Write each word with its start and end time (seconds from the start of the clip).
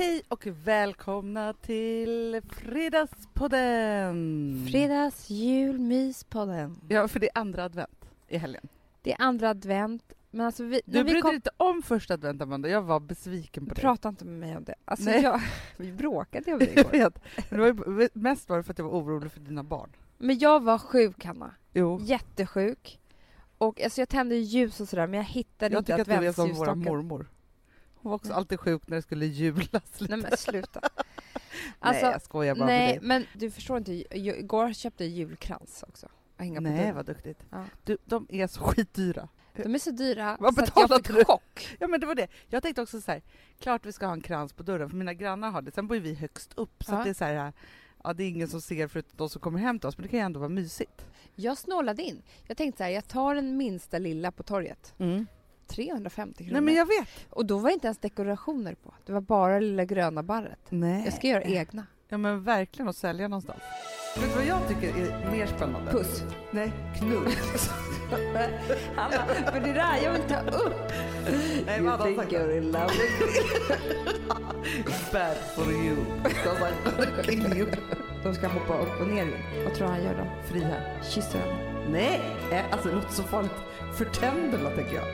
Hej 0.00 0.22
och 0.28 0.46
välkomna 0.46 1.52
till 1.52 2.40
Fredagspodden! 2.52 4.66
Fredags 4.70 5.30
julmyspodden. 5.30 6.80
Ja, 6.88 7.08
för 7.08 7.20
det 7.20 7.26
är 7.26 7.38
andra 7.38 7.64
advent 7.64 8.04
i 8.28 8.36
helgen. 8.36 8.68
Det 9.02 9.12
är 9.12 9.16
andra 9.20 9.50
advent. 9.50 10.12
Men 10.30 10.46
alltså 10.46 10.64
vi, 10.64 10.80
Du 10.84 11.04
brydde 11.04 11.20
kom, 11.20 11.28
dig 11.28 11.34
inte 11.36 11.50
om 11.56 11.82
första 11.82 12.14
advent, 12.14 12.42
Amanda. 12.42 12.68
Jag 12.68 12.82
var 12.82 13.00
besviken 13.00 13.66
på 13.66 13.74
dig. 13.74 13.82
prata 13.82 14.08
inte 14.08 14.24
med 14.24 14.48
mig 14.48 14.56
om 14.56 14.64
det. 14.64 14.74
Alltså 14.84 15.10
Nej. 15.10 15.22
jag, 15.22 15.40
vi 15.76 15.92
bråkade 15.92 16.52
om 16.52 16.58
det 16.58 16.64
Jag 16.74 16.78
igår. 16.80 16.90
vet. 16.90 17.18
Men 17.50 17.60
det 17.60 17.72
var 17.72 18.00
ju, 18.02 18.08
mest 18.12 18.48
var 18.48 18.56
det 18.56 18.62
för 18.62 18.72
att 18.72 18.78
jag 18.78 18.86
var 18.86 19.00
orolig 19.00 19.32
för 19.32 19.40
dina 19.40 19.62
barn. 19.62 19.90
Men 20.18 20.38
jag 20.38 20.62
var 20.62 20.78
sjuk, 20.78 21.24
Hanna. 21.24 21.54
Jo. 21.72 22.00
Jättesjuk. 22.02 23.00
Och 23.58 23.80
alltså 23.80 24.00
jag 24.00 24.08
tände 24.08 24.36
ljus 24.36 24.80
och 24.80 24.88
sådär, 24.88 25.06
men 25.06 25.16
jag 25.18 25.24
hittade 25.24 25.74
Jag 25.74 25.80
inte 25.80 25.96
tycker 25.96 26.14
att 26.14 26.20
du 26.20 26.26
är 26.26 26.32
som 26.32 26.42
vår 26.42 26.48
adventsljusstaken. 26.68 26.82
mormor. 26.82 27.26
Hon 28.02 28.10
var 28.10 28.16
också 28.16 28.32
alltid 28.32 28.60
sjuk 28.60 28.82
när 28.88 28.96
det 28.96 29.02
skulle 29.02 29.26
julas. 29.26 29.82
Nej 30.00 30.18
men 30.18 30.36
sluta. 30.36 30.80
nej, 31.82 32.00
jag 32.02 32.22
skojar 32.22 32.54
bara 32.54 32.66
nej, 32.66 32.86
med 32.86 32.94
dig. 32.94 33.08
men 33.08 33.26
du 33.34 33.50
förstår 33.50 33.78
inte. 33.78 34.18
Jag, 34.18 34.38
igår 34.38 34.72
köpte 34.72 35.04
jag 35.04 35.12
julkrans 35.12 35.84
också. 35.88 36.06
Att 36.06 36.40
hänga 36.44 36.56
på 36.60 36.62
Nej, 36.62 36.76
dörren. 36.78 36.94
vad 36.94 37.06
duktigt. 37.06 37.38
Ja. 37.50 37.64
Du, 37.84 37.98
de 38.04 38.26
är 38.30 38.46
så 38.46 38.60
skitdyra. 38.60 39.28
De 39.56 39.74
är 39.74 39.78
så 39.78 39.90
dyra 39.90 40.36
Vad 40.40 40.54
så 40.54 40.60
att 40.62 40.72
jag 40.76 40.96
fick 40.96 41.06
du? 41.16 41.24
chock. 41.24 41.76
Ja 41.80 41.86
men 41.88 42.00
det 42.00 42.06
var 42.06 42.14
det. 42.14 42.28
Jag 42.48 42.62
tänkte 42.62 42.82
också 42.82 43.00
så 43.00 43.10
här, 43.12 43.22
klart 43.58 43.86
vi 43.86 43.92
ska 43.92 44.06
ha 44.06 44.12
en 44.12 44.20
krans 44.20 44.52
på 44.52 44.62
dörren 44.62 44.90
för 44.90 44.96
mina 44.96 45.14
grannar 45.14 45.50
har 45.50 45.62
det. 45.62 45.70
Sen 45.74 45.86
bor 45.86 45.96
vi 45.96 46.14
högst 46.14 46.52
upp 46.56 46.84
så 46.84 46.92
Ja. 46.94 47.04
det 47.04 47.10
är 47.10 47.14
så 47.14 47.24
här, 47.24 47.52
ja 48.04 48.12
det 48.12 48.24
är 48.24 48.28
ingen 48.28 48.48
som 48.48 48.60
ser 48.60 48.88
förutom 48.88 49.12
de 49.16 49.28
som 49.28 49.40
kommer 49.40 49.58
hem 49.58 49.78
till 49.78 49.88
oss 49.88 49.98
men 49.98 50.02
det 50.02 50.08
kan 50.08 50.18
ju 50.18 50.24
ändå 50.24 50.40
vara 50.40 50.48
mysigt. 50.48 51.06
Jag 51.34 51.58
snålade 51.58 52.02
in. 52.02 52.22
Jag 52.46 52.56
tänkte 52.56 52.76
så 52.78 52.84
här, 52.84 52.90
jag 52.90 53.08
tar 53.08 53.34
den 53.34 53.56
minsta 53.56 53.98
lilla 53.98 54.32
på 54.32 54.42
torget. 54.42 54.94
350 55.70 56.44
kronor. 56.44 56.52
Nej 56.52 56.60
men 56.60 56.74
jag 56.74 56.86
vet. 56.86 57.08
Och 57.30 57.46
då 57.46 57.58
var 57.58 57.68
det 57.68 57.74
inte 57.74 57.86
ens 57.86 57.98
dekorationer 57.98 58.74
på. 58.74 58.94
Det 59.06 59.12
var 59.12 59.20
bara 59.20 59.60
lilla 59.60 59.84
gröna 59.84 60.22
barret. 60.22 60.58
Nej. 60.68 61.02
Jag 61.04 61.14
ska 61.14 61.26
göra 61.26 61.42
egna. 61.42 61.86
Ja 62.08 62.18
men 62.18 62.44
verkligen 62.44 62.88
att 62.88 62.96
sälja 62.96 63.28
någonstans. 63.28 63.62
Vet 64.16 64.30
du 64.30 64.36
vad 64.36 64.46
jag 64.46 64.68
tycker 64.68 64.88
är 64.88 65.30
mer 65.30 65.46
spännande? 65.46 65.92
Puss. 65.92 66.22
Nej, 66.50 66.72
knull. 66.98 67.28
Hanna, 68.96 69.26
för 69.52 69.60
det 69.60 69.72
där 69.72 69.98
jag 70.04 70.12
vill 70.12 70.22
ta 70.22 70.40
upp. 70.40 70.74
Nej, 71.66 71.86
hade 71.86 72.04
han 72.04 72.16
sagt? 72.16 72.32
you're 72.32 72.56
in 72.56 72.72
love 72.72 72.92
Bad 75.12 75.36
for 75.56 75.72
you. 75.72 75.96
You. 77.56 77.66
De 78.22 78.34
ska 78.34 78.48
hoppa 78.48 78.78
upp 78.78 79.00
och 79.00 79.08
ner. 79.08 79.26
Vad 79.64 79.74
tror 79.74 79.86
du 79.86 79.92
han 79.92 80.04
gör 80.04 80.14
då? 80.14 80.48
Fria. 80.52 80.76
Kysser 81.02 81.38
henne. 81.38 81.70
Nej, 81.90 82.20
eh, 82.52 82.72
alltså 82.72 82.88
det 82.88 82.94
låter 82.94 83.12
så 83.12 83.22
farligt 83.22 83.52
för 83.98 84.04
tänderna 84.04 84.70
tänker 84.70 84.94
jag. 84.94 85.06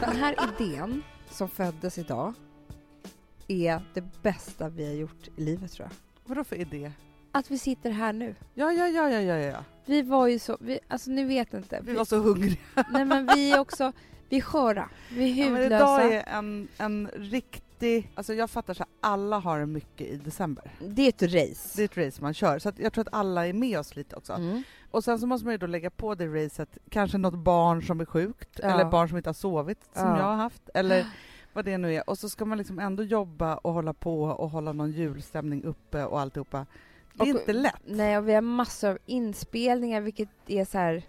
Den 0.00 0.16
här 0.16 0.34
idén 0.54 1.02
som 1.30 1.48
föddes 1.48 1.98
idag 1.98 2.34
är 3.48 3.80
det 3.94 4.22
bästa 4.22 4.68
vi 4.68 4.86
har 4.86 4.92
gjort 4.94 5.28
i 5.36 5.40
livet 5.44 5.72
tror 5.72 5.88
jag. 5.88 5.96
Vadå 6.28 6.44
för 6.44 6.56
idé? 6.56 6.92
Att 7.32 7.50
vi 7.50 7.58
sitter 7.58 7.90
här 7.90 8.12
nu. 8.12 8.34
Ja, 8.54 8.72
ja, 8.72 8.86
ja, 8.88 9.10
ja, 9.10 9.20
ja, 9.20 9.36
ja. 9.36 9.64
Vi 9.86 10.02
var 10.02 10.26
ju 10.26 10.38
så, 10.38 10.56
vi, 10.60 10.80
alltså 10.88 11.10
ni 11.10 11.24
vet 11.24 11.54
inte. 11.54 11.80
Vi 11.84 11.92
var 11.94 12.04
så 12.04 12.16
hungriga. 12.16 12.56
nej 12.92 13.04
men 13.04 13.28
vi 13.34 13.52
är 13.52 13.58
också, 13.60 13.92
vi 14.28 14.36
är 14.36 14.40
sköra. 14.40 14.88
Vi 15.10 15.40
är 15.40 15.44
Ja, 15.44 15.50
men 15.50 15.62
hudlösa. 15.62 15.76
idag 16.04 16.14
är 16.14 16.24
en, 16.38 16.68
en 16.78 17.08
riktig... 17.14 17.62
Alltså 18.14 18.34
jag 18.34 18.50
fattar 18.50 18.74
så 18.74 18.78
här, 18.82 18.88
alla 19.00 19.38
har 19.38 19.66
mycket 19.66 20.06
i 20.06 20.16
december. 20.16 20.72
Det 20.80 21.02
är 21.02 21.08
ett 21.08 21.22
race. 21.22 21.72
Det 21.76 21.82
är 21.82 21.84
ett 21.84 22.06
race 22.06 22.22
man 22.22 22.34
kör, 22.34 22.58
så 22.58 22.72
jag 22.76 22.92
tror 22.92 23.02
att 23.08 23.14
alla 23.14 23.46
är 23.46 23.52
med 23.52 23.78
oss 23.78 23.96
lite 23.96 24.16
också. 24.16 24.32
Mm. 24.32 24.62
Och 24.90 25.04
sen 25.04 25.18
så 25.18 25.26
måste 25.26 25.44
man 25.44 25.54
ju 25.54 25.58
då 25.58 25.66
lägga 25.66 25.90
på 25.90 26.14
det 26.14 26.26
racet, 26.26 26.78
kanske 26.90 27.18
något 27.18 27.34
barn 27.38 27.82
som 27.82 28.00
är 28.00 28.04
sjukt, 28.04 28.60
Ja. 28.62 28.68
eller 28.70 28.84
barn 28.90 29.08
som 29.08 29.16
inte 29.16 29.28
har 29.28 29.34
sovit, 29.34 29.78
som 29.94 30.06
Ja. 30.08 30.16
jag 30.18 30.24
har 30.24 30.36
haft, 30.36 30.68
eller 30.74 31.06
vad 31.52 31.64
det 31.64 31.78
nu 31.78 31.94
är. 31.94 32.10
Och 32.10 32.18
så 32.18 32.28
ska 32.28 32.44
man 32.44 32.58
liksom 32.58 32.78
ändå 32.78 33.02
jobba 33.02 33.56
och 33.56 33.72
hålla 33.72 33.92
på 33.92 34.22
och 34.22 34.50
hålla 34.50 34.72
någon 34.72 34.92
julstämning 34.92 35.64
uppe 35.64 36.04
och 36.04 36.20
alltihopa. 36.20 36.66
Det 37.14 37.28
är 37.28 37.34
Och- 37.34 37.40
inte 37.40 37.52
lätt. 37.52 37.74
Nej, 37.86 38.18
och 38.18 38.28
vi 38.28 38.34
har 38.34 38.42
massor 38.42 38.90
av 38.90 38.98
inspelningar, 39.06 40.00
vilket 40.00 40.28
är 40.46 40.64
så 40.64 40.78
här... 40.78 41.02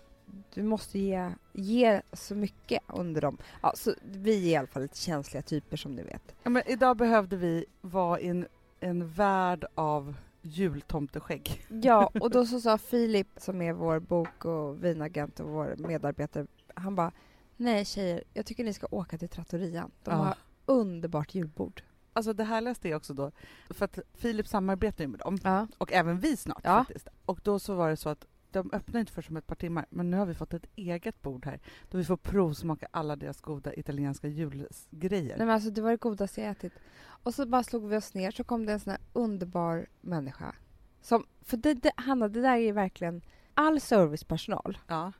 Du 0.54 0.64
måste 0.64 1.00
ge, 1.00 1.32
ge 1.54 2.02
så 2.14 2.36
mycket 2.36 2.84
under 2.88 3.22
dem. 3.22 3.38
Ja, 3.62 3.74
så 3.76 3.94
vi 4.04 4.46
är 4.48 4.52
i 4.52 4.56
alla 4.56 4.68
fall 4.68 4.82
lite 4.82 4.98
känsliga 4.98 5.42
typer 5.44 5.78
som 5.78 5.96
ni 5.96 6.04
vet. 6.04 6.36
Ja, 6.44 6.50
men 6.50 6.64
idag 6.66 6.98
behövde 6.98 7.36
vi 7.38 7.66
vara 7.82 8.20
i 8.20 8.28
en, 8.28 8.48
en 8.80 9.08
värld 9.08 9.66
av 9.76 10.16
jultomteskägg. 10.42 11.66
Ja, 11.70 12.12
och 12.22 12.30
då 12.32 12.46
så 12.46 12.62
sa 12.62 12.78
Filip, 12.78 13.28
som 13.38 13.62
är 13.62 13.74
vår 13.74 14.00
bok 14.00 14.46
och 14.46 14.84
vinagent 14.84 15.40
och 15.40 15.50
vår 15.50 15.76
medarbetare, 15.78 16.48
han 16.76 16.96
bara 16.96 17.12
Nej 17.58 17.86
tjejer, 17.86 18.24
jag 18.34 18.46
tycker 18.46 18.64
ni 18.64 18.74
ska 18.74 18.88
åka 18.92 19.18
till 19.18 19.30
Trattorian. 19.30 19.92
De 20.04 20.12
Ja. 20.12 20.16
har 20.18 20.36
underbart 20.66 21.36
julbord. 21.36 21.84
Alltså 22.14 22.34
det 22.34 22.44
härligaste 22.44 22.90
är 22.90 22.96
också 22.96 23.14
då, 23.14 23.32
för 23.70 23.86
att 23.86 24.00
Filip 24.14 24.48
samarbetar 24.48 25.04
ju 25.04 25.08
med 25.08 25.20
dem, 25.20 25.38
Ja. 25.44 25.68
och 25.78 25.92
även 25.92 26.20
vi 26.20 26.38
snart 26.38 26.62
Ja. 26.64 26.78
faktiskt. 26.88 27.08
Och 27.26 27.40
då 27.44 27.60
så 27.60 27.76
var 27.76 27.90
det 27.90 27.98
så 27.98 28.10
att 28.10 28.26
de 28.54 28.70
öppnar 28.74 29.00
inte 29.00 29.12
för 29.12 29.22
som 29.22 29.38
ett 29.38 29.48
par 29.48 29.56
timmar, 29.56 29.86
men 29.90 30.12
nu 30.12 30.18
har 30.18 30.26
vi 30.26 30.34
fått 30.34 30.54
ett 30.54 30.66
eget 30.76 31.22
bord 31.22 31.46
här 31.46 31.60
då 31.90 31.98
vi 31.98 32.04
får 32.06 32.18
provsmaka 32.18 32.88
alla 32.92 33.16
deras 33.16 33.42
goda 33.42 33.74
italienska 33.74 34.28
julgrejer. 34.28 35.38
Nej 35.38 35.46
men 35.46 35.50
alltså 35.50 35.70
det 35.70 35.82
var 35.82 35.92
det 35.92 35.98
godaste 35.98 36.42
jag 36.42 36.50
ätit. 36.52 36.74
Och 37.24 37.34
så 37.34 37.46
bara 37.46 37.64
slog 37.64 37.88
vi 37.88 37.98
oss 37.98 38.14
ner 38.14 38.32
så 38.32 38.44
kom 38.44 38.66
det 38.66 38.74
en 38.74 38.80
sån 38.80 38.92
här 38.92 39.02
underbar 39.14 39.86
människa. 40.02 40.56
Som, 41.02 41.26
för 41.42 41.58
det, 41.58 41.74
det, 41.74 41.92
Hanna, 41.98 42.28
det 42.28 42.42
där 42.42 42.58
är 42.58 42.74
verkligen... 42.74 43.22
All 43.54 43.82
servicepersonal 43.82 44.78
Ja. 44.88 45.12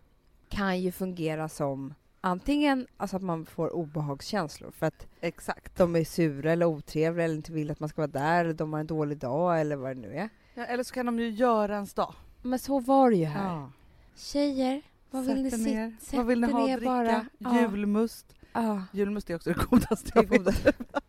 kan 0.50 0.82
ju 0.82 0.92
fungera 0.92 1.50
som 1.50 1.94
antingen 2.22 2.88
alltså 2.98 3.16
att 3.16 3.24
man 3.24 3.46
får 3.46 3.74
obehagskänslor 3.74 4.72
för 4.72 4.86
att 4.86 5.08
Exakt. 5.22 5.78
de 5.78 5.96
är 5.96 6.04
sura 6.04 6.52
eller 6.52 6.66
otrevliga 6.66 7.26
eller 7.26 7.36
inte 7.36 7.52
vill 7.52 7.72
att 7.72 7.80
man 7.80 7.90
ska 7.90 8.02
vara 8.02 8.08
där 8.12 8.46
eller 8.46 8.54
de 8.54 8.74
har 8.74 8.80
en 8.80 8.88
dålig 8.88 9.18
dag 9.18 9.62
eller 9.62 9.76
vad 9.76 9.96
det 9.96 10.02
nu 10.02 10.14
är. 10.16 10.30
Ja, 10.54 10.66
eller 10.66 10.84
så 10.84 10.94
kan 10.94 11.06
de 11.06 11.20
ju 11.20 11.30
göra 11.30 11.74
ens 11.74 11.94
dag. 11.94 12.14
Men 12.42 12.60
så 12.60 12.80
var 12.80 13.10
det 13.12 13.18
ju 13.18 13.26
här. 13.26 13.46
Ja. 13.48 13.72
Tjejer, 14.16 14.82
vad 15.12 15.26
vill 15.26 15.44
ni 15.44 15.50
er 15.54 15.58
ner. 15.58 15.96
Sätt 16.02 16.14
Vad 16.14 16.26
vill 16.26 16.42
ni 16.42 16.52
ha 16.52 16.62
att 16.74 16.78
dricka? 16.80 17.26
bara. 17.40 17.62
Julmust. 17.62 18.36
Ja. 18.54 18.84
Julmust 18.94 19.30
är 19.30 19.36
också 19.36 19.50
det 19.54 19.66
godaste 19.70 20.12
jag 20.16 20.30
vet. 20.30 20.66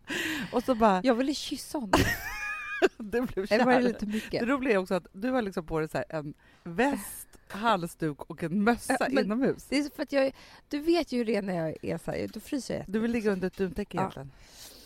Och 0.52 0.64
så 0.64 0.74
bara, 0.74 1.00
Jag 1.04 1.14
ville 1.14 1.34
kyssa 1.34 1.78
honom. 1.78 2.00
det 2.98 3.20
blev 3.20 3.36
var 3.50 3.56
det 3.58 3.72
kär. 3.72 3.80
lite 3.80 4.06
mycket? 4.06 4.40
Det 4.40 4.46
roliga 4.46 4.74
är 4.74 4.78
också 4.78 4.94
att 4.94 5.06
du 5.12 5.30
har 5.30 5.42
liksom 5.42 5.66
på 5.66 5.78
dig 5.80 5.88
så 5.88 6.04
en 6.08 6.34
väst, 6.64 7.28
halsduk 7.48 8.22
och 8.30 8.42
en 8.42 8.64
mössa 8.64 8.96
men- 9.10 9.24
inomhus. 9.24 9.64
Det 9.68 9.78
är 9.78 9.90
för 9.96 10.02
att 10.02 10.12
jag, 10.12 10.32
du 10.68 10.78
vet 10.78 11.12
ju 11.12 11.18
hur 11.18 11.24
det 11.24 11.36
är 11.36 11.42
när 11.42 11.54
jag 11.68 11.76
är 11.82 11.98
så 11.98 12.10
här, 12.10 12.28
då 12.34 12.40
fryser 12.40 12.76
jag 12.76 12.84
Du 12.88 12.98
vill 12.98 13.10
ligga 13.10 13.32
under 13.32 13.46
ett 13.46 13.56
duntäcke 13.56 13.96
Ja. 13.96 14.00
egentligen. 14.02 14.30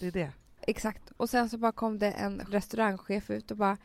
Det 0.00 0.06
är 0.06 0.10
det. 0.12 0.30
Exakt. 0.60 1.12
Och 1.16 1.30
sen 1.30 1.48
så 1.48 1.58
bara 1.58 1.72
kom 1.72 1.98
det 1.98 2.10
en 2.10 2.40
restaurangchef 2.40 3.30
ut 3.30 3.50
och 3.50 3.56
bara 3.56 3.76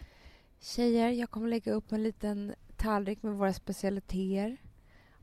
Tjejer, 0.61 1.09
jag 1.09 1.29
kommer 1.29 1.47
lägga 1.47 1.72
upp 1.73 1.91
en 1.91 2.03
liten 2.03 2.53
tallrik 2.77 3.23
med 3.23 3.33
våra 3.33 3.53
specialiteter. 3.53 4.57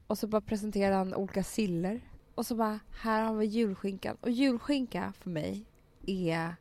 Och 0.07 0.19
så 0.19 0.27
bara 0.27 0.41
presenterade 0.41 0.97
han 0.97 1.15
olika 1.15 1.43
siller. 1.45 2.01
Och 2.35 2.47
så 2.47 2.55
bara, 2.55 2.81
här 3.01 3.23
har 3.25 3.35
vi 3.35 3.47
julskinkan. 3.47 4.17
Och 4.21 4.31
julskinka 4.31 5.13
för 5.19 5.31
mig 5.31 5.65
är 6.07 6.55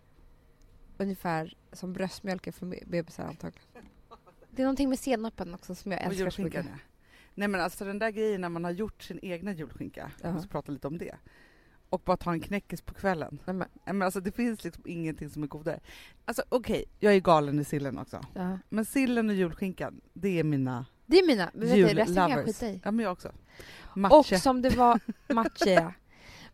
ungefär 0.98 1.58
som 1.72 1.94
bröstmjölk 1.94 2.54
för 2.54 2.66
be- 2.66 2.84
bebisar 2.88 3.24
antagligen. 3.24 3.68
Det 4.52 4.62
är 4.62 4.66
någonting 4.66 4.90
med 4.90 5.00
senapen 5.00 5.54
också 5.54 5.76
som 5.76 5.92
jag 5.92 6.02
älskar 6.02 6.30
så 6.30 6.42
mycket. 6.42 6.56
julskinkan. 6.56 6.80
Nej 7.36 7.48
men 7.48 7.62
alltså 7.62 7.86
den 7.86 8.00
där 8.00 8.12
grejen 8.12 8.42
när 8.42 8.50
man 8.50 8.64
har 8.64 8.72
gjort 8.72 9.04
sin 9.04 9.20
egna 9.22 9.52
julskinka, 9.54 10.12
Ja. 10.22 10.28
jag 10.28 10.34
måste 10.34 10.50
prata 10.50 10.72
lite 10.72 10.88
om 10.88 10.98
det. 10.98 11.16
Och 11.90 12.02
bara 12.06 12.18
ta 12.18 12.32
en 12.32 12.40
knäckis 12.40 12.82
på 12.82 12.94
kvällen. 12.94 13.40
Nej, 13.46 13.56
men, 13.56 13.68
men 13.86 14.02
alltså 14.02 14.20
det 14.20 14.32
finns 14.32 14.64
liksom 14.64 14.84
ingenting 14.88 15.30
som 15.30 15.44
är 15.44 15.48
godare. 15.48 15.80
Alltså 16.26 16.44
okej, 16.50 16.86
jag 17.00 17.14
är 17.16 17.20
galen 17.20 17.60
i 17.60 17.64
sillen 17.64 17.98
också. 17.98 18.22
ja. 18.34 18.60
Men 18.70 18.86
sillen 18.86 19.30
och 19.30 19.36
julskinkan, 19.36 20.02
det 20.14 20.40
är 20.40 20.44
mina 20.44 20.86
Det 21.06 21.18
är 21.20 21.28
mina. 21.28 21.52
Men 21.54 21.68
vet 21.68 21.76
du, 21.76 21.84
resten 21.94 22.16
kan 22.16 22.16
jag 22.16 22.30
jullovers. 22.30 22.56
skita 22.56 22.68
i. 22.72 22.82
Ja 22.84 22.92
men 22.92 23.04
jag 23.04 23.12
också. 23.12 23.32
Och 23.82 23.98
Matcha. 23.98 24.40
som 24.40 24.62
det 24.62 24.70
var, 24.70 25.00
matcha 25.34 25.70
ja. 25.70 25.94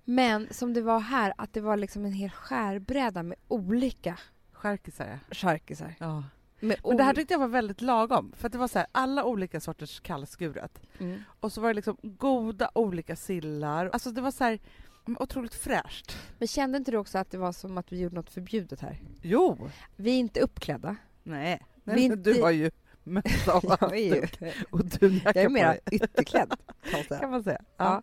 Men 0.05 0.47
som 0.53 0.73
det 0.73 0.81
var 0.81 0.99
här, 0.99 1.33
att 1.37 1.53
det 1.53 1.61
var 1.61 1.77
liksom 1.77 2.05
en 2.05 2.13
hel 2.13 2.29
skärbräda 2.29 3.23
med 3.23 3.37
olika 3.47 4.17
Charkisar 4.51 5.07
ja. 5.07 5.35
charkisar. 5.35 5.95
ja. 5.99 6.23
Med 6.59 6.77
Men 6.83 6.97
det 6.97 7.03
här 7.03 7.13
tyckte 7.13 7.33
jag 7.33 7.39
var 7.39 7.47
väldigt 7.47 7.81
lagom. 7.81 8.33
För 8.35 8.49
det 8.49 8.57
var 8.57 8.67
så 8.67 8.79
här, 8.79 8.87
alla 8.91 9.23
olika 9.23 9.59
sorters 9.59 9.99
kallskuret. 9.99 10.81
mm. 10.99 11.23
Och 11.39 11.51
så 11.53 11.61
var 11.61 11.69
det 11.69 11.73
liksom 11.73 11.97
goda 12.01 12.69
olika 12.75 13.15
sillar. 13.15 13.89
Alltså 13.93 14.11
det 14.11 14.21
var 14.21 14.31
så 14.31 14.43
här 14.43 14.59
otroligt 15.05 15.53
fräscht. 15.55 16.17
Men 16.39 16.47
kände 16.47 16.77
inte 16.77 16.91
du 16.91 16.97
också 16.97 17.17
att 17.17 17.31
det 17.31 17.37
var 17.37 17.51
som 17.51 17.77
att 17.77 17.91
vi 17.91 17.99
gjorde 18.01 18.15
något 18.15 18.29
förbjudet 18.29 18.81
här? 18.81 19.01
Jo! 19.21 19.69
Vi 19.95 20.11
är 20.11 20.19
inte 20.19 20.39
uppklädda. 20.39 20.95
Nej, 21.23 21.61
Vi 21.83 21.93
Nej 21.93 22.03
inte- 22.03 22.15
du 22.33 22.41
har 22.41 22.51
ju 22.51 22.71
mössa 23.03 23.55
och 23.57 23.63
halsduk 23.79 24.39
och 24.71 24.85
dunjacka 24.85 25.41
jag 25.41 25.57
är 25.59 25.65
dig. 25.67 25.79
ytterklädd, 25.91 26.49
kan 26.83 26.91
man 26.93 27.03
säga. 27.03 27.19
Kan 27.19 27.31
man 27.31 27.43
säga. 27.43 27.61
Ja. 27.77 27.85
Ja. 27.85 28.01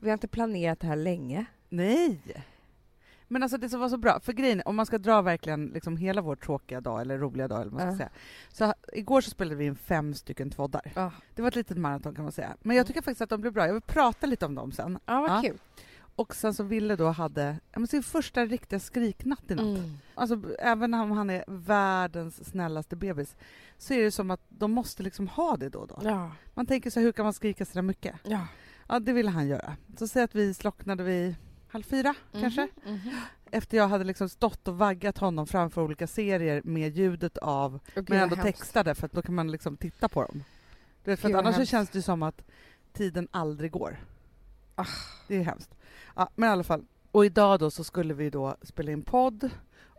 Vi 0.00 0.08
har 0.08 0.12
inte 0.14 0.28
planerat 0.28 0.80
det 0.80 0.86
här 0.86 0.96
länge. 0.96 1.44
Nej! 1.68 2.20
Men 3.30 3.42
alltså 3.42 3.58
det 3.58 3.68
som 3.68 3.80
var 3.80 3.88
så 3.88 3.96
bra, 3.96 4.20
för 4.20 4.32
grejen 4.32 4.62
om 4.64 4.76
man 4.76 4.86
ska 4.86 4.98
dra 4.98 5.22
verkligen 5.22 5.66
liksom 5.66 5.96
hela 5.96 6.20
vår 6.22 6.36
tråkiga 6.36 6.80
dag, 6.80 7.00
eller 7.00 7.18
roliga 7.18 7.48
dag 7.48 7.60
eller 7.60 7.70
vad 7.70 7.84
man 7.86 7.94
ska 7.94 8.04
Ja. 8.04 8.08
säga. 8.08 8.72
Så 8.72 8.74
igår 8.98 9.20
så 9.20 9.30
spelade 9.30 9.56
vi 9.56 9.64
in 9.64 9.76
fem 9.76 10.14
stycken 10.14 10.50
tvoddar. 10.50 10.92
Ja, 10.94 11.12
Det 11.34 11.42
var 11.42 11.48
ett 11.48 11.56
litet 11.56 11.78
maraton 11.78 12.14
kan 12.14 12.24
man 12.24 12.32
säga. 12.32 12.56
Men 12.60 12.76
jag 12.76 12.82
Mm. 12.82 12.86
tycker 12.86 13.02
faktiskt 13.02 13.20
att 13.20 13.28
de 13.30 13.40
blev 13.40 13.52
bra. 13.52 13.66
Jag 13.66 13.72
vill 13.72 13.82
prata 13.82 14.26
lite 14.26 14.46
om 14.46 14.54
dem 14.54 14.72
sen. 14.72 14.98
ja 15.06 15.20
vad 15.20 15.30
Ja. 15.30 15.42
kul. 15.42 15.58
Och 16.18 16.34
sen 16.34 16.54
så 16.54 16.62
Ville 16.62 16.96
då 16.96 17.08
hade 17.08 17.56
ja, 17.72 17.86
sin 17.86 18.02
första 18.02 18.44
riktiga 18.44 18.80
skriknatt 18.80 19.50
i 19.50 19.54
natt. 19.54 19.64
Mm. 19.64 19.98
Alltså, 20.14 20.40
även 20.58 20.94
om 20.94 21.10
han 21.10 21.30
är 21.30 21.44
världens 21.46 22.50
snällaste 22.50 22.96
bebis 22.96 23.36
så 23.78 23.94
är 23.94 24.02
det 24.02 24.10
som 24.10 24.30
att 24.30 24.40
de 24.48 24.72
måste 24.72 25.02
liksom 25.02 25.28
ha 25.28 25.56
det 25.56 25.68
då 25.68 25.78
och 25.78 25.88
då. 25.88 26.00
Ja. 26.02 26.30
Man 26.54 26.66
tänker 26.66 26.90
så 26.90 27.00
här, 27.00 27.04
hur 27.04 27.12
kan 27.12 27.24
man 27.24 27.32
skrika 27.32 27.64
så 27.64 27.72
där 27.74 27.82
mycket? 27.82 28.14
ja. 28.24 28.46
Ja, 28.88 28.98
det 28.98 29.12
ville 29.12 29.30
han 29.30 29.46
göra. 29.46 29.76
Så 29.98 30.08
säg 30.08 30.22
att 30.22 30.34
vi 30.34 30.54
slocknade 30.54 31.04
vid 31.04 31.34
halv 31.68 31.82
fyra, 31.82 32.14
kanske. 32.32 32.68
Mhm. 32.86 33.10
Efter 33.50 33.76
jag 33.76 33.88
hade 33.88 34.04
liksom 34.04 34.28
stått 34.28 34.68
och 34.68 34.78
vaggat 34.78 35.18
honom 35.18 35.46
framför 35.46 35.82
olika 35.82 36.06
serier 36.06 36.62
med 36.64 36.96
ljudet 36.96 37.38
av, 37.38 37.80
gud, 37.94 38.10
men 38.10 38.18
ändå 38.18 38.36
textade 38.36 38.94
för 38.94 39.06
att 39.06 39.12
då 39.12 39.22
kan 39.22 39.34
man 39.34 39.50
liksom 39.50 39.76
titta 39.76 40.08
på 40.08 40.22
dem. 40.24 40.44
Du 41.04 41.10
vet, 41.10 41.20
för 41.20 41.34
annars 41.34 41.56
så 41.56 41.64
känns 41.64 41.90
det 41.90 42.02
som 42.02 42.22
att 42.22 42.42
tiden 42.92 43.28
aldrig 43.30 43.70
går. 43.70 43.98
Ah. 44.74 44.86
Det 45.28 45.36
är 45.36 45.42
hemskt. 45.42 45.77
Ja, 46.18 46.28
men 46.34 46.48
i 46.48 46.52
alla 46.52 46.64
fall. 46.64 46.84
Och 47.10 47.24
idag 47.24 47.58
då 47.60 47.70
så 47.70 47.84
skulle 47.84 48.14
vi 48.14 48.30
då 48.30 48.56
spela 48.62 48.92
in 48.92 49.02
podd 49.02 49.50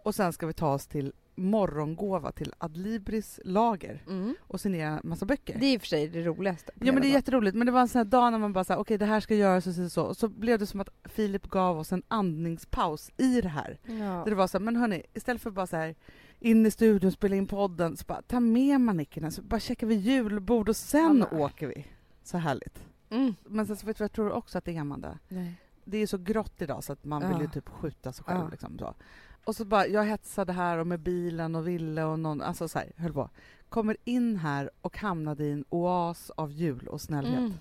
och 0.04 0.16
sen 0.16 0.34
ska 0.34 0.48
vi 0.48 0.54
ta 0.54 0.74
oss 0.74 0.88
till 0.88 1.14
morgongåva 1.36 2.32
till 2.32 2.54
Adlibris 2.58 3.40
lager 3.46 4.04
Mm. 4.08 4.36
och 4.42 4.62
signera 4.62 5.00
massa 5.04 5.26
böcker. 5.26 5.58
Det 5.60 5.66
är 5.66 5.74
i 5.74 5.78
och 5.78 5.82
för 5.82 5.88
sig 5.88 6.08
det 6.08 6.22
roligaste. 6.24 6.72
Ja 6.80 6.92
men 6.92 7.02
det 7.02 7.08
är 7.08 7.12
jätteroligt, 7.12 7.56
men 7.58 7.66
det 7.66 7.72
var 7.72 7.82
en 7.82 7.88
sån 7.88 8.00
här 8.00 8.06
dag 8.06 8.32
när 8.32 8.40
man 8.40 8.54
bara 8.54 8.64
sa 8.64 8.78
okej 8.78 8.98
det 8.98 9.06
här 9.06 9.20
ska 9.20 9.36
göras 9.36 9.68
och 9.68 9.74
så, 9.74 9.84
och 9.84 9.92
så 9.92 10.04
och 10.04 10.18
så 10.18 10.28
blev 10.28 10.60
det 10.60 10.66
som 10.66 10.80
att 10.80 10.90
Filip 11.06 11.48
gav 11.50 11.80
oss 11.80 11.92
en 11.92 12.04
andningspaus 12.08 13.12
i 13.18 13.42
det 13.42 13.50
här. 13.50 13.80
Ja. 13.86 14.24
Det 14.26 14.36
var 14.36 14.48
så 14.48 14.58
här, 14.58 14.66
men 14.66 14.76
hörni, 14.76 15.04
istället 15.14 15.42
för 15.42 15.52
bara 15.52 15.68
så 15.68 15.76
här 15.76 15.96
in 16.40 16.66
i 16.66 16.72
studion, 16.72 17.12
spela 17.12 17.36
in 17.36 17.48
podden, 17.48 17.98
så 17.98 18.04
bara 18.08 18.22
ta 18.22 18.40
med 18.40 18.82
manickerna, 18.82 19.32
så 19.32 19.42
bara 19.42 19.60
checkar 19.60 19.88
vi 19.88 19.96
julbord 19.96 20.70
och 20.70 20.76
sen 20.76 21.26
Ja, 21.32 21.38
åker 21.38 21.68
vi. 21.68 21.86
Så 22.24 22.38
härligt. 22.38 22.84
Mm. 23.10 23.36
Men 23.46 23.68
sen 23.68 23.76
så 23.76 23.86
vet 23.86 23.98
du 23.98 24.04
jag 24.04 24.12
tror 24.12 24.32
också 24.32 24.58
att 24.58 24.66
det 24.66 24.76
är 24.76 24.82
Amanda? 24.82 25.18
Nej. 25.28 25.54
Det 25.90 25.98
är 25.98 26.08
så 26.08 26.18
grått 26.18 26.62
idag 26.62 26.84
så 26.84 26.94
att 26.94 27.06
man 27.06 27.22
Ja. 27.22 27.28
vill 27.28 27.42
ju 27.42 27.48
typ 27.48 27.70
skjuta 27.70 28.14
sig 28.14 28.26
själv. 28.26 28.40
Ja. 28.40 28.50
Liksom, 28.50 28.80
så. 28.80 28.96
Och 29.44 29.56
så 29.56 29.66
bara, 29.66 29.88
jag 29.88 30.04
hetsade 30.04 30.54
här 30.54 30.78
och 30.78 30.88
med 30.88 31.00
bilen 31.00 31.56
och 31.56 31.68
ville 31.68 32.04
och 32.04 32.20
någon, 32.20 32.42
alltså 32.42 32.68
så 32.68 32.80
här, 32.80 32.92
höll 32.96 33.14
på. 33.14 33.30
Kommer 33.70 33.98
in 34.04 34.36
här 34.38 34.70
och 34.82 34.98
hamnade 34.98 35.44
i 35.46 35.52
en 35.52 35.66
oas 35.70 36.30
av 36.30 36.52
jul 36.52 36.88
och 36.88 37.02
snällhet. 37.02 37.40
Mm. 37.40 37.54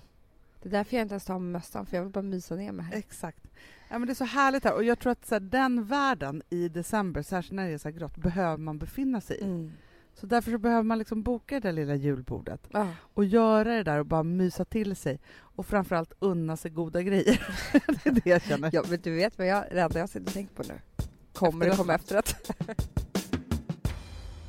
Det 0.61 0.69
är 0.69 0.71
därför 0.71 0.95
jag 0.95 1.01
inte 1.01 1.13
ens 1.13 1.25
tar 1.25 1.39
med 1.39 1.51
mössan, 1.51 1.85
för 1.85 1.97
jag 1.97 2.03
vill 2.03 2.11
bara 2.13 2.21
mysa 2.21 2.55
ner 2.55 2.71
mig 2.71 2.85
här. 2.85 2.97
Exakt. 2.97 3.43
Ja, 3.89 3.99
men 3.99 4.07
det 4.07 4.13
är 4.13 4.15
så 4.15 4.25
härligt 4.25 4.63
här 4.63 4.73
och 4.75 4.83
jag 4.83 4.99
tror 4.99 5.11
att 5.11 5.25
så 5.25 5.35
här, 5.35 5.39
den 5.39 5.85
världen 5.85 6.41
i 6.49 6.69
december, 6.69 7.21
särskilt 7.21 7.55
när 7.55 7.67
det 7.67 7.73
är 7.73 7.77
så 7.77 7.89
här 7.89 7.95
grått, 7.97 8.17
behöver 8.17 8.57
man 8.57 8.77
befinna 8.77 9.21
sig 9.21 9.37
i. 9.37 9.43
Mm. 9.43 9.71
Så 10.13 10.25
därför 10.25 10.51
så 10.51 10.57
behöver 10.57 10.83
man 10.83 10.97
liksom 10.97 11.23
boka 11.23 11.55
det 11.55 11.67
där 11.67 11.71
lilla 11.71 11.95
julbordet 11.95 12.67
Ja. 12.71 12.87
och 13.13 13.25
göra 13.25 13.75
det 13.75 13.83
där 13.83 13.99
och 13.99 14.05
bara 14.05 14.23
mysa 14.23 14.65
till 14.65 14.95
sig 14.95 15.19
och 15.37 15.65
framförallt 15.65 16.13
unna 16.19 16.57
sig 16.57 16.71
goda 16.71 17.01
grejer. 17.01 17.47
det 18.03 18.05
är 18.09 18.11
det 18.11 18.25
jag 18.29 18.41
känner. 18.41 18.69
ja, 18.73 18.83
men 18.89 18.99
du 19.01 19.15
vet 19.15 19.37
vad 19.37 19.47
jag, 19.47 19.63
det 19.71 19.81
enda 19.81 19.99
jag 19.99 20.09
sitter 20.09 20.27
och 20.27 20.33
tänker 20.33 20.55
på 20.55 20.63
nu? 20.63 20.79
Kommer 21.33 21.65
det 21.65 21.71
Efterrätt. 21.71 21.77
komma 21.77 21.93
efterrätt? 21.95 22.51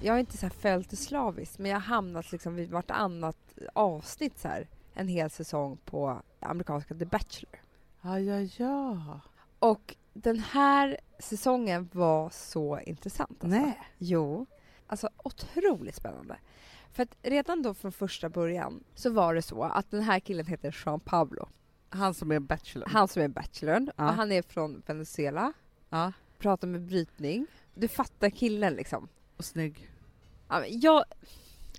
jag 0.02 0.12
har 0.12 0.18
inte 0.18 0.36
så 0.36 0.46
här 0.46 0.50
följt 0.50 0.90
det 0.90 0.96
slaviskt, 0.96 1.58
men 1.58 1.70
jag 1.70 1.76
har 1.76 1.82
hamnat 1.94 2.32
liksom 2.32 2.54
vid 2.54 2.70
vartannat 2.70 3.36
avsnitt 3.72 4.38
så 4.38 4.48
här, 4.48 4.68
en 4.94 5.08
hel 5.08 5.30
säsong 5.30 5.78
på 5.84 6.22
amerikanska 6.40 6.94
The 6.94 7.04
Bachelor. 7.04 7.60
Ja, 8.02 8.18
ja, 8.20 8.40
ja. 8.56 9.20
Och 9.58 9.96
den 10.12 10.38
här 10.38 10.96
säsongen 11.18 11.88
var 11.92 12.30
så 12.30 12.78
intressant. 12.80 13.30
Alltså. 13.44 13.46
Nej. 13.58 13.78
Jo. 13.98 14.46
Alltså 14.90 15.08
otroligt 15.16 15.94
spännande. 15.96 16.36
För 16.92 17.02
att 17.02 17.16
redan 17.22 17.62
då 17.62 17.74
från 17.74 17.92
första 17.92 18.28
början 18.28 18.84
så 18.94 19.10
var 19.10 19.34
det 19.34 19.42
så 19.42 19.62
att 19.64 19.90
den 19.90 20.02
här 20.02 20.20
killen 20.20 20.46
heter 20.46 20.76
Jean 20.84 21.00
Pablo. 21.00 21.48
Han 21.88 22.14
som 22.14 22.32
är 22.32 22.38
bachelor. 22.40 22.86
Han 22.90 23.08
som 23.08 23.22
är 23.22 23.28
bachelorn. 23.28 23.90
Ja. 23.96 24.08
Och 24.08 24.14
han 24.14 24.32
är 24.32 24.42
från 24.42 24.82
Venezuela. 24.86 25.52
Ja, 25.88 26.12
Pratar 26.38 26.68
med 26.68 26.80
brytning. 26.80 27.46
Du 27.74 27.88
fattar 27.88 28.30
killen 28.30 28.74
liksom. 28.74 29.08
och 29.36 29.44
snygg. 29.44 29.90
Ja, 30.48 30.60
men 30.60 30.80
jag... 30.80 31.04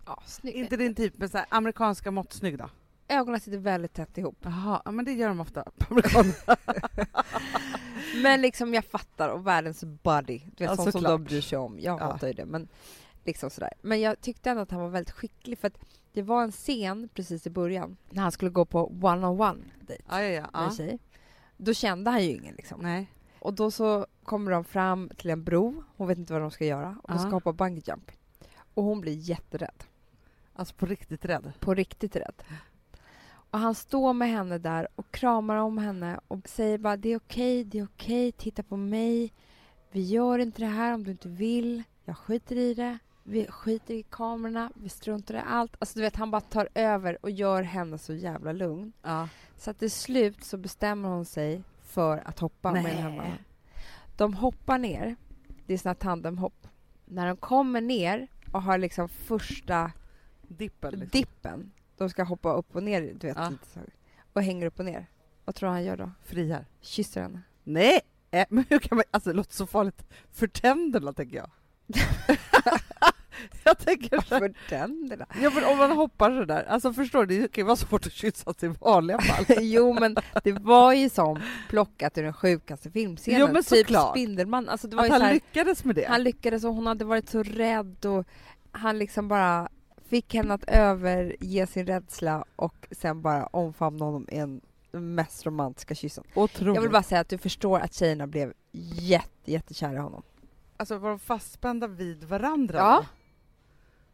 Ja, 0.06 0.24
snygg. 0.26 0.56
Inte 0.56 0.78
din 0.78 0.96
typ, 0.96 1.18
men 1.18 1.30
så 1.30 1.38
här, 1.38 1.48
amerikanska 1.50 2.12
mått 2.12 2.34
snygg 2.34 2.58
då? 2.58 2.70
Ögonen 3.08 3.40
sitter 3.40 3.58
väldigt 3.58 3.94
tätt 3.94 4.18
ihop. 4.18 4.38
Jaha, 4.42 4.82
ja, 4.86 4.92
men 4.92 5.06
det 5.06 5.14
gör 5.14 5.28
de 5.28 5.40
ofta 5.40 5.64
på 5.78 5.86
amerikaner. 5.94 6.36
Men 8.24 8.42
liksom 8.42 8.74
jag 8.74 8.86
fattar, 8.86 9.30
och 9.30 9.48
världens 9.48 9.84
buddy. 9.84 10.38
Du 10.40 10.44
vet, 10.46 10.60
Ja, 10.60 10.76
sånt 10.76 10.92
som 10.92 11.04
de 11.04 11.24
bryr 11.24 11.42
sig 11.42 11.58
om. 11.58 11.80
Jag 11.80 12.00
Ja. 12.02 12.06
hatar 12.06 12.28
ju 12.28 12.34
det, 12.34 12.46
men 12.46 12.68
liksom 13.26 13.50
sådär. 13.50 13.74
Men 13.82 14.02
jag 14.02 14.22
tyckte 14.22 14.50
ändå 14.50 14.62
att 14.62 14.72
han 14.72 14.82
var 14.82 14.90
väldigt 14.90 15.16
skicklig, 15.16 15.58
för 15.58 15.68
att 15.68 15.78
det 16.14 16.22
var 16.22 16.44
en 16.44 16.52
scen 16.52 17.10
precis 17.14 17.48
i 17.48 17.50
början 17.50 17.98
när 18.10 18.22
han 18.24 18.32
skulle 18.32 18.52
gå 18.52 18.66
på 18.66 18.88
one-on-one 18.88 19.64
dejt 19.80 20.04
ja, 20.10 20.22
ja, 20.22 20.30
ja. 20.54 20.60
med 20.60 20.70
en 20.70 20.76
tjej. 20.76 21.00
Då 21.58 21.74
kände 21.74 22.12
han 22.12 22.24
ju 22.24 22.30
ingen 22.30 22.56
liksom. 22.56 22.82
Nej. 22.82 23.08
Och 23.40 23.54
då 23.54 23.72
så 23.72 24.08
kommer 24.24 24.52
de 24.52 24.64
fram 24.64 25.10
till 25.18 25.30
en 25.30 25.44
bro, 25.44 25.84
hon 25.98 26.08
vet 26.08 26.18
inte 26.18 26.34
vad 26.34 26.42
de 26.42 26.52
ska 26.52 26.66
göra, 26.66 26.98
och 27.04 27.10
de 27.10 27.20
ska 27.20 27.30
hoppa 27.30 27.54
bungee 27.54 27.84
jump. 27.86 28.12
Och 28.74 28.84
hon 28.84 29.02
blir 29.02 29.14
jätterädd, 29.14 29.84
Alltså 30.54 30.76
på 30.76 30.86
riktigt 30.86 31.26
rädd. 31.26 31.54
på 31.60 31.74
riktigt 31.74 32.16
rädd. 32.16 32.44
Och 33.52 33.60
han 33.60 33.76
står 33.76 34.14
med 34.14 34.30
henne 34.30 34.58
där 34.58 34.88
och 34.96 35.12
kramar 35.12 35.56
om 35.56 35.78
henne 35.78 36.20
och 36.28 36.50
säger 36.50 36.78
bara 36.78 36.98
det 36.98 37.10
är 37.10 37.18
okej, 37.18 37.64
det 37.64 37.80
är 37.80 37.86
okej, 37.86 38.32
titta 38.32 38.64
på 38.64 38.78
mig. 38.78 39.34
Vi 39.92 40.02
gör 40.02 40.40
inte 40.40 40.62
det 40.62 40.68
här 40.68 40.94
om 40.94 41.04
du 41.04 41.12
inte 41.12 41.30
vill. 41.30 41.84
Jag 42.06 42.18
skiter 42.18 42.56
i 42.56 42.74
det. 42.74 42.98
Vi 43.32 43.48
skiter 43.48 43.94
i 43.94 44.04
kamerorna, 44.04 44.72
vi 44.76 44.90
struntar 44.90 45.36
i 45.36 45.42
allt. 45.48 45.76
Alltså 45.80 46.00
du 46.00 46.02
vet, 46.02 46.16
han 46.16 46.32
bara 46.32 46.42
tar 46.42 46.70
över 46.76 47.18
och 47.22 47.32
gör 47.32 47.64
henne 47.64 47.98
så 47.98 48.14
jävla 48.14 48.52
lugn. 48.52 48.94
Ja. 49.02 49.30
Så 49.58 49.72
att 49.72 49.80
till 49.80 49.92
slut 49.92 50.44
så 50.44 50.58
bestämmer 50.58 51.10
hon 51.10 51.26
sig 51.26 51.64
för 51.82 52.18
att 52.26 52.40
hoppa 52.40 52.72
med 52.72 52.86
den 52.86 52.98
här 52.98 53.10
mannen. 53.10 53.38
De 54.18 54.34
hoppar 54.34 54.78
ner. 54.78 55.16
Det 55.66 55.74
är 55.74 55.78
såna 55.78 55.96
tandemhopp. 55.96 56.68
När 57.06 57.28
de 57.28 57.38
kommer 57.38 57.82
ner 57.82 58.28
och 58.52 58.62
har 58.62 58.78
liksom 58.78 59.10
första 59.10 59.92
Dippen 60.42 60.92
liksom. 60.92 61.20
dippen, 61.20 61.72
de 61.98 62.10
ska 62.10 62.24
hoppa 62.24 62.54
upp 62.54 62.76
och 62.76 62.84
ner, 62.84 63.02
du 63.02 63.28
vet, 63.28 63.38
Ja. 63.38 63.52
Och 64.34 64.44
hänger 64.44 64.66
upp 64.66 64.80
och 64.80 64.86
ner. 64.86 65.06
Vad 65.46 65.56
tror 65.56 65.70
du 65.70 65.74
han 65.74 65.84
gör 65.84 65.98
då? 65.98 66.12
Friar. 66.24 66.66
Kysser 66.82 67.22
henne. 67.22 67.42
Nej! 67.64 68.02
Eh, 68.32 68.46
men 68.50 68.66
hur 68.70 68.80
kan 68.80 68.96
man... 68.96 69.06
Alltså 69.12 69.30
det 69.30 69.36
låter 69.36 69.54
så 69.54 69.68
farligt 69.68 70.04
för 70.32 70.48
tänderna 70.48 71.14
tänker 71.14 71.38
jag. 71.38 71.50
jag 73.64 73.78
tänker 73.78 74.22
så 74.22 74.36
här, 74.36 74.54
tänderna. 74.70 75.26
ja, 75.42 75.52
men 75.56 75.66
om 75.66 75.78
man 75.78 75.92
hoppar 75.92 76.40
så 76.40 76.46
där, 76.46 76.64
alltså 76.64 76.94
förstår 76.94 77.26
du, 77.26 77.42
det 77.42 77.48
kan 77.48 77.62
ju 77.62 77.66
vara 77.66 77.76
svårt 77.76 78.06
att 78.06 78.14
kyssas 78.14 78.64
i 78.64 78.68
vanliga 78.68 79.20
fall. 79.20 79.46
jo, 79.62 79.94
men 79.94 80.16
det 80.44 80.52
var 80.52 80.94
ju 80.94 81.10
som 81.10 81.40
plockat 81.70 82.18
ur 82.18 82.24
den 82.24 82.34
sjukaste 82.34 82.92
filmscenen. 82.92 83.40
Jo, 83.42 83.48
men 83.48 83.64
typ 83.64 83.66
såklart. 83.66 84.12
Spindelman. 84.12 84.70
Alltså, 84.70 84.88
det 84.88 84.96
var 84.96 85.04
Att 85.04 85.10
ju 85.10 85.12
han 85.12 85.20
så 85.20 85.26
här, 85.26 85.34
lyckades 85.34 85.84
med 85.84 85.96
det. 85.96 86.06
han 86.08 86.24
lyckades 86.24 86.64
och 86.64 86.74
hon 86.74 86.88
hade 86.88 87.06
varit 87.06 87.30
så 87.30 87.44
rädd 87.44 88.06
och 88.06 88.28
han 88.72 89.00
liksom 89.00 89.28
bara 89.28 89.70
fick 90.10 90.34
henne 90.34 90.54
att 90.54 90.64
överge 90.68 91.68
sin 91.68 91.86
rädsla 91.86 92.46
och 92.56 92.88
sen 92.92 93.22
bara 93.22 93.46
omfamna 93.46 94.06
honom 94.06 94.28
i 94.32 94.38
en 94.38 94.62
den 94.92 95.16
mest 95.16 95.46
romantiska 95.46 95.96
kyssen. 95.96 96.24
Otroligt. 96.34 96.76
Jag 96.76 96.82
vill 96.82 96.92
bara 96.92 97.04
säga 97.04 97.22
att 97.22 97.30
du 97.30 97.38
förstår 97.38 97.80
att 97.80 97.94
tjejerna 97.94 98.28
blev 98.28 98.54
jätte, 98.94 99.52
jättekära 99.52 99.94
i 99.94 99.98
honom. 99.98 100.24
Alltså 100.78 100.98
var 100.98 101.10
de 101.10 101.20
fastspända 101.20 101.88
vid 101.88 102.24
varandra? 102.24 102.78
Ja. 102.78 102.96
då? 103.02 103.08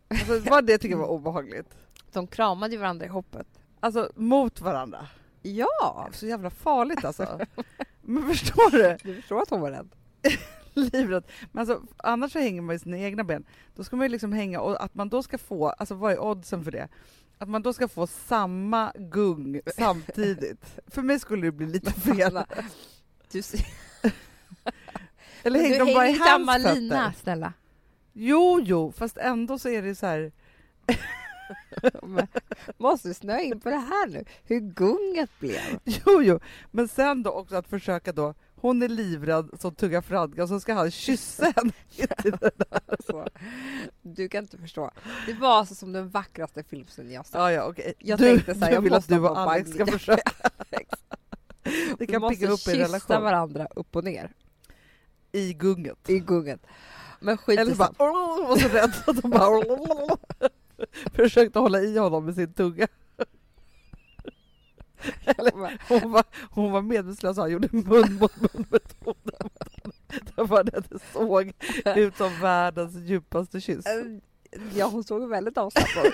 Alltså, 0.07 0.39
det 0.39 0.49
var 0.49 0.61
det 0.61 0.71
jag 0.71 0.81
tycker 0.81 0.95
var 0.95 1.07
obehagligt. 1.07 1.77
De 2.13 2.27
kramade 2.27 2.73
ju 2.73 2.79
varandra 2.79 3.05
i 3.05 3.09
hoppet. 3.09 3.47
Alltså 3.79 4.11
mot 4.15 4.61
varandra. 4.61 5.07
Ja! 5.41 6.09
Så 6.11 6.25
jävla 6.27 6.49
farligt 6.49 7.05
alltså. 7.05 7.39
Men 8.01 8.23
förstår 8.29 8.71
du? 8.71 8.97
Du 9.03 9.15
förstår 9.15 9.41
att 9.41 9.49
hon 9.49 9.61
var 9.61 9.71
rädd. 9.71 9.89
Livrädd. 10.73 11.23
Men 11.51 11.59
alltså, 11.69 11.87
annars 11.97 12.31
så 12.31 12.39
hänger 12.39 12.61
man 12.61 12.75
ju 12.75 12.79
sina 12.79 12.97
egna 12.97 13.23
ben. 13.23 13.45
Då 13.75 13.83
ska 13.83 13.95
man 13.95 14.05
ju 14.05 14.09
liksom 14.09 14.33
hänga 14.33 14.61
och 14.61 14.83
att 14.83 14.95
man 14.95 15.09
då 15.09 15.23
ska 15.23 15.37
få, 15.37 15.69
alltså 15.69 15.95
vad 15.95 16.11
är 16.11 16.19
oddsen 16.19 16.63
för 16.63 16.71
det? 16.71 16.87
Att 17.37 17.49
man 17.49 17.61
då 17.61 17.73
ska 17.73 17.87
få 17.87 18.07
samma 18.07 18.91
gung 18.95 19.61
samtidigt. 19.77 20.65
för 20.87 21.01
mig 21.01 21.19
skulle 21.19 21.47
det 21.47 21.51
bli 21.51 21.65
lite 21.67 21.91
fel. 21.91 22.39
Du, 23.31 23.41
ser- 23.41 23.65
Eller 25.43 25.59
du 25.59 25.65
hänger 25.65 25.85
de 25.85 25.93
bara 25.93 26.09
i 26.09 26.11
hans 26.17 26.29
samma 26.29 26.53
fötter? 26.53 26.75
lina, 26.75 27.13
snälla. 27.13 27.53
Jo, 28.19 28.59
jo, 28.63 28.91
fast 28.91 29.17
ändå 29.17 29.59
så 29.59 29.69
är 29.69 29.81
det 29.81 29.95
så 29.95 30.05
här. 30.05 30.31
Måste 32.77 33.13
snöa 33.13 33.41
in 33.41 33.59
på 33.59 33.69
det 33.69 33.75
här 33.75 34.07
nu? 34.07 34.25
Hur 34.43 34.59
gunget 34.59 35.29
blev? 35.39 35.79
Jo, 35.83 36.21
jo, 36.21 36.39
men 36.71 36.87
sen 36.87 37.23
då 37.23 37.31
också 37.31 37.55
att 37.55 37.67
försöka 37.67 38.11
då. 38.11 38.33
Hon 38.55 38.81
är 38.81 38.89
livrädd 38.89 39.49
som 39.59 39.75
tuggar 39.75 40.01
fradga 40.01 40.43
och 40.43 40.49
så 40.49 40.59
ska 40.59 40.73
han 40.73 40.91
kyssa 40.91 41.45
henne. 41.55 41.71
Så. 43.05 43.27
Du 44.01 44.29
kan 44.29 44.43
inte 44.43 44.57
förstå. 44.57 44.91
Det 45.25 45.33
var 45.33 45.49
alltså 45.59 45.75
som 45.75 45.93
den 45.93 46.09
vackraste 46.09 46.63
filmscenen 46.63 47.11
jag 47.11 47.25
sett. 47.25 47.35
Ja, 47.35 47.51
ja, 47.51 47.63
okej. 47.63 47.93
Jag 47.99 48.19
du, 48.19 48.25
tänkte 48.25 48.53
så 48.55 48.65
här, 48.65 48.71
jag 48.71 48.81
vill 48.81 48.93
att 48.93 48.97
måste 48.97 49.15
du 49.15 49.19
och 49.21 49.39
Alex 49.39 49.71
ska 49.71 49.85
försöka. 49.85 50.31
Det 51.63 51.95
Vi 51.99 52.07
kan 52.07 52.21
måste 52.21 52.35
pigga 52.39 52.51
upp 52.51 52.59
kyssa 52.59 52.77
relation 52.77 53.23
varandra 53.23 53.67
upp 53.75 53.95
och 53.95 54.03
ner 54.03 54.31
i 55.31 55.53
gunget. 55.53 56.09
i 56.09 56.19
gunget. 56.19 56.61
Men 57.19 57.37
skit 57.37 57.59
Eller 57.59 57.71
så 57.71 57.77
bara, 57.77 57.89
och 58.51 58.59
så 58.59 58.67
rädd 58.67 58.93
att 59.07 59.21
de 59.21 59.29
bara 59.29 60.17
försökte 61.13 61.59
hålla 61.59 61.81
i 61.81 61.97
honom 61.97 62.25
med 62.25 62.35
sin 62.35 62.53
tunga. 62.53 62.87
Hon 65.87 66.11
var, 66.11 66.23
hon 66.51 66.71
var 66.71 66.81
medvetslös 66.81 67.37
och 67.37 67.43
han 67.43 67.51
gjorde 67.51 67.67
mun 67.71 68.13
mot 68.13 68.35
mun-metoden. 68.41 69.49
Det 70.35 70.43
var 70.43 70.63
det 70.63 70.83
det 70.89 70.99
såg 71.13 71.53
ut 71.95 72.17
som 72.17 72.41
världens 72.41 72.95
djupaste 72.95 73.61
kyss. 73.61 73.85
Ja, 74.73 74.85
hon 74.85 75.03
såg 75.03 75.29
väldigt 75.29 75.57
avslappnad 75.57 76.05
ut. 76.05 76.13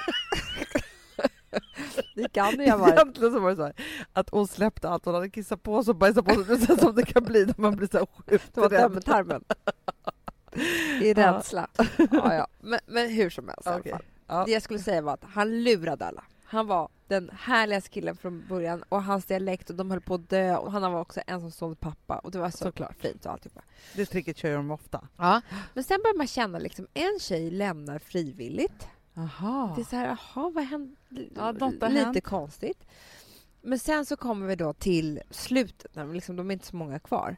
Det 2.16 2.30
kan 2.34 2.60
ju 2.60 2.70
ha 2.72 2.78
varit. 2.78 2.94
Egentligen 2.94 3.34
så 3.34 3.40
var 3.40 3.50
det 3.50 3.56
så 3.56 3.64
här, 3.64 3.74
att 4.14 4.30
hon 4.30 4.48
släppte 4.48 4.90
allt 4.90 5.06
hon 5.06 5.14
hade 5.14 5.30
kissat 5.30 5.64
på 5.64 5.84
sig 5.84 5.92
och 5.92 5.96
bajsat 5.98 6.26
på 6.26 6.34
sig, 6.36 6.46
precis 6.46 6.80
som 6.80 6.96
det 6.96 7.06
kan 7.06 7.24
bli 7.24 7.46
när 7.46 7.56
man 7.58 7.76
blir 7.76 7.88
så 7.88 8.08
sjukt 8.28 8.56
Det 8.56 8.62
var 8.62 8.70
rädd. 8.70 9.44
I 11.02 11.14
rädsla. 11.14 11.68
Ja, 11.98 12.34
ja. 12.34 12.48
Men, 12.60 12.80
men 12.86 13.10
hur 13.10 13.30
som 13.30 13.48
helst 13.48 13.66
i 13.68 13.70
alla 13.70 13.84
fall. 13.84 14.04
Ja. 14.28 14.44
Det 14.46 14.52
jag 14.52 14.62
skulle 14.62 14.80
säga 14.80 15.02
var 15.02 15.14
att 15.14 15.24
han 15.24 15.64
lurade 15.64 16.06
alla. 16.06 16.24
Han 16.44 16.68
var 16.68 16.90
den 17.08 17.30
härligaste 17.40 17.90
killen 17.90 18.18
från 18.18 18.46
början 18.50 18.84
och 18.90 19.04
hans 19.04 19.26
dialekt 19.26 19.70
och 19.70 19.76
de 19.76 19.92
höll 19.92 20.02
på 20.02 20.14
att 20.16 20.30
dö 20.30 20.56
och 20.58 20.72
han 20.72 20.92
var 20.94 21.02
också 21.02 21.22
ensamstående 21.28 21.78
pappa 21.78 22.18
och 22.18 22.32
det 22.32 22.40
var 22.40 22.50
så 22.50 22.58
Såklart. 22.58 22.96
fint 23.00 23.26
och 23.26 23.32
alltihopa. 23.32 23.62
Det 23.96 24.06
tricket 24.06 24.38
kör 24.38 24.56
de 24.56 24.72
ofta. 24.72 25.08
Ja. 25.18 25.42
Men 25.74 25.84
sen 25.84 26.00
börjar 26.04 26.18
man 26.18 26.28
känna 26.28 26.60
liksom 26.60 26.88
en 26.94 27.20
tjej 27.20 27.52
lämnar 27.52 28.00
frivilligt. 28.00 28.88
Jaha. 29.14 29.74
Det 29.76 29.82
är 29.82 29.86
så 29.86 29.96
här, 29.96 30.06
jaha, 30.08 30.50
vad 30.54 30.64
hände? 30.64 30.96
Ja, 31.36 31.52
Lite 31.52 31.88
hänt. 31.88 32.24
konstigt. 32.24 32.84
Men 33.62 33.80
sen 33.80 34.06
så 34.06 34.16
kommer 34.18 34.48
vi 34.48 34.56
då 34.56 34.74
till 34.74 35.22
slutet, 35.30 35.96
när 35.96 36.06
liksom, 36.14 36.36
de 36.36 36.50
är 36.50 36.54
inte 36.54 36.68
så 36.68 36.76
många 36.76 37.00
kvar. 37.00 37.38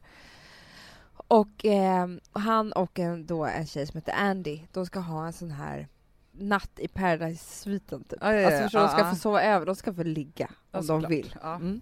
Och 1.27 1.65
eh, 1.65 2.07
han 2.31 2.71
och 2.71 2.99
en, 2.99 3.25
då 3.25 3.45
en 3.45 3.65
tjej 3.67 3.87
som 3.87 3.97
heter 3.97 4.13
Andy, 4.13 4.61
de 4.71 4.85
ska 4.85 4.99
ha 4.99 5.25
en 5.25 5.33
sån 5.33 5.51
här 5.51 5.87
natt 6.31 6.79
i 6.79 6.87
Paradise-sviten 6.87 8.03
typ. 8.03 8.19
Ja, 8.21 8.33
ja. 8.33 8.45
Alltså 8.47 8.63
förstår, 8.63 8.79
de 8.79 8.87
ska 8.89 8.99
Ja, 8.99 9.09
få 9.09 9.15
sova 9.15 9.41
över, 9.43 9.65
de 9.65 9.75
ska 9.75 9.93
få 9.93 10.03
ligga 10.03 10.45
om 10.45 10.53
Ja, 10.71 10.77
de 10.79 10.83
såklart. 10.83 11.11
vill. 11.11 11.35
Mm. 11.43 11.81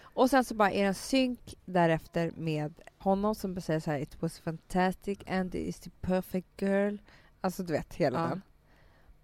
Och 0.00 0.30
sen 0.30 0.44
så 0.44 0.54
bara 0.54 0.70
är 0.70 0.82
det 0.82 0.88
en 0.88 0.94
synk 0.94 1.54
därefter 1.64 2.30
med 2.36 2.74
honom 2.98 3.34
som 3.34 3.60
säger 3.60 3.80
så 3.80 3.90
här 3.90 3.98
It 3.98 4.22
was 4.22 4.38
fantastic, 4.40 5.18
Andy 5.26 5.58
is 5.58 5.80
the 5.80 5.90
perfect 5.90 6.62
girl. 6.62 6.96
Alltså 7.40 7.62
du 7.62 7.72
vet, 7.72 7.94
hela 7.94 8.28
den. 8.28 8.42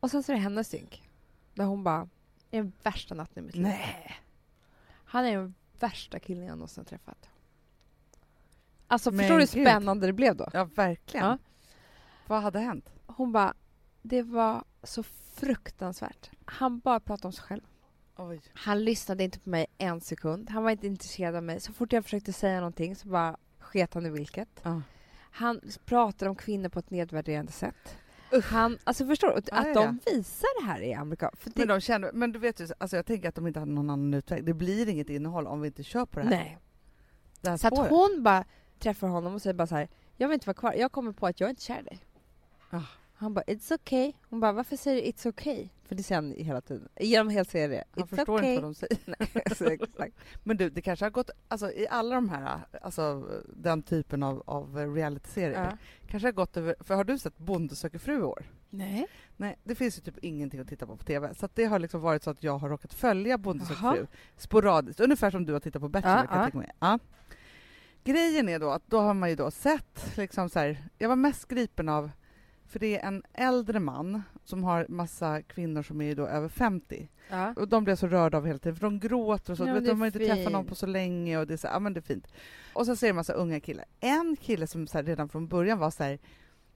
Och 0.00 0.10
sen 0.10 0.22
så 0.22 0.32
är 0.32 0.36
det 0.36 0.42
hennes 0.42 0.68
synk. 0.68 1.08
Där 1.54 1.64
hon 1.64 1.84
bara, 1.84 2.08
det 2.50 2.56
är 2.58 2.62
den 2.62 2.72
värsta 2.82 3.14
natten 3.14 3.42
i 3.42 3.46
mitt 3.46 3.54
liv. 3.54 3.62
Nej. 3.64 4.16
Han 5.04 5.24
är 5.24 5.36
den 5.36 5.54
värsta 5.80 6.18
killen 6.18 6.44
jag 6.46 6.58
någonsin 6.58 6.84
träffat. 6.84 7.28
Alltså 8.94 9.10
Men 9.10 9.18
förstår 9.18 9.34
du 9.38 9.40
hur 9.44 9.52
gud. 9.54 9.66
spännande 9.66 10.06
det 10.06 10.12
blev 10.12 10.36
då? 10.36 10.48
Ja, 10.52 10.64
verkligen. 10.64 11.26
Ja. 11.26 11.38
Vad 12.26 12.42
hade 12.42 12.58
hänt? 12.58 12.90
Hon 13.06 13.32
bara, 13.32 13.54
det 14.02 14.22
var 14.22 14.64
så 14.82 15.02
fruktansvärt. 15.34 16.30
Han 16.44 16.78
bara 16.78 17.00
pratade 17.00 17.26
om 17.28 17.32
sig 17.32 17.44
själv. 17.44 17.62
Oj. 18.16 18.40
Han 18.54 18.84
lyssnade 18.84 19.24
inte 19.24 19.38
på 19.40 19.50
mig 19.50 19.66
en 19.78 20.00
sekund. 20.00 20.50
Han 20.50 20.62
var 20.62 20.70
inte 20.70 20.86
intresserad 20.86 21.34
av 21.36 21.42
mig. 21.42 21.60
Så 21.60 21.72
fort 21.72 21.92
jag 21.92 22.04
försökte 22.04 22.32
säga 22.32 22.56
någonting 22.56 22.96
så 22.96 23.08
bara 23.08 23.36
sket 23.58 23.94
han 23.94 24.06
i 24.06 24.10
vilket. 24.10 24.48
Ja. 24.62 24.82
Han 25.30 25.60
pratade 25.84 26.28
om 26.30 26.36
kvinnor 26.36 26.68
på 26.68 26.78
ett 26.78 26.90
nedvärderande 26.90 27.52
sätt. 27.52 27.96
Han, 28.44 28.78
alltså 28.84 29.06
förstår 29.06 29.28
du? 29.28 29.34
Att 29.34 29.48
Ja, 29.52 29.66
ja, 29.68 29.74
de 29.74 29.98
visar 30.06 30.60
det 30.60 30.66
här 30.66 30.80
i 30.80 30.94
Amerika. 30.94 31.30
Det, 31.44 31.56
Men 31.56 31.68
de 31.68 31.80
kände, 31.80 32.10
men 32.14 32.32
du 32.32 32.38
vet 32.38 32.60
ju, 32.60 32.68
alltså 32.78 32.96
jag 32.96 33.06
tänker 33.06 33.28
att 33.28 33.34
de 33.34 33.46
inte 33.46 33.60
hade 33.60 33.72
någon 33.72 33.90
annan 33.90 34.14
utväg. 34.14 34.44
Det 34.44 34.54
blir 34.54 34.88
inget 34.88 35.10
innehåll 35.10 35.46
om 35.46 35.60
vi 35.60 35.66
inte 35.66 35.82
kör 35.82 36.06
på 36.06 36.18
det 36.20 36.24
här. 36.26 36.30
nej. 36.30 36.58
Det 37.40 37.50
här 37.50 37.56
Så 37.56 37.66
att 37.68 37.74
spåret. 37.74 37.90
hon 37.90 38.22
bara 38.22 38.44
träffar 38.84 39.08
honom 39.08 39.34
och 39.34 39.42
säger 39.42 39.54
bara 39.54 39.66
så 39.66 39.74
här, 39.74 39.88
jag 40.16 40.28
vill 40.28 40.34
inte 40.34 40.46
vara 40.46 40.54
kvar. 40.54 40.72
Jag 40.72 40.92
kommer 40.92 41.12
på 41.12 41.26
att 41.26 41.40
jag 41.40 41.46
är 41.46 41.50
inte 41.50 41.62
kär 41.62 41.80
i 41.80 41.82
dig. 41.82 41.98
Ah. 42.70 42.80
Han 43.16 43.34
bara, 43.34 43.44
it's 43.44 43.74
okay. 43.74 44.12
Hon 44.30 44.40
bara, 44.40 44.52
varför 44.52 44.76
säger 44.76 45.02
du 45.02 45.08
it's 45.08 45.28
okay? 45.28 45.68
För 45.84 45.94
det 45.94 46.02
säger 46.02 46.22
han 46.22 46.34
hela 46.36 46.60
tiden. 46.60 46.88
Genom 47.00 47.28
hela 47.28 47.44
serien. 47.44 47.84
Han 47.90 48.04
It's 48.04 48.16
förstår 48.16 48.34
okay. 48.38 48.50
inte 48.50 48.62
vad 48.62 48.70
de 48.70 48.74
säger. 48.74 48.98
Nej, 49.04 49.56
så 49.56 49.64
exakt. 49.64 50.14
Men 50.42 50.56
du, 50.56 50.70
det 50.70 50.82
kanske 50.82 51.04
har 51.04 51.10
gått, 51.10 51.30
alltså 51.48 51.70
i 51.72 51.86
alla 51.90 52.14
de 52.14 52.28
här, 52.28 52.58
alltså 52.82 53.28
den 53.56 53.82
typen 53.82 54.22
av, 54.22 54.42
av 54.46 54.76
realityserier, 54.76 55.64
Ja. 55.70 55.76
kanske 56.06 56.26
har 56.26 56.32
gått 56.32 56.56
över, 56.56 56.76
för 56.80 56.94
har 56.94 57.04
du 57.04 57.18
sett 57.18 57.38
Bonde 57.38 57.76
söker 57.76 57.98
fru 57.98 58.18
i 58.18 58.22
år? 58.22 58.44
Nej. 58.70 59.06
Nej, 59.36 59.56
det 59.64 59.74
finns 59.74 59.98
ju 59.98 60.02
typ 60.02 60.18
ingenting 60.18 60.60
att 60.60 60.68
titta 60.68 60.86
på 60.86 60.96
på 60.96 61.04
TV, 61.04 61.34
så 61.34 61.48
det 61.54 61.64
har 61.64 61.78
liksom 61.78 62.00
varit 62.00 62.22
så 62.22 62.30
att 62.30 62.42
jag 62.42 62.58
har 62.58 62.68
råkat 62.68 62.94
följa 62.94 63.38
Bonde 63.38 63.64
söker 63.66 63.92
fru 63.92 64.06
sporadiskt, 64.36 65.00
ungefär 65.00 65.30
som 65.30 65.44
du 65.44 65.52
har 65.52 65.60
tittat 65.60 65.82
på 65.82 65.88
Bachelor 65.88 66.16
Ja, 66.16 66.26
kan 66.26 66.36
jag 66.36 66.40
ja. 66.40 66.44
tänka 66.44 66.58
mig. 66.58 66.70
Ja. 66.80 66.98
Grejen 68.04 68.48
är 68.48 68.58
då 68.58 68.70
att 68.70 68.82
då 68.86 68.98
har 69.00 69.14
man 69.14 69.30
ju 69.30 69.36
då 69.36 69.50
sett, 69.50 70.16
liksom 70.16 70.48
så 70.48 70.58
här, 70.58 70.88
jag 70.98 71.08
var 71.08 71.16
mest 71.16 71.48
gripen 71.48 71.88
av, 71.88 72.10
för 72.66 72.78
det 72.78 72.98
är 72.98 73.06
en 73.08 73.22
äldre 73.32 73.80
man 73.80 74.22
som 74.44 74.64
har 74.64 74.86
massa 74.88 75.42
kvinnor 75.42 75.82
som 75.82 76.00
är 76.00 76.04
ju 76.04 76.14
då 76.14 76.26
över 76.26 76.48
50 76.48 77.08
Ja. 77.28 77.54
och 77.56 77.68
de 77.68 77.84
blir 77.84 77.94
så 77.94 78.06
rörda 78.06 78.38
av 78.38 78.46
hela 78.46 78.58
tiden, 78.58 78.76
för 78.76 78.86
de 78.86 79.00
gråter 79.00 79.52
och 79.52 79.56
så. 79.58 79.66
Ja, 79.66 79.80
de 79.80 80.00
har 80.00 80.06
inte 80.06 80.18
träffat 80.18 80.52
någon 80.52 80.66
på 80.66 80.74
så 80.74 80.86
länge 80.86 81.38
och 81.38 81.46
det 81.46 81.54
är 81.54 81.58
så, 81.58 81.66
ja 81.66 81.78
men 81.78 81.94
det 81.94 82.00
är 82.00 82.02
fint. 82.02 82.26
Och 82.72 82.86
så 82.86 82.96
ser 82.96 83.12
man 83.12 83.24
här 83.28 83.34
unga 83.34 83.60
killar. 83.60 83.84
En 84.00 84.36
kille 84.36 84.66
som 84.66 84.86
så 84.86 84.98
här, 84.98 85.04
redan 85.04 85.28
från 85.28 85.48
början 85.48 85.78
var 85.78 85.90
så 85.90 86.04
här, 86.04 86.18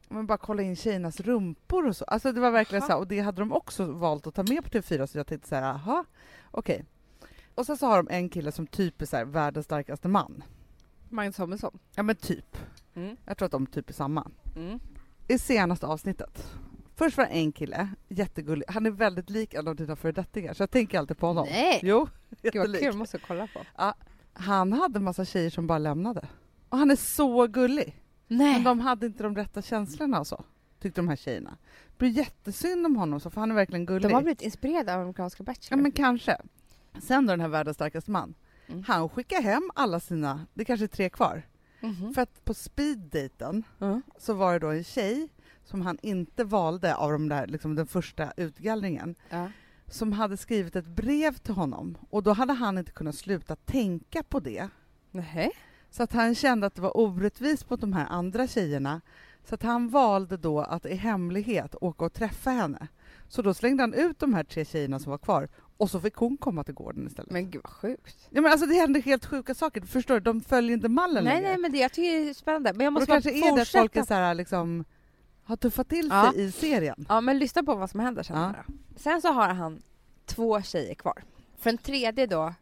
men 0.09 0.27
bara 0.27 0.39
kolla 0.39 0.63
in 0.63 0.77
tjejernas 0.77 1.21
rumpor 1.21 1.87
och 1.87 1.97
så. 1.97 2.05
Alltså 2.05 2.33
det 2.33 2.41
var 2.41 2.51
verkligen 2.51 2.83
Aha. 2.83 2.87
så 2.89 2.93
här, 2.93 3.01
och 3.01 3.09
det 3.09 3.21
hade 3.21 3.43
de 3.43 3.53
också 3.53 3.85
valt 3.85 4.27
att 4.27 4.35
ta 4.35 4.43
med 4.43 4.65
på 4.65 4.71
TV4 4.71 5.07
så 5.07 5.19
jag 5.19 5.27
tänkte 5.27 5.49
så 5.49 5.55
här, 5.55 5.63
aha, 5.63 6.05
okej. 6.51 6.85
Och 7.55 7.67
sen 7.67 7.77
så 7.77 7.87
har 7.87 7.97
de 7.97 8.09
en 8.15 8.29
kille 8.29 8.53
som 8.53 8.67
typ 8.67 9.03
är 9.03 9.07
så 9.07 9.17
här, 9.17 9.25
världens 9.25 9.67
starkaste 9.67 10.09
man. 10.09 10.43
Magnus 11.11 11.37
Samuelsson. 11.37 11.79
Ja 11.95 12.03
men 12.03 12.17
typ. 12.17 12.57
Mm. 12.95 13.17
Jag 13.25 13.39
tror 13.39 13.47
att 13.47 13.53
de 13.53 13.67
typ 13.67 13.89
är 13.89 13.95
samma. 13.95 14.31
Mm. 14.57 14.81
I 15.29 15.39
senaste 15.39 15.87
avsnittet. 15.87 16.53
Först 16.97 17.17
var 17.17 17.25
det 17.25 17.31
en 17.31 17.53
kille, 17.53 17.89
jättegullig. 18.09 18.65
Han 18.69 18.87
är 18.87 18.91
väldigt 18.91 19.31
lik 19.31 19.55
en 19.55 19.69
av 19.69 19.77
dina 19.77 19.97
föredettingar 19.97 20.55
så 20.55 20.63
jag 20.63 20.71
tänker 20.71 20.99
alltid 20.99 21.19
på 21.19 21.27
honom. 21.27 21.47
Nej! 21.51 21.81
Jo, 21.83 22.09
Gud 22.43 22.57
vad 22.57 22.79
kul, 22.79 22.97
måste 22.97 23.17
jag 23.17 23.27
kolla 23.29 23.47
på. 23.47 23.93
Han 24.33 24.73
hade 24.73 25.01
massa 25.01 25.25
tjejer 25.25 25.51
som 25.51 25.67
bara 25.67 25.79
lämnade. 25.79 26.29
Och 26.69 26.79
han 26.79 26.91
är 26.91 26.97
så 26.97 27.47
gullig. 27.47 28.03
Nej! 28.27 28.55
Men 28.55 28.65
de 28.65 28.81
hade 28.81 29.07
inte 29.07 29.23
de 29.23 29.37
rätta 29.37 29.63
känslorna 29.63 30.21
och 30.21 30.27
så, 30.27 30.45
tyckte 30.81 31.01
de 31.01 31.09
här 31.09 31.17
tjejerna. 31.17 31.57
Det 31.87 31.99
blir 31.99 32.09
jättesynd 32.09 32.87
om 32.87 32.97
honom 32.97 33.21
så, 33.21 33.31
för 33.31 33.41
han 33.41 33.51
är 33.51 33.55
verkligen 33.55 33.87
gullig. 33.87 34.03
de 34.11 34.15
har 34.15 34.23
blivit 34.23 34.43
inspirerade 34.43 34.95
av 34.95 35.01
amerikanska 35.01 35.43
Bachelor. 35.43 35.79
Ja 35.79 35.83
men 35.83 35.93
kanske. 35.93 36.37
Sen 37.03 37.27
då 37.27 37.33
den 37.33 37.41
här 37.41 37.49
världens 37.49 37.75
starkaste 37.75 38.11
man. 38.11 38.35
Mm. 38.69 38.85
Han 38.87 39.09
skickar 39.09 39.43
hem 39.43 39.71
alla 39.75 40.01
sina, 40.01 40.47
det 40.55 40.65
kanske 40.65 40.85
är 40.87 40.89
tre 40.89 41.11
kvar. 41.11 41.43
Mhm. 41.81 42.15
För 42.15 42.23
att 42.23 42.45
på 42.45 42.55
speeddaten 42.55 43.63
Ja. 43.79 44.01
så 44.19 44.35
var 44.35 44.53
det 44.53 44.59
då 44.59 44.69
en 44.69 44.85
tjej 44.85 45.29
som 45.65 45.81
han 45.83 45.99
inte 46.03 46.45
valde 46.45 46.95
av 46.97 47.13
de 47.13 47.29
där, 47.29 47.47
liksom 47.47 47.75
den 47.75 47.87
första 47.87 48.33
utgallringen 48.37 49.15
Ja. 49.31 49.51
som 49.87 50.13
hade 50.13 50.37
skrivit 50.37 50.77
ett 50.77 50.87
brev 50.87 51.35
till 51.35 51.55
honom 51.55 51.99
och 52.11 52.23
då 52.23 52.33
hade 52.33 52.53
han 52.53 52.79
inte 52.79 52.93
kunnat 52.93 53.15
sluta 53.15 53.57
tänka 53.57 54.23
på 54.23 54.41
det. 54.41 54.69
Nej. 55.11 55.51
Så 55.91 56.03
att 56.03 56.13
han 56.13 56.35
kände 56.35 56.67
att 56.67 56.75
det 56.75 56.83
var 56.83 56.97
orättvist 56.97 57.71
mot 57.71 57.81
de 57.81 57.93
här 57.93 58.07
andra 58.07 58.47
tjejerna. 58.47 59.01
Så 59.45 59.55
att 59.55 59.63
han 59.63 59.89
valde 59.89 60.37
då 60.37 60.61
att 60.61 60.87
i 60.87 60.95
hemlighet 60.95 61.75
åka 61.81 62.05
och 62.05 62.13
träffa 62.13 62.51
henne. 62.51 62.89
Så 63.29 63.43
då 63.43 63.55
slängde 63.55 63.83
han 63.83 63.95
ut 63.95 64.19
de 64.19 64.35
här 64.35 64.45
tre 64.45 64.65
tjejerna 64.65 64.99
som 64.99 65.11
var 65.11 65.19
kvar 65.19 65.49
och 65.77 65.91
så 65.91 66.01
fick 66.01 66.15
hon 66.15 66.37
komma 66.37 66.65
till 66.65 66.75
gården 66.75 67.07
istället. 67.07 67.31
Men 67.31 67.51
gud 67.51 67.61
vad 67.65 67.73
sjukt. 67.73 68.29
ja, 68.31 68.41
men 68.41 68.53
alltså 68.53 68.67
det 68.67 68.75
hände 68.75 69.01
helt 69.01 69.27
sjuka 69.27 69.55
saker, 69.55 69.81
förstår 69.81 70.15
du? 70.15 70.21
De 70.21 70.41
följer 70.41 70.73
inte 70.77 70.89
mallen 70.89 71.25
Nej, 71.25 71.35
längre. 71.35 71.49
nej, 71.49 71.59
men 71.59 71.73
det 71.73 71.79
jag 71.79 71.93
tycker 71.93 72.11
det 72.25 72.31
är 72.31 72.35
spännande. 72.35 72.73
Men 72.73 72.85
jag 72.85 72.91
och 72.91 72.95
då 72.95 73.01
måste 73.01 73.11
bara 73.11 73.21
kanske 73.23 73.49
är 73.51 73.57
det 73.57 73.63
att 73.63 73.69
folk 73.69 73.97
är 73.97 74.03
så 74.03 74.15
här, 74.15 74.35
liksom, 74.35 74.85
har 75.45 75.57
tuffat 75.57 75.89
till 75.89 76.09
sig 76.11 76.19
Ja. 76.19 76.33
i 76.35 76.53
serien. 76.53 77.07
Ja, 77.09 77.21
men 77.21 77.39
lyssna 77.39 77.63
på 77.63 77.75
vad 77.75 77.91
som 77.91 78.01
händer 78.01 78.23
sen. 78.23 78.37
Ja. 78.41 78.55
då. 78.67 78.73
Sen 78.97 79.23
så 79.23 79.29
har 79.33 79.49
han 79.49 79.83
två 80.27 80.63
tjejer 80.63 80.95
kvar. 80.95 81.23
För 81.59 81.71
en 81.71 81.79
tredje 81.79 82.27
då, 82.27 82.55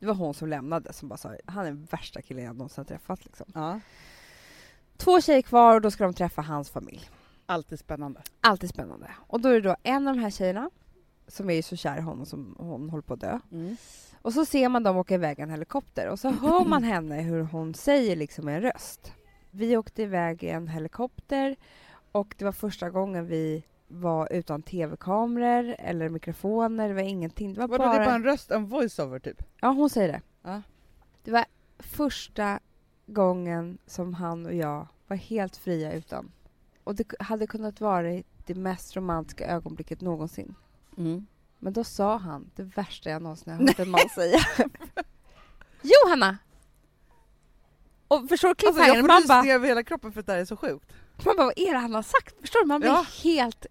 det 0.00 0.06
var 0.06 0.14
hon 0.14 0.34
som 0.34 0.48
lämnade 0.48 0.92
som 0.92 1.08
bara 1.08 1.16
sa 1.16 1.34
han 1.46 1.60
är 1.66 1.70
den 1.70 1.84
värsta 1.90 2.22
killen 2.22 2.44
jag 2.44 2.56
någonsin 2.56 2.84
träffat. 2.84 3.24
Liksom. 3.24 3.46
Ja. 3.54 3.80
Två 4.96 5.20
tjejer 5.20 5.42
kvar 5.42 5.74
och 5.74 5.80
då 5.80 5.90
ska 5.90 6.04
de 6.04 6.14
träffa 6.14 6.42
hans 6.42 6.70
familj. 6.70 7.10
Alltid 7.46 7.78
spännande. 7.78 8.22
Alltid 8.40 8.70
spännande. 8.70 9.10
Och 9.26 9.40
då 9.40 9.48
är 9.48 9.54
det 9.54 9.68
då 9.68 9.76
en 9.82 10.08
av 10.08 10.14
de 10.16 10.20
här 10.22 10.30
tjejerna 10.30 10.70
som 11.26 11.50
är 11.50 11.54
ju 11.54 11.62
så 11.62 11.76
kär 11.76 11.98
i 11.98 12.00
honom 12.00 12.26
som 12.26 12.56
hon 12.58 12.90
håller 12.90 13.02
på 13.02 13.14
att 13.14 13.20
dö. 13.20 13.38
Och 14.22 14.32
så 14.32 14.44
ser 14.44 14.68
man 14.68 14.82
dem 14.82 14.96
åka 14.96 15.14
iväg 15.14 15.38
i 15.38 15.42
en 15.42 15.50
helikopter 15.50 16.08
och 16.08 16.18
så 16.18 16.28
hör 16.42 16.64
man 16.64 16.82
henne 16.82 17.20
hur 17.20 17.42
hon 17.42 17.74
säger 17.74 18.16
liksom 18.16 18.44
med 18.44 18.56
en 18.56 18.62
röst. 18.62 19.12
Vi 19.50 19.76
åkte 19.76 20.02
iväg 20.02 20.42
i 20.42 20.48
en 20.48 20.68
helikopter 20.68 21.56
och 22.12 22.34
det 22.38 22.44
var 22.44 22.52
första 22.52 22.90
gången 22.90 23.26
vi 23.26 23.64
var 23.88 24.32
utan 24.32 24.62
tv-kameror 24.62 25.76
eller 25.78 26.08
mikrofoner, 26.08 26.88
det 26.88 26.94
var 26.94 27.02
ingenting. 27.02 27.54
Det 27.54 27.60
var 27.60 27.68
Vadå, 27.68 27.84
bara... 27.84 27.98
det 27.98 28.04
bara 28.04 28.14
en 28.14 28.24
röst, 28.24 28.50
en 28.50 28.66
voiceover 28.66 29.18
typ? 29.18 29.42
Ja, 29.60 29.68
hon 29.68 29.90
säger 29.90 30.08
det. 30.08 30.20
Ja. 30.42 30.62
Det 31.24 31.30
var 31.30 31.44
första 31.78 32.60
gången 33.06 33.78
som 33.86 34.14
han 34.14 34.46
och 34.46 34.54
jag 34.54 34.88
var 35.06 35.16
helt 35.16 35.56
fria 35.56 35.92
utan. 35.92 36.32
Och 36.84 36.94
det 36.94 37.04
hade 37.18 37.46
kunnat 37.46 37.80
vara 37.80 38.22
det 38.46 38.54
mest 38.54 38.96
romantiska 38.96 39.46
ögonblicket 39.46 40.00
någonsin. 40.00 40.54
Men 41.58 41.72
då 41.72 41.84
sa 41.84 42.16
han 42.16 42.50
det 42.56 42.62
värsta 42.62 43.10
jag 43.10 43.22
någonsin 43.22 43.52
har 43.52 43.60
hört 43.66 43.78
en 43.78 43.90
man 43.90 44.08
säga. 44.14 44.38
jo, 45.82 46.08
Hanna! 46.08 46.38
Och 48.08 48.28
förstår 48.28 48.48
du 48.48 48.66
Alltså, 48.66 48.66
jag 48.66 48.74
cliffhangern? 48.74 49.00
får 49.02 49.08
man, 49.08 49.22
bara, 49.28 49.38
rysningar 49.38 49.54
över 49.54 49.68
hela 49.68 49.82
kroppen 49.82 50.12
för 50.12 50.20
att 50.20 50.26
det 50.26 50.32
här 50.32 50.40
är 50.40 50.44
så 50.44 50.56
sjukt. 50.56 50.92
man 51.24 51.36
bara, 51.36 51.44
vad 51.46 51.58
är 51.58 51.72
det 51.72 51.78
han 51.78 51.94
har 51.94 52.02
sagt? 52.02 52.34
Förstår 52.40 52.60
du? 52.60 52.66
Man 52.66 52.80
blir 52.80 52.90
Ja. 52.90 53.06
helt 53.22 53.66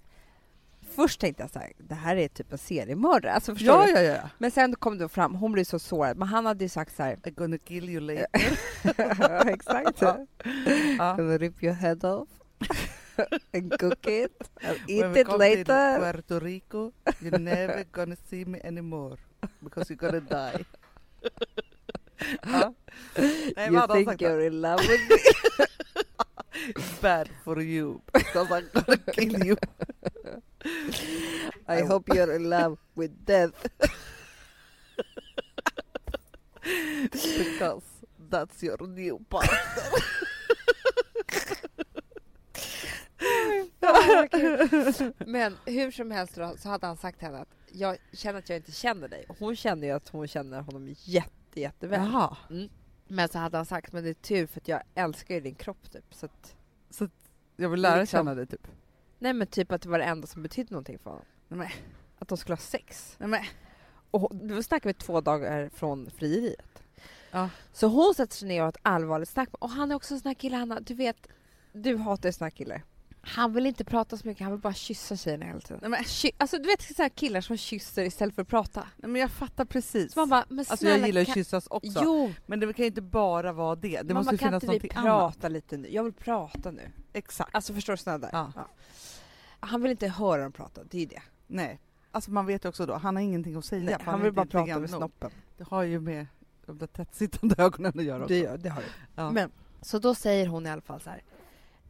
först 0.96 1.20
tänkte 1.20 1.44
jag 1.44 1.50
så 1.52 1.60
här, 1.60 1.72
det 1.78 1.96
här 1.96 2.16
är 2.16 2.28
typ 2.28 2.52
en 2.52 2.58
seriemördare. 2.58 3.34
Alltså, 3.34 3.56
förstår 3.56 3.76
Ja, 3.76 3.86
du? 3.86 3.92
ja, 3.92 4.02
ja. 4.02 4.30
Men 4.38 4.52
sen 4.52 4.76
kom 4.76 4.98
det 4.98 5.10
fram, 5.10 5.36
hon 5.36 5.52
blev 5.52 5.64
så 5.64 5.80
sårad, 5.80 6.18
men 6.18 6.28
han 6.28 6.46
hade 6.46 6.64
ju 6.66 6.70
sagt 6.70 6.96
så 6.96 7.04
här, 7.04 7.16
I'm 7.16 7.32
gonna 7.36 7.58
kill 7.58 7.90
you 7.90 8.00
later. 8.00 9.48
exakt. 9.54 10.02
Ja. 10.02 10.18
Gonna 11.18 11.38
rip 11.38 11.64
your 11.64 11.74
head 11.74 12.04
off 12.04 12.30
and 13.54 13.72
cook 13.80 14.06
it 14.08 14.32
When 14.62 14.78
eat 14.88 15.06
we 15.14 15.20
it 15.22 15.28
later. 15.30 15.98
Puerto 16.00 16.40
Rico, 16.40 16.94
you're 17.22 17.40
never 17.54 17.84
gonna 17.92 18.18
see 18.30 18.46
me 18.46 18.60
anymore 18.64 19.18
because 19.64 19.90
you're 19.90 19.98
gonna 19.98 20.22
die. 20.22 20.66
Nej, 23.56 23.68
You 23.68 23.74
vad 23.74 23.82
hade 23.82 23.94
han 23.94 24.06
think 24.06 24.20
då? 24.20 24.26
you're 24.26 24.48
in 24.48 24.62
love 24.62 24.82
with 24.88 25.02
me? 25.10 25.18
Bad 27.02 27.30
for 27.44 27.62
you 27.62 28.02
because 28.14 28.52
I'm 28.52 28.70
gonna 28.74 28.98
kill 29.14 29.46
you. 29.46 29.56
I 31.68 31.82
hope 31.82 32.14
you're 32.16 32.36
in 32.36 32.50
love 32.50 32.78
with 32.96 33.12
death. 33.26 33.54
because 37.12 37.84
that's 38.30 38.64
your 38.64 38.78
new 38.88 39.20
partner. 39.30 39.60
Men 45.26 45.58
hur 45.66 45.92
som 45.92 46.12
helst 46.12 46.36
då, 46.36 46.56
så 46.58 46.70
hade 46.70 46.88
han 46.88 46.98
sagt 46.98 47.20
till 47.20 47.28
henne 47.28 47.40
att 47.40 47.56
jag 47.72 47.98
känner 48.14 48.40
att 48.40 48.50
jag 48.50 48.58
inte 48.58 48.72
känner 48.72 49.08
dig. 49.08 49.26
Och 49.30 49.36
hon 49.40 49.56
kände 49.56 49.86
ju 49.86 49.92
att 49.92 50.10
hon 50.10 50.28
känner 50.28 50.62
honom 50.62 50.96
jätte, 51.04 51.60
jätteväl. 51.62 52.00
Jaha, 52.12 52.38
Men 53.08 53.30
så 53.30 53.38
hade 53.40 53.58
han 53.58 53.66
sagt, 53.66 53.94
men 53.94 54.04
det 54.04 54.10
är 54.10 54.14
tur 54.14 54.48
för 54.48 54.60
att 54.60 54.68
jag 54.68 54.82
älskar 54.96 55.36
ju 55.36 55.42
din 55.42 55.56
kropp 55.56 55.92
typ. 55.92 56.14
Så 56.16 56.26
att, 56.26 56.56
jag 57.56 57.70
vill 57.70 57.82
lära 57.82 58.00
Liksom. 58.02 58.18
känna 58.18 58.36
dig 58.36 58.48
typ. 58.48 58.68
nej 59.20 59.34
men 59.34 59.48
typ 59.48 59.72
att 59.72 59.82
det 59.82 59.90
var 59.90 60.00
det 60.00 60.06
enda 60.06 60.28
som 60.28 60.44
betydde 60.44 60.72
någonting 60.74 61.00
för 61.00 61.10
honom. 61.10 61.26
Nej, 61.48 61.74
Att 62.20 62.28
de 62.28 62.38
skulle 62.38 62.54
ha 62.56 62.62
sex. 62.62 63.16
nej. 63.20 63.50
Och 64.12 64.36
då 64.36 64.64
snackar 64.64 64.90
vi 64.90 64.94
två 64.94 65.22
dagar 65.22 65.70
från 65.70 66.12
frieriet. 66.12 66.84
Ja. 67.32 67.50
Så 67.74 67.88
hon 67.88 68.14
sätter 68.16 68.36
sig 68.36 68.48
ner 68.48 68.60
och 68.60 68.64
har 68.66 68.70
ett 68.70 68.78
allvarligt 68.82 69.30
snack. 69.30 69.50
Och 69.52 69.70
han 69.70 69.92
är 69.92 69.96
också 69.96 70.14
en 70.14 70.20
sån 70.20 70.30
här 70.30 70.34
kille, 70.36 70.56
Hanna, 70.58 70.80
du 70.80 70.94
vet, 70.94 71.28
du 71.74 71.98
hatar 71.98 72.30
ju 72.30 72.34
såna 72.34 72.46
här 72.46 72.52
killar. 72.52 72.84
Han 73.26 73.54
vill 73.54 73.66
inte 73.66 73.84
prata 73.84 74.18
så 74.18 74.28
mycket, 74.28 74.44
han 74.44 74.52
vill 74.52 74.62
bara 74.62 74.74
kyssa 74.74 75.16
tjejerna 75.18 75.46
hela 75.46 75.60
tiden. 75.60 75.80
Nej, 75.82 75.90
men, 75.90 76.04
Ky- 76.04 76.32
alltså 76.38 76.58
du 76.58 76.64
vet 76.64 76.96
så 76.96 77.02
här 77.02 77.10
killar 77.10 77.42
som 77.42 77.58
kysser 77.58 78.04
istället 78.04 78.36
för 78.36 78.42
att 78.42 78.48
prata. 78.48 78.88
nej, 78.98 79.12
men 79.12 79.22
jag 79.22 79.32
fattar 79.32 79.66
precis. 79.66 80.14
Så 80.14 80.20
man 80.20 80.30
bara, 80.30 80.46
men 80.50 80.60
Alltså 80.60 80.78
snälla, 80.78 80.98
jag 80.98 81.08
gillar 81.08 81.22
att 81.22 81.28
kan- 81.28 81.34
kyssas 81.34 81.68
också. 81.68 82.02
Jo, 82.04 82.34
Men 82.46 82.60
det 82.60 82.74
kan 82.74 82.84
ju 82.84 82.88
inte 82.88 83.02
bara 83.02 83.52
vara 83.54 83.76
det. 83.76 84.02
Det 84.02 84.14
mamma, 84.14 84.20
måste 84.20 84.34
ju 84.36 84.38
kan 84.38 84.48
finnas 84.50 84.64
inte 84.64 84.74
vi 84.74 84.78
någonting 84.78 84.98
annat. 85.12 85.34
prata 85.34 85.48
lite 85.50 85.78
nu? 85.78 85.88
Jag 85.90 86.04
vill 86.04 86.14
prata 86.14 86.72
nu. 86.72 86.92
Exakt. 87.14 87.56
Alltså 87.56 87.74
förstår 87.74 87.94
du 87.94 87.98
sådana 87.98 88.18
där? 88.18 88.30
Ja. 88.34 88.52
Han 89.60 89.82
vill 89.82 89.92
inte 89.92 90.08
höra 90.08 90.44
dem 90.44 90.52
prata, 90.52 90.82
det 90.84 90.98
är 90.98 91.02
ju 91.02 91.06
det. 91.08 91.22
Nej. 91.48 91.80
Alltså 92.12 92.32
man 92.32 92.46
vet 92.46 92.66
ju 92.66 92.70
också 92.70 92.86
då, 92.86 92.94
han 92.94 93.16
har 93.16 93.24
ingenting 93.24 93.56
att 93.56 93.66
säga. 93.66 93.84
Nej, 93.84 93.96
han 94.06 94.20
är 94.20 94.24
vill 94.24 94.34
bara 94.34 94.46
prata 94.46 94.80
med 94.80 94.90
snoppen. 94.90 95.32
Det 95.58 95.64
har 95.70 95.84
ju 95.84 96.00
med 96.00 96.28
de 96.66 96.78
där 96.78 96.88
tättsittande 96.88 97.56
ögonen 97.64 98.00
att 98.00 98.06
göra 98.06 98.24
också. 98.24 98.34
Det, 98.34 98.40
gör- 98.40 98.58
det 98.58 98.70
har 98.70 98.82
du. 98.82 98.88
Ja. 99.16 99.32
Men, 99.32 99.52
så 99.82 100.00
då 100.00 100.16
säger 100.16 100.48
hon 100.48 100.66
i 100.66 100.70
alla 100.70 100.82
fall 100.82 101.02
så 101.02 101.10
här. 101.10 101.22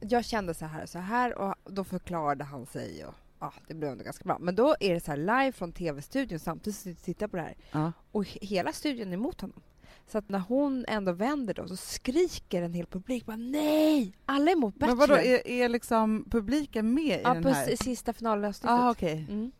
Jag 0.10 0.26
kände 0.26 0.54
så 0.54 0.66
här 0.66 0.86
så 0.86 1.00
här 1.00 1.38
och 1.38 1.56
då 1.66 1.84
förklarade 1.84 2.44
han 2.44 2.66
sig 2.66 3.06
och 3.06 3.14
ja, 3.40 3.54
det 3.68 3.74
blev 3.74 3.92
ändå 3.92 4.04
ganska 4.04 4.24
bra. 4.24 4.38
Men 4.40 4.56
då 4.56 4.76
är 4.80 4.94
det 4.94 5.00
så 5.00 5.16
live 5.16 5.52
från 5.52 5.72
tv-studion 5.72 6.40
samtidigt 6.40 6.80
som 6.80 6.92
vi 6.92 6.96
tittar 6.96 7.28
på 7.28 7.38
det 7.38 7.44
här 7.44 7.56
Ja. 7.72 7.92
och 8.12 8.24
he- 8.24 8.46
hela 8.46 8.74
studion 8.74 9.08
är 9.10 9.14
emot 9.14 9.42
honom. 9.42 9.62
Så 10.08 10.18
att 10.18 10.30
när 10.30 10.40
hon 10.40 10.86
ändå 10.88 11.12
vänder 11.12 11.54
då 11.54 11.68
så 11.68 11.76
skriker 11.76 12.62
en 12.62 12.74
hel 12.74 12.86
publik 12.86 13.26
bara 13.26 13.38
nej! 13.38 14.14
Alla 14.26 14.52
är 14.52 14.56
emot 14.56 14.76
Bachelor. 14.76 14.98
Men 14.98 15.10
vadå, 15.10 15.22
är, 15.22 15.48
är 15.48 15.70
liksom 15.70 16.26
publiken 16.32 16.94
med 16.94 17.20
i 17.20 17.22
ja, 17.24 17.34
den 17.34 17.44
på 17.44 17.50
här? 17.50 17.70
s- 17.74 17.84
sista 17.84 18.14
finalavsnittet. 18.14 18.70
ah, 18.70 18.92
okej. 18.92 19.26
Mm. 19.30 19.52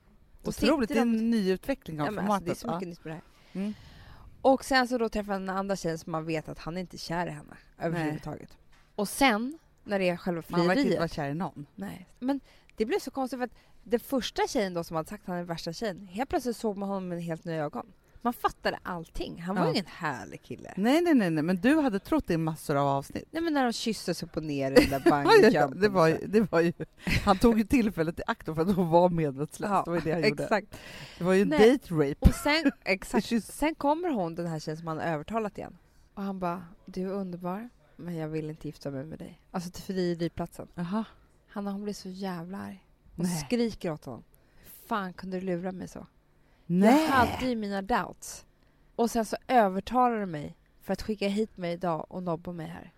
Otroligt, 0.44 0.90
det 0.90 0.98
är 0.98 1.02
en 1.02 1.30
ny 1.30 1.52
utveckling 1.52 2.02
av 2.02 2.06
Ja, 2.06 2.10
alltså, 2.10 2.22
formatet. 2.22 2.46
det 2.46 2.52
är 2.52 2.56
så 2.56 2.68
ja. 2.68 2.74
mycket 2.74 2.88
nytt 2.88 3.04
med 3.06 3.12
det 3.14 3.16
här. 3.54 3.62
Mm. 3.62 3.74
Och 4.42 4.66
sen 4.66 4.88
så 4.88 4.98
då 4.98 5.10
träffar 5.10 5.34
han 5.34 5.46
den 5.46 5.58
andra 5.58 5.76
tjejen 5.76 5.98
som 5.98 6.12
man 6.12 6.26
vet 6.26 6.50
att 6.50 6.60
han 6.60 6.78
inte 6.78 6.96
är 6.96 6.98
kär 7.00 7.28
i 7.28 7.30
henne 7.30 7.58
överhuvudtaget. 7.80 8.58
Och 8.96 9.08
sen 9.10 9.60
när 9.84 10.00
det 10.00 10.10
är 10.10 10.18
själva 10.18 10.42
Man 10.48 10.68
verkar 10.68 10.82
inte 10.82 10.84
vara 10.98 11.08
frieriet. 11.08 11.14
kär 11.14 11.30
i 11.30 11.34
någon. 11.34 11.66
Nej. 11.76 12.08
Men 12.20 12.40
det 12.78 12.86
blev 12.86 13.00
så 13.00 13.12
konstigt 13.12 13.40
för 13.40 13.44
att 13.46 13.54
den 13.84 14.00
första 14.00 14.48
tjejen 14.48 14.74
då 14.74 14.84
som 14.84 14.96
hade 14.96 15.10
sagt 15.10 15.22
att 15.24 15.28
han 15.28 15.38
är 15.38 15.44
värsta 15.44 15.74
tjejen, 15.74 16.08
helt 16.08 16.30
plötsligt 16.30 16.58
såg 16.58 16.78
man 16.78 16.90
honom 16.90 17.10
med 17.10 17.24
helt 17.24 17.46
nya 17.46 17.64
ögon. 17.64 17.86
Man 18.26 18.34
fattade 18.34 18.80
allting. 18.84 19.42
Han 19.42 19.56
var 19.56 19.66
Ja. 19.66 19.72
ingen 19.72 19.86
härlig 19.88 20.42
kille. 20.42 20.74
Nej, 20.78 21.02
nej, 21.02 21.14
nej, 21.14 21.30
nej, 21.30 21.44
men 21.44 21.62
du 21.62 21.76
hade 21.80 22.00
trott 22.00 22.28
det 22.28 22.34
i 22.34 22.38
massor 22.38 22.76
av 22.76 22.88
avsnitt. 22.88 23.28
Nej 23.32 23.42
men 23.44 23.54
när 23.54 23.64
de 23.64 23.74
kysstes 23.74 24.24
upp 24.24 24.38
och 24.38 24.44
ner 24.44 24.72
i 24.72 24.76
den 24.86 24.90
där 24.90 25.00
bungyjumpen. 25.24 25.80
det, 25.82 25.90
var 25.90 26.08
ju, 26.08 26.18
det 26.28 26.52
var 26.52 26.60
ju, 26.62 26.74
han 27.26 27.38
tog 27.38 27.58
ju 27.58 27.64
tillfället 27.64 28.20
i 28.20 28.22
akt 28.28 28.46
för 28.46 28.62
att 28.62 28.76
hon 28.76 28.90
var 28.90 29.10
medvetslös. 29.10 29.70
Ja, 29.72 29.82
det 29.86 29.90
var 29.92 29.98
ju 29.98 30.02
det 30.04 30.12
han 30.14 30.30
gjorde. 30.30 30.44
Exakt. 30.44 30.68
Det 31.18 31.24
var 31.24 31.34
ju 31.34 31.46
Nej. 31.46 31.72
date 31.72 31.94
rape. 31.94 32.16
Och 32.20 32.34
sen, 32.36 32.72
exakt. 32.84 33.44
Sen 33.44 33.76
kommer 33.76 34.10
hon, 34.10 34.36
den 34.36 34.48
här 34.48 34.60
tjejen 34.60 34.78
som 34.78 34.88
han 34.88 34.98
har 34.98 35.06
övertalat 35.06 35.58
igen. 35.58 35.78
Och 36.14 36.24
han 36.24 36.40
bara, 36.40 36.66
du 36.86 37.02
är 37.02 37.12
underbar, 37.14 37.70
men 38.04 38.16
jag 38.16 38.28
vill 38.28 38.50
inte 38.50 38.68
gifta 38.68 38.92
mig 38.92 39.04
med 39.06 39.20
dig. 39.20 39.42
Alltså 39.52 39.70
till 39.72 39.84
frieriplatsen. 39.84 40.68
Jaha. 40.76 41.06
Hanna 41.48 41.72
hon 41.72 41.84
blir 41.84 41.94
så 41.94 42.10
jävla 42.10 42.58
arg. 42.58 42.86
Hon 43.16 43.26
Nej. 43.26 43.38
skriker 43.46 43.92
åt 43.92 44.06
honom. 44.06 44.24
Fan 44.86 45.14
kunde 45.14 45.40
du 45.40 45.46
lura 45.46 45.72
mig 45.72 45.88
så? 45.88 46.08
Nej. 46.66 47.04
Jag 47.04 47.10
hade 47.12 47.46
ju 47.50 47.56
mina 47.56 47.82
doubts. 47.82 48.46
Och 48.96 49.12
sen 49.12 49.26
så 49.26 49.38
övertalar 49.48 50.20
du 50.20 50.26
mig 50.26 50.56
för 50.82 50.94
att 50.94 51.02
skicka 51.02 51.28
hit 51.28 51.58
mig 51.58 51.74
idag 51.74 52.06
och 52.10 52.24
nobba 52.24 52.52
mig 52.52 52.68
här. 52.68 52.92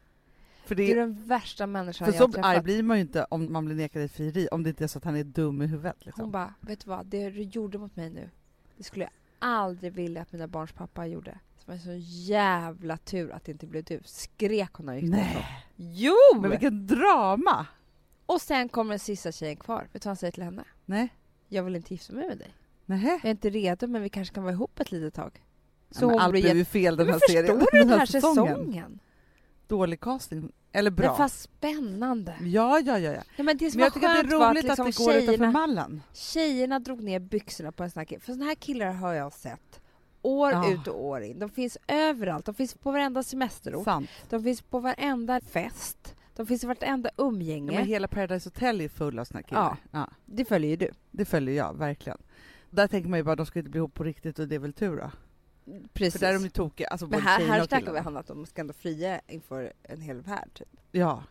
För, 0.66 0.76
Du 0.76 0.84
är 0.84 0.96
det, 0.96 1.02
den 1.02 1.24
värsta 1.28 1.68
människan 1.68 2.06
för 2.06 2.14
jag 2.14 2.22
har 2.22 2.32
så 2.32 2.40
arg 2.40 2.44
träffat. 2.44 2.64
blir 2.64 2.84
man 2.84 2.98
ju 2.98 3.02
inte 3.02 3.24
om 3.24 3.54
man 3.54 3.66
blir 3.66 3.76
nekad 3.76 4.02
ett 4.04 4.12
frieri, 4.12 4.48
om 4.52 4.64
det 4.64 4.70
inte 4.70 4.84
är 4.84 4.88
så 4.88 4.98
att 4.98 5.04
han 5.04 5.16
är 5.16 5.24
dum 5.24 5.62
i 5.62 5.68
huvudet. 5.68 5.96
Hon 6.00 6.06
Liksom. 6.06 6.32
bara, 6.32 6.54
vet 6.62 6.80
du 6.86 6.90
vad? 6.90 7.06
Det 7.06 7.30
du 7.30 7.42
gjorde 7.42 7.78
mot 7.78 7.96
mig 7.96 8.10
nu, 8.10 8.30
det 8.78 8.84
skulle 8.84 9.06
jag 9.06 9.12
aldrig 9.40 9.94
vilja 9.94 10.22
att 10.22 10.32
mina 10.32 10.48
barns 10.48 10.72
pappa 10.72 11.06
gjorde. 11.08 11.40
Det 11.66 11.72
var 11.72 11.78
så 11.78 11.94
jävla 12.32 12.98
tur 12.98 13.32
att 13.32 13.46
det 13.46 13.52
inte 13.52 13.68
blev 13.68 13.84
du. 13.84 14.00
Skrek 14.06 14.70
hon 14.74 14.86
när 14.86 14.94
hon 14.94 15.02
gick. 15.02 15.12
Nej, 15.12 15.46
Jo! 15.76 16.16
men 16.42 16.50
vilken 16.52 16.88
drama! 16.88 17.68
Och 18.26 18.42
sen 18.42 18.70
kommer 18.70 18.90
den 18.90 19.00
sista 19.00 19.32
tjejen 19.32 19.56
kvar. 19.56 19.82
Vet 19.82 19.94
du 19.94 20.00
vad 20.00 20.06
han 20.06 20.16
säger 20.16 20.32
till 20.32 20.44
henne? 20.44 20.64
Nej. 20.86 21.14
Jag 21.48 21.64
vill 21.64 21.76
inte 21.76 21.94
gifta 21.94 22.14
mig 22.14 22.28
med 22.28 22.38
dig. 22.38 22.54
Nähä. 22.86 23.10
Jag 23.10 23.26
är 23.26 23.32
inte 23.32 23.50
redo 23.50 23.88
men 23.88 24.02
vi 24.02 24.10
kanske 24.10 24.36
kan 24.36 24.44
vara 24.44 24.54
ihop 24.54 24.80
ett 24.80 24.92
litet 24.92 25.14
tag. 25.14 25.44
Så 25.92 26.04
ja, 26.06 26.08
men 26.08 26.20
allt 26.20 26.32
blev 26.32 26.58
ju 26.58 26.66
fel 26.66 26.98
den 26.98 27.06
Men 27.06 27.14
här 27.14 27.20
förstår 27.20 27.42
serien. 27.44 27.66
du 27.72 27.80
den 27.80 27.90
här 28.00 28.06
säsongen? 28.06 29.00
Dålig 29.68 30.00
casting. 30.00 30.52
Eller 30.72 30.92
bra. 30.92 31.08
Men 31.08 31.18
fast 31.18 31.42
spännande. 31.42 32.36
Ja, 32.42 32.80
ja, 32.80 33.00
ja. 33.00 33.14
ja. 33.14 33.22
Ja, 33.36 33.44
men 33.44 33.58
det 33.58 33.72
som 33.72 33.78
Men 33.78 33.84
jag 33.84 33.94
tycker 33.94 34.08
att 34.08 34.14
det 34.30 34.36
är 34.36 34.42
att, 34.42 34.50
roligt 34.52 34.70
att, 34.72 34.78
liksom 34.78 34.86
det 34.86 34.98
går 34.98 35.14
utanför 35.16 35.32
tjejerna, 35.38 35.52
mallen. 35.52 36.02
tjejerna 36.14 36.80
drog 36.80 37.04
ner 37.04 37.20
byxorna 37.20 37.72
på 37.72 37.84
en 37.84 37.92
sån 37.92 38.00
här 38.00 38.06
kille. 38.06 38.20
För 38.20 38.34
såna 38.34 38.46
här 38.46 38.56
killar 38.56 38.92
har 38.94 39.14
jag 39.14 39.34
sett 39.34 39.82
år 40.26 40.52
Ja. 40.52 40.72
ut 40.74 40.88
och 40.88 41.04
år 41.06 41.22
in. 41.22 41.40
De 41.40 41.50
finns 41.50 41.78
överallt. 41.88 42.46
De 42.46 42.56
finns 42.56 42.74
på 42.74 42.92
varenda 42.92 43.24
semesterort. 43.24 43.84
Sant. 43.84 44.10
De 44.30 44.44
finns 44.44 44.62
på 44.62 44.80
varenda 44.80 45.42
fest. 45.42 46.16
De 46.36 46.46
finns 46.48 46.64
i 46.64 46.68
vartenda 46.68 47.10
Ja, 47.18 47.24
umgänge. 47.24 47.72
men 47.72 47.86
hela 47.88 48.08
Paradise 48.08 48.48
Hotel 48.50 48.82
är 48.82 48.90
full 48.90 49.20
av 49.20 49.26
såna 49.26 49.44
killar. 49.44 49.78
Ja. 49.92 50.10
Det 50.26 50.46
följer 50.46 50.70
ju 50.70 50.76
du. 50.76 50.92
det 51.12 51.26
följer 51.26 51.56
jag, 51.56 51.78
verkligen. 51.78 52.18
Där 52.70 52.88
tänker 52.88 53.10
man 53.10 53.20
ju 53.20 53.24
bara 53.24 53.36
de 53.36 53.46
ska 53.46 53.60
inte 53.60 53.72
bli 53.72 53.78
ihop 53.78 53.94
på 53.94 54.04
riktigt 54.04 54.40
och 54.40 54.48
det 54.48 54.56
är 54.56 54.60
väl 54.60 54.74
tur 54.74 54.98
då. 54.98 55.12
Precis. 55.94 56.14
För 56.14 56.20
där 56.20 56.30
är 56.30 56.34
de 56.34 56.44
ju 56.44 56.50
tokiga, 56.50 56.88
alltså 56.88 57.08
men 57.08 57.22
här, 57.22 57.46
här 57.48 57.68
snackar 57.68 57.94
vi 57.94 58.00
om 58.00 58.18
att 58.18 58.28
de 58.28 58.46
ska 58.46 58.62
ändå 58.62 58.74
fria 58.74 59.22
inför 59.28 59.74
en 59.84 60.02
hel 60.02 60.22
värld. 60.22 60.50
Typ. 60.54 60.68
Ja. 60.92 61.24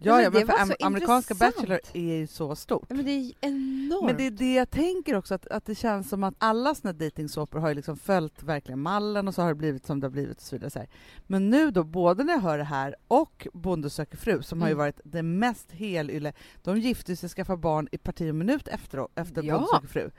Ja, 0.00 0.22
Ja, 0.22 0.30
men 0.30 0.46
för 0.46 0.52
am- 0.54 0.72
amerikanska 0.80 1.34
intressant. 1.34 1.56
Bachelor 1.56 1.80
är 1.92 2.14
ju 2.16 2.26
så 2.26 2.56
stort. 2.56 2.86
Ja, 2.88 2.94
men 2.96 3.04
det 3.04 3.10
är 3.10 3.32
enormt. 3.40 4.06
Men 4.06 4.16
det 4.16 4.26
är 4.26 4.30
det 4.30 4.54
jag 4.54 4.70
tänker 4.70 5.14
också, 5.14 5.34
att, 5.34 5.46
att 5.46 5.64
det 5.64 5.74
känns 5.74 6.08
som 6.08 6.24
att 6.24 6.34
alla 6.38 6.74
såna 6.74 6.92
dejtingsåpor 6.92 7.58
har 7.58 7.68
ju 7.68 7.74
liksom 7.74 7.96
följt 7.96 8.42
verkligen 8.42 8.80
mallen 8.80 9.28
och 9.28 9.34
så 9.34 9.42
har 9.42 9.48
det 9.48 9.54
blivit 9.54 9.86
som 9.86 10.00
det 10.00 10.06
har 10.06 10.12
blivit 10.12 10.36
och 10.36 10.42
så 10.42 10.56
vidare. 10.56 10.70
Så. 10.70 10.84
Men 11.26 11.50
nu 11.50 11.70
då, 11.70 11.84
både 11.84 12.24
när 12.24 12.32
jag 12.32 12.40
hör 12.40 12.58
det 12.58 12.64
här 12.64 12.94
och 13.08 13.46
Bonde 13.52 13.90
söker 13.90 14.16
fru, 14.16 14.42
som 14.42 14.60
har 14.60 14.68
ju 14.68 14.72
Mm. 14.72 14.78
varit 14.78 15.00
det 15.04 15.22
mest 15.22 15.72
helylle, 15.72 16.32
de 16.62 16.78
gifte 16.78 17.16
sig 17.16 17.26
och 17.26 17.30
skaffade 17.30 17.56
barn 17.58 17.88
i 17.92 17.98
parti 17.98 18.30
och 18.30 18.34
minut 18.34 18.68
efter, 18.68 19.06
efter 19.14 19.42
Ja. 19.42 19.54
Bonde 19.54 19.68
söker 19.74 19.88
fru. 19.88 20.10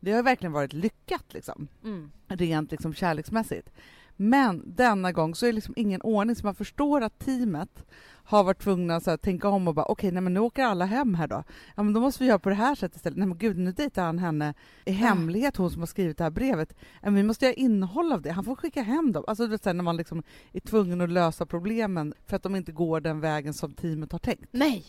Det 0.00 0.12
har 0.12 0.22
verkligen 0.22 0.52
varit 0.52 0.72
lyckat 0.72 1.24
liksom, 1.28 1.68
Mm. 1.84 2.10
rent 2.28 2.70
liksom 2.70 2.94
kärleksmässigt. 2.94 3.70
Men 4.16 4.62
denna 4.76 5.12
gång 5.12 5.34
så 5.34 5.46
är 5.46 5.48
det 5.48 5.52
liksom 5.54 5.74
ingen 5.76 6.00
ordning, 6.02 6.36
så 6.36 6.46
man 6.46 6.54
förstår 6.54 7.00
att 7.00 7.18
teamet 7.18 7.84
har 8.26 8.44
varit 8.44 8.62
tvungna 8.62 8.96
att 8.96 9.22
tänka 9.22 9.48
om 9.48 9.68
och 9.68 9.74
bara 9.74 9.86
okej, 9.86 10.10
nej 10.12 10.22
men 10.22 10.34
nu 10.34 10.40
åker 10.40 10.64
alla 10.64 10.84
hem 10.84 11.14
här 11.14 11.26
då. 11.26 11.44
Ja 11.76 11.82
men 11.82 11.92
då 11.92 12.00
måste 12.00 12.22
vi 12.22 12.28
göra 12.28 12.38
på 12.38 12.48
det 12.48 12.54
här 12.54 12.74
sättet 12.74 12.96
istället. 12.96 13.18
Nej 13.18 13.28
men 13.28 13.38
gud, 13.38 13.58
nu 13.58 13.72
dejtar 13.72 14.04
han 14.04 14.18
henne 14.18 14.54
i 14.84 14.92
hemlighet, 14.92 15.56
hon 15.56 15.70
som 15.70 15.82
har 15.82 15.86
skrivit 15.86 16.18
det 16.18 16.24
här 16.24 16.30
brevet. 16.30 16.74
Men 17.02 17.14
vi 17.14 17.22
måste 17.22 17.44
göra 17.44 17.54
innehåll 17.54 18.12
av 18.12 18.22
det, 18.22 18.30
han 18.30 18.44
får 18.44 18.56
skicka 18.56 18.82
hem 18.82 19.12
dem. 19.12 19.24
Alltså 19.26 19.44
du 19.44 19.50
vet, 19.50 19.62
så 19.62 19.68
här, 19.68 19.74
när 19.74 19.84
man 19.84 19.96
liksom 19.96 20.22
är 20.52 20.60
tvungen 20.60 21.00
att 21.00 21.10
lösa 21.10 21.46
problemen 21.46 22.14
för 22.26 22.36
att 22.36 22.42
de 22.42 22.56
inte 22.56 22.72
går 22.72 23.00
den 23.00 23.20
vägen 23.20 23.54
som 23.54 23.72
teamet 23.72 24.12
har 24.12 24.18
tänkt. 24.18 24.48
Nej. 24.50 24.84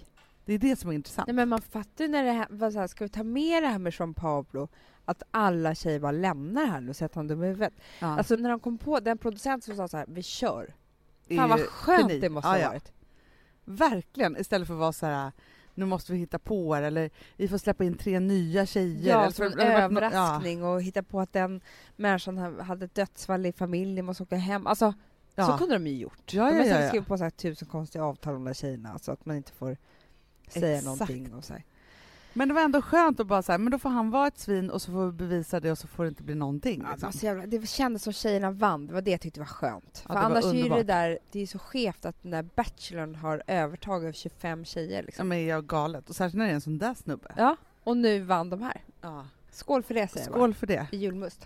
Det 0.46 0.54
är 0.54 0.58
det 0.58 0.80
som 0.80 0.90
är 0.90 0.94
intressant. 0.94 1.28
Nej, 1.28 1.36
men 1.36 1.50
man 1.50 1.62
fattar 1.62 2.06
ju 2.06 2.12
när 2.12 2.24
det 2.24 2.32
här, 2.32 2.72
så 2.72 2.80
här, 2.80 2.88
ska 2.88 3.04
vi 3.04 3.10
ta 3.10 3.24
med 3.24 3.64
det 3.64 3.68
här 3.68 3.80
med 3.80 3.94
Jean 4.00 4.14
Pablo, 4.14 4.68
att 5.06 5.24
alla 5.32 5.76
tjejer 5.76 6.00
bara 6.00 6.12
lämnar 6.12 6.66
här 6.66 6.82
nu 6.82 6.90
och 6.90 6.96
sätter 6.96 7.16
honom 7.16 7.28
dum 7.28 7.44
i 7.44 7.48
huvudet. 7.48 7.74
Ja. 8.00 8.08
Alltså 8.18 8.36
när 8.36 8.50
de 8.50 8.60
kom 8.60 8.78
på, 8.78 9.00
den 9.00 9.18
producent 9.18 9.64
som 9.64 9.76
sa 9.76 9.88
så 9.88 9.98
här, 9.98 10.06
vi 10.10 10.24
kör. 10.24 10.76
Fan 11.36 11.50
vad 11.50 11.60
skönt 11.60 12.10
geni. 12.10 12.20
det 12.20 12.30
måste 12.30 12.48
ha 12.48 12.70
varit. 12.70 12.92
Verkligen, 13.70 14.38
istället 14.38 14.68
för 14.68 14.74
att 14.74 14.80
vara 14.80 14.94
så 14.94 15.06
här 15.06 15.32
nu 15.74 15.86
måste 15.86 16.12
vi 16.12 16.18
hitta 16.18 16.40
på 16.40 16.78
er, 16.78 16.82
eller 16.82 17.10
vi 17.36 17.48
får 17.48 17.58
släppa 17.58 17.84
in 17.84 17.98
tre 17.98 18.20
nya 18.20 18.66
tjejer. 18.66 19.10
Ja, 19.10 19.22
eller 19.22 19.32
som 19.34 19.46
en 19.46 19.60
överraskning 19.60 20.64
och 20.64 20.82
hitta 20.82 21.04
på 21.04 21.20
att 21.20 21.34
den 21.34 21.62
människan 21.96 22.38
ha- 22.38 22.62
hade 22.64 22.86
ett 22.86 22.96
dödsfall 22.96 23.46
i 23.46 23.52
familjen, 23.52 24.06
måste 24.06 24.24
åka 24.24 24.36
hem. 24.36 24.68
Alltså, 24.68 24.94
Ja. 25.36 25.46
så 25.48 25.58
kunde 25.58 25.76
de 25.76 25.88
ju 25.88 25.98
gjort. 25.98 26.34
Ja, 26.34 26.44
de 26.46 26.58
ja, 26.58 26.64
har 26.64 26.66
ja, 26.70 26.82
ja. 26.82 26.88
skrivit 26.88 27.08
på 27.08 27.18
så 27.18 27.24
här 27.24 27.32
tusen 27.32 27.68
konstiga 27.68 28.04
avtal 28.04 28.36
om 28.36 28.44
de 28.44 28.46
där 28.50 28.54
tjejerna, 28.54 29.00
så 29.00 29.12
att 29.12 29.26
man 29.26 29.36
inte 29.36 29.52
får 29.52 29.78
säga 30.48 30.70
Exakt. 30.78 30.86
någonting. 30.86 31.34
Och 31.34 31.44
så 31.46 31.54
här. 31.54 31.64
Men 32.38 32.48
det 32.48 32.54
var 32.54 32.62
ändå 32.62 32.82
skönt 32.82 33.20
att 33.20 33.28
bara 33.28 33.42
säga, 33.42 33.58
men 33.58 33.72
då 33.72 33.80
får 33.80 33.90
han 33.90 34.10
vara 34.12 34.28
ett 34.28 34.40
svin 34.40 34.70
och 34.70 34.82
så 34.82 34.92
får 34.92 35.06
vi 35.06 35.12
bevisa 35.12 35.60
det 35.60 35.72
och 35.72 35.78
så 35.78 35.88
får 35.88 36.04
det 36.04 36.10
inte 36.10 36.24
bli 36.24 36.36
någonting. 36.36 36.82
Ja, 36.86 36.96
det, 37.00 37.06
Liksom. 37.08 37.28
jävla, 37.28 37.46
det 37.46 37.68
kändes 37.70 38.04
som 38.04 38.14
tjejerna 38.14 38.52
vann, 38.52 38.88
det 38.88 38.94
var 38.94 39.02
det 39.02 39.12
jag 39.12 39.22
tyckte 39.22 39.40
var 39.40 39.48
skönt. 39.48 40.04
Ja, 40.08 40.14
För 40.14 40.20
annars 40.22 40.46
är 40.46 40.54
ju 40.54 40.70
det 40.70 40.84
där, 40.84 41.20
det 41.32 41.40
är 41.42 41.48
så 41.48 41.60
skevt 41.60 42.06
att 42.06 42.22
den 42.22 42.32
där 42.32 42.44
Bachelorn 42.56 43.16
har 43.16 43.44
övertag 43.48 44.02
över 44.04 44.14
25 44.14 44.66
tjejer. 44.66 44.96
Ja, 45.00 45.06
Liksom. 45.06 45.28
men 45.28 45.46
jag 45.46 45.66
galet. 45.68 46.10
Och 46.10 46.16
särskilt 46.16 46.38
när 46.38 46.46
det 46.46 46.52
är 46.52 46.56
en 46.56 46.62
sån 46.62 46.78
där 46.78 46.94
snubbe. 46.94 47.34
Ja, 47.38 47.56
och 47.84 47.98
nu 47.98 48.20
vann 48.24 48.50
de 48.50 48.62
här. 48.62 48.82
Ja. 49.02 49.26
Skål 49.52 49.84
för 49.84 49.94
det 49.94 50.08
säger 50.08 50.26
jag 50.28 50.36
Skål 50.36 50.54
för 50.54 50.68
det. 50.68 50.76
bara. 50.78 50.88
I 50.92 50.98
julmust. 50.98 51.46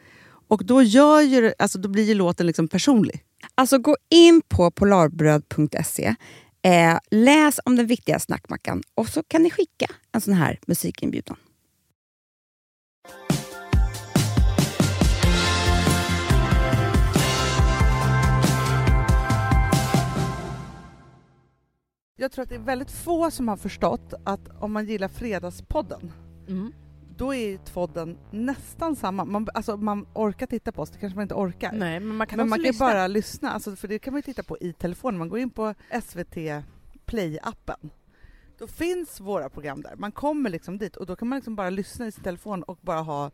Och 0.51 0.65
då, 0.65 0.81
gör 0.81 1.21
ju, 1.21 1.53
alltså, 1.59 1.79
då 1.79 1.89
blir 1.89 2.03
ju 2.03 2.13
låten 2.13 2.47
liksom 2.47 2.67
personlig. 2.67 3.23
Alltså 3.55 3.77
gå 3.77 3.97
in 4.09 4.41
på 4.47 4.71
polarbröd.se, 4.71 6.15
eh, 6.61 6.97
läs 7.11 7.59
om 7.65 7.75
den 7.75 7.87
viktiga 7.87 8.19
snackmackan 8.19 8.83
och 8.95 9.07
så 9.07 9.23
kan 9.23 9.43
ni 9.43 9.49
skicka 9.49 9.85
en 10.11 10.21
sån 10.21 10.33
här 10.33 10.59
musikinbjudan. 10.67 11.37
Jag 22.17 22.31
tror 22.31 22.43
att 22.43 22.49
det 22.49 22.55
är 22.55 22.59
väldigt 22.59 22.91
få 22.91 23.31
som 23.31 23.47
har 23.47 23.57
förstått 23.57 24.13
att 24.25 24.49
om 24.59 24.71
man 24.71 24.85
gillar 24.85 25.07
Fredagspodden, 25.07 26.11
Mm. 26.47 26.73
Då 27.21 27.33
är 27.33 27.49
ju 27.49 27.57
podden 27.73 28.17
nästan 28.31 28.95
samma. 28.95 29.25
Man, 29.25 29.47
alltså, 29.53 29.77
man 29.77 30.07
orkar 30.13 30.47
titta 30.47 30.71
på 30.71 30.81
oss, 30.81 30.89
det 30.89 30.99
kanske 30.99 31.15
man 31.15 31.23
inte 31.23 31.35
orkar. 31.35 31.71
Nej, 31.71 31.99
men 31.99 32.15
man 32.15 32.27
kan 32.27 32.37
Men 32.37 32.49
man 32.49 32.59
kan 32.59 32.63
lyssna. 32.63 32.85
bara 32.85 33.07
lyssna, 33.07 33.51
alltså, 33.51 33.75
för 33.75 33.87
det 33.87 33.99
kan 33.99 34.13
man 34.13 34.17
ju 34.17 34.21
titta 34.21 34.43
på 34.43 34.57
i 34.61 34.73
telefonen. 34.73 35.17
Man 35.19 35.29
går 35.29 35.39
in 35.39 35.49
på 35.49 35.73
SVT 36.03 36.35
Play-appen. 37.05 37.89
Då 38.57 38.67
finns 38.67 39.19
våra 39.19 39.49
program 39.49 39.81
där. 39.81 39.95
Man 39.95 40.11
kommer 40.11 40.49
liksom 40.49 40.77
dit 40.77 40.95
och 40.95 41.05
då 41.05 41.15
kan 41.15 41.27
man 41.27 41.37
liksom 41.37 41.55
bara 41.55 41.69
lyssna 41.69 42.07
i 42.07 42.11
sin 42.11 42.23
telefon 42.23 42.63
och 42.63 42.79
bara 42.81 42.99
ha 43.01 43.31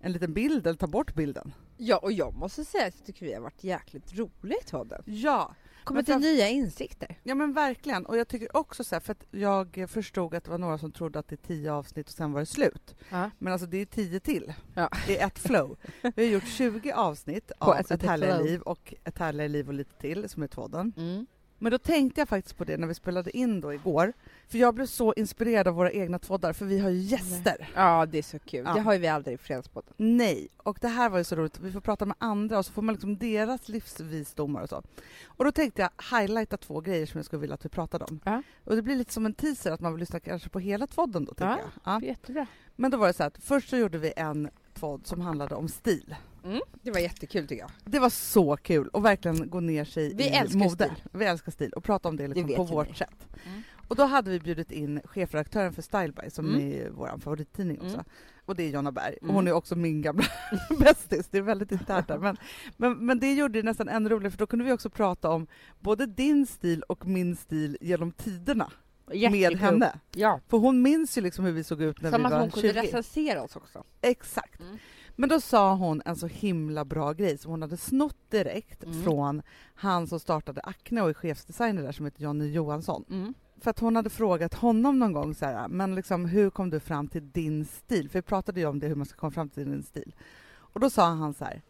en 0.00 0.12
liten 0.12 0.34
bild 0.34 0.66
eller 0.66 0.78
ta 0.78 0.86
bort 0.86 1.14
bilden. 1.14 1.52
Ja, 1.76 1.96
och 1.96 2.12
jag 2.12 2.34
måste 2.34 2.64
säga 2.64 2.86
att 2.86 2.94
jag 2.98 3.06
tycker 3.06 3.26
vi 3.26 3.34
har 3.34 3.40
varit 3.40 3.64
jäkligt 3.64 4.18
roligt 4.18 4.70
podden. 4.70 5.02
Ja, 5.06 5.54
Kommit 5.84 6.06
till 6.06 6.18
nya 6.18 6.48
insikter. 6.48 7.18
ja 7.22 7.34
men 7.34 7.52
verkligen. 7.52 8.06
Och 8.06 8.16
jag 8.16 8.28
tycker 8.28 8.56
också 8.56 8.84
så 8.84 8.94
här, 8.94 9.00
för 9.00 9.12
att 9.12 9.24
jag 9.30 9.86
förstod 9.88 10.34
att 10.34 10.44
det 10.44 10.50
var 10.50 10.58
några 10.58 10.78
som 10.78 10.92
trodde 10.92 11.18
att 11.18 11.28
det 11.28 11.34
är 11.34 11.46
tio 11.46 11.72
avsnitt 11.72 12.06
och 12.06 12.12
sen 12.12 12.32
var 12.32 12.40
det 12.40 12.46
slut. 12.46 12.94
Ja. 13.10 13.30
Men 13.38 13.52
alltså 13.52 13.66
det 13.68 13.78
är 13.78 13.86
tio 13.86 14.20
till 14.20 14.52
Ja. 14.74 14.90
i 15.08 15.16
ett 15.16 15.38
flow. 15.38 15.76
Vi 16.16 16.24
har 16.26 16.32
gjort 16.32 16.48
20 16.48 16.92
avsnitt 16.92 17.52
av 17.58 17.76
Ett 17.76 18.02
härligare 18.02 18.42
liv 18.42 18.60
och 18.60 18.94
Ett 19.04 19.18
härligare 19.18 19.48
liv 19.48 19.68
och 19.68 19.74
lite 19.74 19.94
till 20.00 20.28
som 20.28 20.42
är 20.42 20.46
tvåden. 20.46 20.92
Mm. 20.96 21.26
Men 21.58 21.72
då 21.72 21.78
tänkte 21.78 22.20
jag 22.20 22.28
faktiskt 22.28 22.56
på 22.56 22.64
det 22.64 22.76
när 22.76 22.86
vi 22.86 22.94
spelade 22.94 23.36
in 23.36 23.60
då 23.60 23.74
igår. 23.74 24.12
För 24.48 24.58
jag 24.58 24.74
blev 24.74 24.86
så 24.86 25.12
inspirerad 25.14 25.68
av 25.68 25.74
våra 25.74 25.92
egna 25.92 26.18
trådar, 26.18 26.52
för 26.52 26.64
vi 26.66 26.78
har 26.78 26.90
ju 26.90 26.98
gäster. 26.98 27.70
Ja, 27.74 28.06
det 28.06 28.18
är 28.18 28.22
så 28.22 28.38
kul. 28.38 28.64
Ja. 28.66 28.74
Det 28.74 28.80
har 28.80 28.92
ju 28.92 28.98
vi 28.98 29.08
aldrig 29.08 29.34
i 29.34 29.38
Fredagspodden. 29.38 29.92
Nej, 29.96 30.48
och 30.56 30.78
det 30.80 30.88
här 30.88 31.08
var 31.08 31.18
ju 31.18 31.24
så 31.24 31.36
roligt. 31.36 31.60
Vi 31.60 31.72
får 31.72 31.80
prata 31.80 32.04
med 32.06 32.16
andra 32.20 32.58
och 32.58 32.66
så 32.66 32.72
får 32.72 32.82
man 32.82 32.94
liksom 32.94 33.16
deras 33.16 33.68
livsvisdomar 33.68 34.62
och 34.62 34.68
så. 34.68 34.82
Och 35.26 35.44
då 35.44 35.52
tänkte 35.52 35.82
jag 35.82 36.18
highlighta 36.18 36.56
två 36.56 36.80
grejer 36.80 37.06
som 37.06 37.18
jag 37.18 37.24
skulle 37.26 37.40
vilja 37.40 37.54
att 37.54 37.64
vi 37.64 37.68
pratade 37.68 38.04
om. 38.04 38.20
Ja. 38.24 38.42
Och 38.64 38.76
det 38.76 38.82
blir 38.82 38.96
lite 38.96 39.12
som 39.12 39.26
en 39.26 39.34
teaser 39.34 39.70
att 39.72 39.80
man 39.80 39.92
vill 39.92 40.00
lyssna 40.00 40.20
kanske 40.20 40.48
på 40.48 40.58
hela 40.58 40.86
tvådden 40.86 41.24
då, 41.24 41.34
tänker 41.34 41.54
Ja. 41.54 41.70
jag. 41.84 42.02
Ja. 42.02 42.06
Jättebra. 42.06 42.46
Men 42.76 42.90
då 42.90 42.96
var 42.96 43.06
det 43.06 43.12
så 43.12 43.24
att 43.24 43.38
först 43.44 43.68
så 43.68 43.76
gjorde 43.76 43.98
vi 43.98 44.12
en 44.16 44.50
tvådd 44.74 45.06
som 45.06 45.20
handlade 45.20 45.54
om 45.54 45.68
stil. 45.68 46.14
Mm. 46.48 46.60
Det 46.82 46.90
var 46.90 47.00
jättekul 47.00 47.48
tycker 47.48 47.62
jag. 47.62 47.70
Det 47.84 47.98
var 47.98 48.10
så 48.10 48.56
kul 48.56 48.88
och 48.88 49.04
verkligen 49.04 49.50
gå 49.50 49.60
ner 49.60 49.84
sig 49.84 50.14
Vi 50.14 50.24
i 50.28 50.56
mode. 50.56 50.70
stil. 50.70 51.02
Vi 51.12 51.24
älskar 51.24 51.52
stil 51.52 51.72
och 51.72 51.84
prata 51.84 52.08
om 52.08 52.16
det, 52.16 52.28
liksom 52.28 52.46
vet 52.46 52.56
på 52.56 52.64
vårt 52.64 52.88
ni. 52.88 52.94
sätt. 52.94 53.26
Mm. 53.46 53.62
Och 53.88 53.96
då 53.96 54.04
hade 54.04 54.30
vi 54.30 54.40
bjudit 54.40 54.70
in 54.70 55.00
chefredaktören 55.04 55.72
för 55.72 55.82
Styleby 55.82 56.30
som 56.30 56.48
Mm. 56.48 56.72
är 56.72 56.90
vår 56.90 57.18
favorittidning 57.20 57.76
också. 57.80 57.94
Mm. 57.94 58.04
Och 58.44 58.56
det 58.56 58.62
är 58.62 58.68
Jonna 58.70 58.92
Berg. 58.92 59.14
Och 59.16 59.22
Mm. 59.22 59.34
hon 59.34 59.48
är 59.48 59.52
också 59.52 59.76
min 59.76 60.02
gamla 60.02 60.24
bästis. 60.80 61.28
Det 61.30 61.38
är 61.38 61.42
väldigt 61.42 61.72
internt 61.72 62.08
där. 62.08 62.18
Men, 62.18 62.36
men, 62.76 63.06
men 63.06 63.18
det 63.20 63.34
gjorde 63.34 63.58
det 63.58 63.62
nästan 63.62 63.88
ännu 63.88 64.08
roligare 64.08 64.30
för 64.30 64.38
då 64.38 64.46
kunde 64.46 64.64
vi 64.64 64.72
också 64.72 64.90
prata 64.90 65.30
om 65.30 65.46
både 65.80 66.06
din 66.06 66.46
stil 66.46 66.82
och 66.82 67.06
min 67.06 67.36
stil 67.36 67.78
genom 67.80 68.12
tiderna 68.12 68.70
med 69.06 69.16
Jättekul. 69.16 69.58
henne. 69.58 69.98
Ja. 70.14 70.40
För 70.48 70.58
hon 70.58 70.82
minns 70.82 71.18
ju 71.18 71.22
liksom 71.22 71.44
hur 71.44 71.52
vi 71.52 71.64
såg 71.64 71.82
ut 71.82 72.00
när 72.02 72.10
Som 72.10 72.20
vi 72.20 72.26
att 72.26 72.32
var 72.32 72.40
hon 72.40 72.50
kunde 72.50 72.68
20. 72.72 72.80
recensera 72.82 73.42
oss 73.42 73.56
också. 73.56 73.84
Exakt. 74.00 74.60
Mm. 74.60 74.78
Men 75.20 75.28
då 75.28 75.40
sa 75.40 75.74
hon 75.74 76.02
en 76.04 76.16
så 76.16 76.26
himla 76.26 76.84
bra 76.84 77.12
grej 77.12 77.38
som 77.38 77.50
hon 77.50 77.62
hade 77.62 77.76
snott 77.76 78.16
direkt 78.30 78.84
Mm. 78.84 79.02
från 79.02 79.42
han 79.74 80.06
som 80.06 80.20
startade 80.20 80.60
Acne 80.60 81.02
och 81.02 81.08
är 81.10 81.14
chefsdesigner 81.14 81.82
där 81.82 81.92
som 81.92 82.04
heter 82.04 82.22
Jonny 82.22 82.50
Johansson. 82.50 83.04
Mm. 83.10 83.34
För 83.60 83.70
att 83.70 83.78
hon 83.78 83.96
hade 83.96 84.10
frågat 84.10 84.54
honom 84.54 84.98
någon 84.98 85.12
gång 85.12 85.34
så 85.34 85.46
här, 85.46 85.68
men 85.68 85.94
liksom, 85.94 86.24
hur 86.24 86.50
kom 86.50 86.70
du 86.70 86.80
fram 86.80 87.08
till 87.08 87.30
din 87.30 87.64
stil? 87.64 88.08
För 88.10 88.18
vi 88.18 88.22
pratade 88.22 88.60
ju 88.60 88.66
om 88.66 88.78
det, 88.78 88.86
hur 88.88 88.94
man 88.94 89.06
ska 89.06 89.18
komma 89.18 89.30
fram 89.30 89.48
till 89.48 89.70
din 89.70 89.82
stil. 89.82 90.14
Och 90.50 90.80
då 90.80 90.90
sa 90.90 91.04
han 91.06 91.34
så 91.34 91.44
här, 91.44 91.62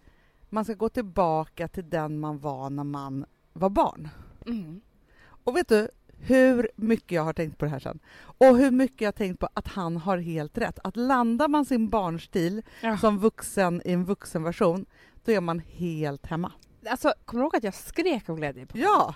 man 0.50 0.64
ska 0.64 0.74
gå 0.74 0.88
tillbaka 0.88 1.68
till 1.68 1.90
den 1.90 2.20
man 2.20 2.38
var 2.38 2.70
när 2.70 2.84
man 2.84 3.24
var 3.52 3.70
barn. 3.70 4.08
Mm. 4.46 4.80
Och 5.44 5.56
vet 5.56 5.68
du 5.68 5.88
hur 6.20 6.68
mycket 6.76 7.12
jag 7.12 7.22
har 7.22 7.32
tänkt 7.32 7.58
på 7.58 7.64
det 7.64 7.70
här 7.70 7.78
sen? 7.78 7.98
Och 8.20 8.58
hur 8.58 8.70
mycket 8.70 9.00
jag 9.00 9.06
har 9.08 9.12
tänkt 9.12 9.40
på 9.40 9.48
att 9.54 9.68
han 9.68 9.96
har 9.96 10.18
helt 10.18 10.58
rätt. 10.58 10.78
Att 10.84 10.96
landar 10.96 11.48
man 11.48 11.64
sin 11.64 11.88
barnstil 11.88 12.62
Ja. 12.82 12.98
som 12.98 13.18
vuxen 13.18 13.82
i 13.84 13.92
en 13.92 14.04
vuxenversion, 14.04 14.86
då 15.24 15.32
är 15.32 15.40
man 15.40 15.58
helt 15.58 16.26
hemma. 16.26 16.52
Alltså, 16.90 17.12
kommer 17.24 17.40
du 17.40 17.44
ihåg 17.44 17.56
att 17.56 17.64
jag 17.64 17.74
skrek 17.74 18.28
av 18.28 18.36
glädje? 18.36 18.66
På 18.66 18.78
Ja! 18.78 19.14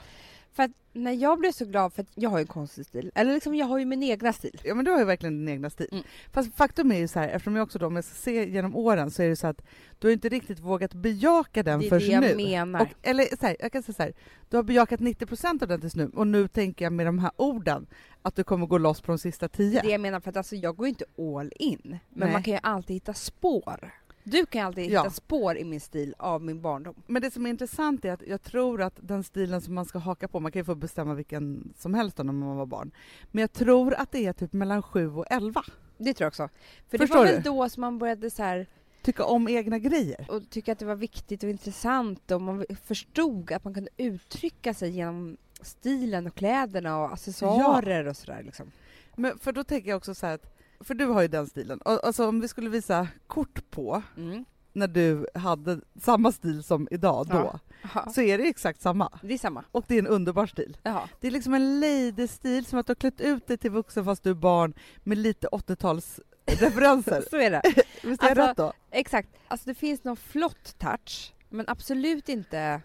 För 0.52 0.62
att 0.62 0.70
när 0.92 1.12
jag 1.12 1.38
blev 1.38 1.52
så 1.52 1.64
glad, 1.64 1.92
för 1.92 2.02
att 2.02 2.08
jag 2.14 2.30
har 2.30 2.38
ju 2.38 2.42
en 2.42 2.46
konstig 2.46 2.86
stil, 2.86 3.10
eller 3.14 3.34
liksom 3.34 3.54
jag 3.54 3.66
har 3.66 3.78
ju 3.78 3.84
min 3.84 4.02
egna 4.02 4.32
stil. 4.32 4.60
Ja 4.64 4.74
men 4.74 4.84
du 4.84 4.90
har 4.90 4.98
ju 4.98 5.04
verkligen 5.04 5.38
din 5.38 5.48
egna 5.48 5.70
stil. 5.70 5.88
Mm. 5.92 6.04
Fast 6.32 6.54
faktum 6.56 6.92
är 6.92 6.98
ju 6.98 7.08
så 7.08 7.18
här, 7.18 7.28
eftersom 7.28 7.56
jag 7.56 7.62
också 7.62 7.78
då, 7.78 7.86
om 7.86 7.96
jag 7.96 8.04
ska 8.04 8.14
se 8.14 8.50
genom 8.50 8.76
åren 8.76 9.10
så 9.10 9.22
är 9.22 9.28
det 9.28 9.36
så 9.36 9.46
att 9.46 9.62
du 9.98 10.06
har 10.06 10.12
inte 10.12 10.28
riktigt 10.28 10.60
vågat 10.60 10.94
bejaka 10.94 11.62
den 11.62 11.80
Det 11.80 11.86
är 11.86 11.98
det 11.98 12.04
jag 12.06 12.20
nu. 12.20 12.34
menar. 12.36 12.80
Och, 12.80 12.88
eller 13.02 13.36
så 13.40 13.46
här, 13.46 13.56
jag 13.60 13.72
kan 13.72 13.82
säga 13.82 13.94
så 13.94 14.02
här, 14.02 14.12
du 14.50 14.56
har 14.56 14.64
bejakat 14.64 15.00
90% 15.00 15.62
av 15.62 15.68
den 15.68 15.80
tills 15.80 15.96
nu 15.96 16.10
och 16.14 16.26
nu 16.26 16.48
tänker 16.48 16.84
jag 16.84 16.92
med 16.92 17.06
de 17.06 17.18
här 17.18 17.30
orden 17.36 17.86
att 18.22 18.36
du 18.36 18.44
kommer 18.44 18.66
gå 18.66 18.78
loss 18.78 19.00
på 19.00 19.12
de 19.12 19.18
sista 19.18 19.48
10. 19.48 19.82
Det 19.82 19.88
jag 19.88 20.00
menar 20.00 20.20
för 20.20 20.30
att 20.30 20.36
alltså, 20.36 20.56
jag 20.56 20.76
går 20.76 20.86
ju 20.86 20.88
inte 20.88 21.04
all 21.18 21.52
in, 21.58 21.80
men 21.84 21.98
Nej. 22.08 22.32
man 22.32 22.42
kan 22.42 22.54
ju 22.54 22.60
alltid 22.62 22.96
hitta 22.96 23.14
spår. 23.14 23.90
Du 24.24 24.46
kan 24.46 24.66
alltid 24.66 24.90
Ja. 24.90 25.00
hitta 25.02 25.10
spår 25.10 25.56
i 25.56 25.64
min 25.64 25.80
stil 25.80 26.14
av 26.18 26.42
min 26.42 26.60
barndom. 26.60 26.94
Men 27.06 27.22
det 27.22 27.30
som 27.30 27.46
är 27.46 27.50
intressant 27.50 28.04
är 28.04 28.12
att 28.12 28.22
jag 28.26 28.42
tror 28.42 28.82
att 28.82 28.94
den 29.00 29.24
stilen 29.24 29.60
som 29.60 29.74
man 29.74 29.84
ska 29.84 29.98
haka 29.98 30.28
på, 30.28 30.40
man 30.40 30.52
kan 30.52 30.60
ju 30.60 30.64
få 30.64 30.74
bestämma 30.74 31.14
vilken 31.14 31.74
som 31.78 31.94
helst 31.94 32.18
när 32.18 32.24
man 32.24 32.56
var 32.56 32.66
barn, 32.66 32.90
men 33.30 33.40
jag 33.40 33.52
tror 33.52 33.94
att 33.94 34.12
det 34.12 34.26
är 34.26 34.32
typ 34.32 34.52
mellan 34.52 34.82
7 34.82 35.10
och 35.16 35.24
11. 35.30 35.62
Det 35.98 36.14
tror 36.14 36.24
jag 36.24 36.28
också. 36.28 36.48
För 36.90 36.98
Förstår 36.98 37.16
det 37.16 37.20
var 37.24 37.26
väl 37.32 37.42
du? 37.42 37.50
då 37.50 37.68
som 37.68 37.80
man 37.80 37.98
började 37.98 38.30
så 38.30 38.42
här, 38.42 38.66
Tycka 39.02 39.24
om 39.24 39.48
egna 39.48 39.78
grejer. 39.78 40.26
och 40.28 40.50
tycka 40.50 40.72
att 40.72 40.78
det 40.78 40.84
var 40.84 40.94
viktigt 40.94 41.42
och 41.42 41.50
intressant 41.50 42.30
och 42.30 42.42
man 42.42 42.64
förstod 42.84 43.52
att 43.52 43.64
man 43.64 43.74
kunde 43.74 43.90
uttrycka 43.96 44.74
sig 44.74 44.90
genom 44.90 45.36
stilen 45.60 46.26
och 46.26 46.34
kläderna 46.34 46.98
och 47.00 47.12
accessoarer 47.12 48.06
och 48.06 48.16
sådär 48.16 48.42
liksom. 48.42 48.70
Men 49.16 49.38
för 49.38 49.52
då 49.52 49.64
tänker 49.64 49.88
jag 49.90 49.96
också 49.96 50.14
så 50.14 50.26
här 50.26 50.34
att, 50.34 50.56
för 50.84 50.94
du 50.94 51.06
har 51.06 51.22
ju 51.22 51.28
den 51.28 51.46
stilen, 51.46 51.80
alltså 51.84 52.28
om 52.28 52.40
vi 52.40 52.48
skulle 52.48 52.70
visa 52.70 53.08
kort 53.26 53.70
på 53.70 54.02
Mm. 54.16 54.44
när 54.72 54.88
du 54.88 55.26
hade 55.34 55.80
samma 56.00 56.32
stil 56.32 56.62
som 56.62 56.88
idag 56.90 57.26
då, 57.26 57.58
Ja. 57.94 58.10
Så 58.12 58.20
är 58.20 58.38
det 58.38 58.44
exakt 58.48 58.80
samma. 58.80 59.18
Det 59.22 59.34
är 59.34 59.38
samma. 59.38 59.64
Och 59.72 59.84
det 59.88 59.94
är 59.94 59.98
en 59.98 60.06
underbar 60.06 60.46
stil. 60.46 60.76
Jaha. 60.82 61.08
Det 61.20 61.26
är 61.26 61.30
liksom 61.30 61.54
en 61.54 61.80
lady-stil, 61.80 62.66
som 62.66 62.78
att 62.78 62.86
du 62.86 62.90
har 62.90 62.94
klätt 62.94 63.20
ut 63.20 63.46
dig 63.46 63.58
till 63.58 63.70
vuxen 63.70 64.04
fast 64.04 64.22
du 64.22 64.30
är 64.30 64.34
barn 64.34 64.74
med 65.04 65.18
lite 65.18 65.48
80-talsreferenser. 65.48 67.22
Så 67.30 67.36
är 67.36 67.50
det. 67.50 67.62
Visst 68.02 68.22
är 68.22 68.28
jag 68.28 68.38
Alltså- 68.38 68.48
rätt 68.48 68.56
då? 68.56 68.72
Exakt. 68.90 69.28
Alltså 69.48 69.68
det 69.68 69.74
finns 69.74 70.04
någon 70.04 70.16
flott 70.16 70.78
touch, 70.78 71.32
men 71.48 71.64
absolut 71.68 72.28
inte 72.28 72.80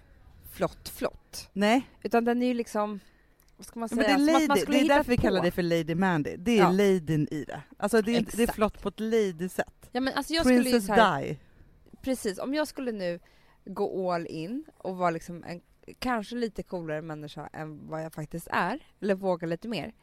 flott 0.52 0.90
flott. 0.90 1.50
Nej, 1.54 1.90
Utan 2.04 2.26
den 2.26 2.42
är 2.42 2.48
ju 2.48 2.54
liksom, 2.54 3.00
vad 3.58 3.66
ska 3.68 3.80
man 3.80 3.90
Ja, 3.92 3.98
säga? 4.04 4.18
men 4.18 4.26
det 4.26 4.32
är, 4.34 4.48
lady, 4.48 4.62
skulle 4.62 4.78
det 4.78 4.84
är 4.84 4.88
därför 4.88 5.10
vi 5.12 5.18
kallar 5.18 5.42
det 5.44 5.52
för 5.52 5.62
Lady 5.62 5.96
Mandy. 5.96 6.36
Det 6.38 6.52
är 6.52 6.58
Ja. 6.58 6.70
ladyn 6.72 7.28
i 7.32 7.44
det. 7.44 7.62
Alltså 7.78 8.02
det 8.02 8.16
är, 8.16 8.26
det 8.38 8.44
är 8.44 8.48
flott 8.48 8.82
på 8.82 8.90
ett 8.90 9.00
lady-sätt. 9.00 9.90
Ja 9.92 10.00
men 10.02 10.14
alltså 10.14 10.34
jag 10.34 10.46
skulle 10.46 10.64
Princess 10.64 10.86
så 10.86 10.94
här, 10.94 11.22
Di. 11.22 11.40
precis, 12.02 12.40
om 12.40 12.54
jag 12.54 12.68
skulle 12.68 12.92
nu 12.92 13.20
gå 13.66 14.12
all 14.12 14.28
in 14.28 14.66
och 14.78 14.98
vara 14.98 15.10
liksom 15.10 15.44
en 15.44 15.62
kanske 16.00 16.36
lite 16.36 16.64
coolare 16.64 17.02
människa 17.02 17.50
än 17.54 17.88
vad 17.90 18.04
jag 18.04 18.14
faktiskt 18.14 18.48
är, 18.52 18.80
eller 19.02 19.16
våga 19.16 19.48
lite 19.48 19.68
mer. 19.68 19.94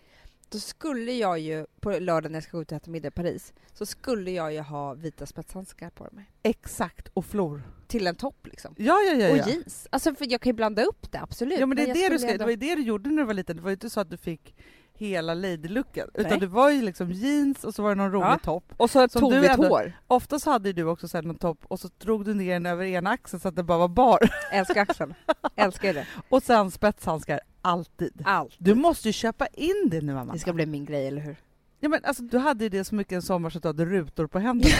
Då 0.49 0.59
skulle 0.59 1.13
jag 1.13 1.39
ju, 1.39 1.67
på 1.81 1.91
lördag 1.91 2.31
när 2.33 2.37
jag 2.37 2.45
ska 2.45 2.57
gå 2.57 2.63
ut 2.63 2.73
och 2.73 2.77
äta 2.77 2.91
middag 2.91 3.09
i 3.09 3.11
Paris, 3.11 3.53
så 3.73 3.87
skulle 3.87 4.31
jag 4.31 4.53
ju 4.53 4.61
ha 4.61 4.95
vita 4.95 5.27
spetshandskar 5.27 5.91
på 5.91 6.09
mig. 6.13 6.31
Exakt, 6.43 7.09
och 7.15 7.25
flor. 7.25 7.63
Till 7.87 8.07
en 8.07 8.15
topp 8.15 8.47
liksom. 8.47 8.75
Ja, 8.79 8.99
ja, 9.01 9.13
ja. 9.15 9.31
Och 9.31 9.37
ja. 9.37 9.47
jeans. 9.49 9.87
Alltså 9.91 10.15
för 10.15 10.27
jag 10.33 10.41
kan 10.41 10.51
ju 10.51 10.55
blanda 10.55 10.85
upp 10.85 11.13
det, 11.13 11.21
absolut. 11.21 11.59
Ja 11.61 11.67
men 11.67 11.77
det 11.77 11.83
är 11.91 11.95
det 11.95 12.09
du 12.09 12.19
ska, 12.19 12.27
det 12.27 12.33
ändå- 12.33 12.45
var 12.45 12.51
ju 12.51 12.57
det 12.57 12.75
du 12.75 12.83
gjorde 12.83 13.11
när 13.11 13.17
du 13.23 13.27
var 13.27 13.35
liten, 13.35 13.57
det 13.57 13.63
var 13.63 13.71
ju 13.71 13.75
inte 13.75 13.91
så 13.91 14.01
att 14.01 14.11
du 14.11 14.17
fick 14.17 14.55
hela 14.97 15.35
lady-looken, 15.35 16.11
utan 16.15 16.39
det 16.39 16.47
var 16.47 16.71
ju 16.71 16.83
liksom 16.83 17.11
jeans 17.13 17.65
och 17.65 17.75
så 17.75 17.83
var 17.83 17.89
det 17.91 17.95
någon 17.95 18.13
rolig 18.13 18.27
Ja. 18.27 18.39
topp. 18.39 18.73
Och 18.77 18.91
så 18.91 19.07
du 19.07 19.47
ändå- 19.47 19.69
hår. 19.69 19.93
Oftast 20.07 20.45
hade 20.47 20.73
du 20.73 20.85
också 20.85 21.09
så 21.09 21.21
någon 21.21 21.37
topp 21.37 21.59
och 21.69 21.81
så 21.81 21.89
drog 21.99 22.25
du 22.25 22.35
ner 22.35 22.53
den 22.53 22.67
över 22.67 22.85
ena 22.85 23.11
axeln 23.11 23.41
så 23.41 23.49
att 23.49 23.57
det 23.57 23.63
bara 23.63 23.79
var 23.79 23.89
bar. 23.89 24.19
Älskar 24.53 24.81
axeln. 24.83 25.15
Älskar 25.57 25.95
det. 25.95 26.07
Och 26.29 26.43
sen 26.43 26.71
spetshandskar, 26.71 27.41
alltid. 27.63 28.23
Allt. 28.25 28.55
Du 28.59 28.75
måste 28.75 29.09
ju 29.09 29.13
köpa 29.13 29.47
in 29.47 29.89
det 29.91 30.01
nu 30.01 30.13
Amanda. 30.13 30.33
Det 30.33 30.39
ska 30.39 30.53
bli 30.53 30.67
min 30.67 30.85
grej, 30.85 31.07
eller 31.07 31.23
hur? 31.23 31.37
Ja, 31.81 31.89
men 31.89 32.01
alltså, 32.05 32.23
du 32.23 32.39
hade 32.39 32.65
ju 32.65 32.69
det 32.71 32.85
så 32.85 32.95
mycket 32.95 33.13
en 33.13 33.23
sommar 33.23 33.51
så 33.51 33.59
att 33.59 33.63
du 33.63 33.69
hade 33.69 33.85
rutor 33.85 34.27
på 34.27 34.39
händerna. 34.39 34.75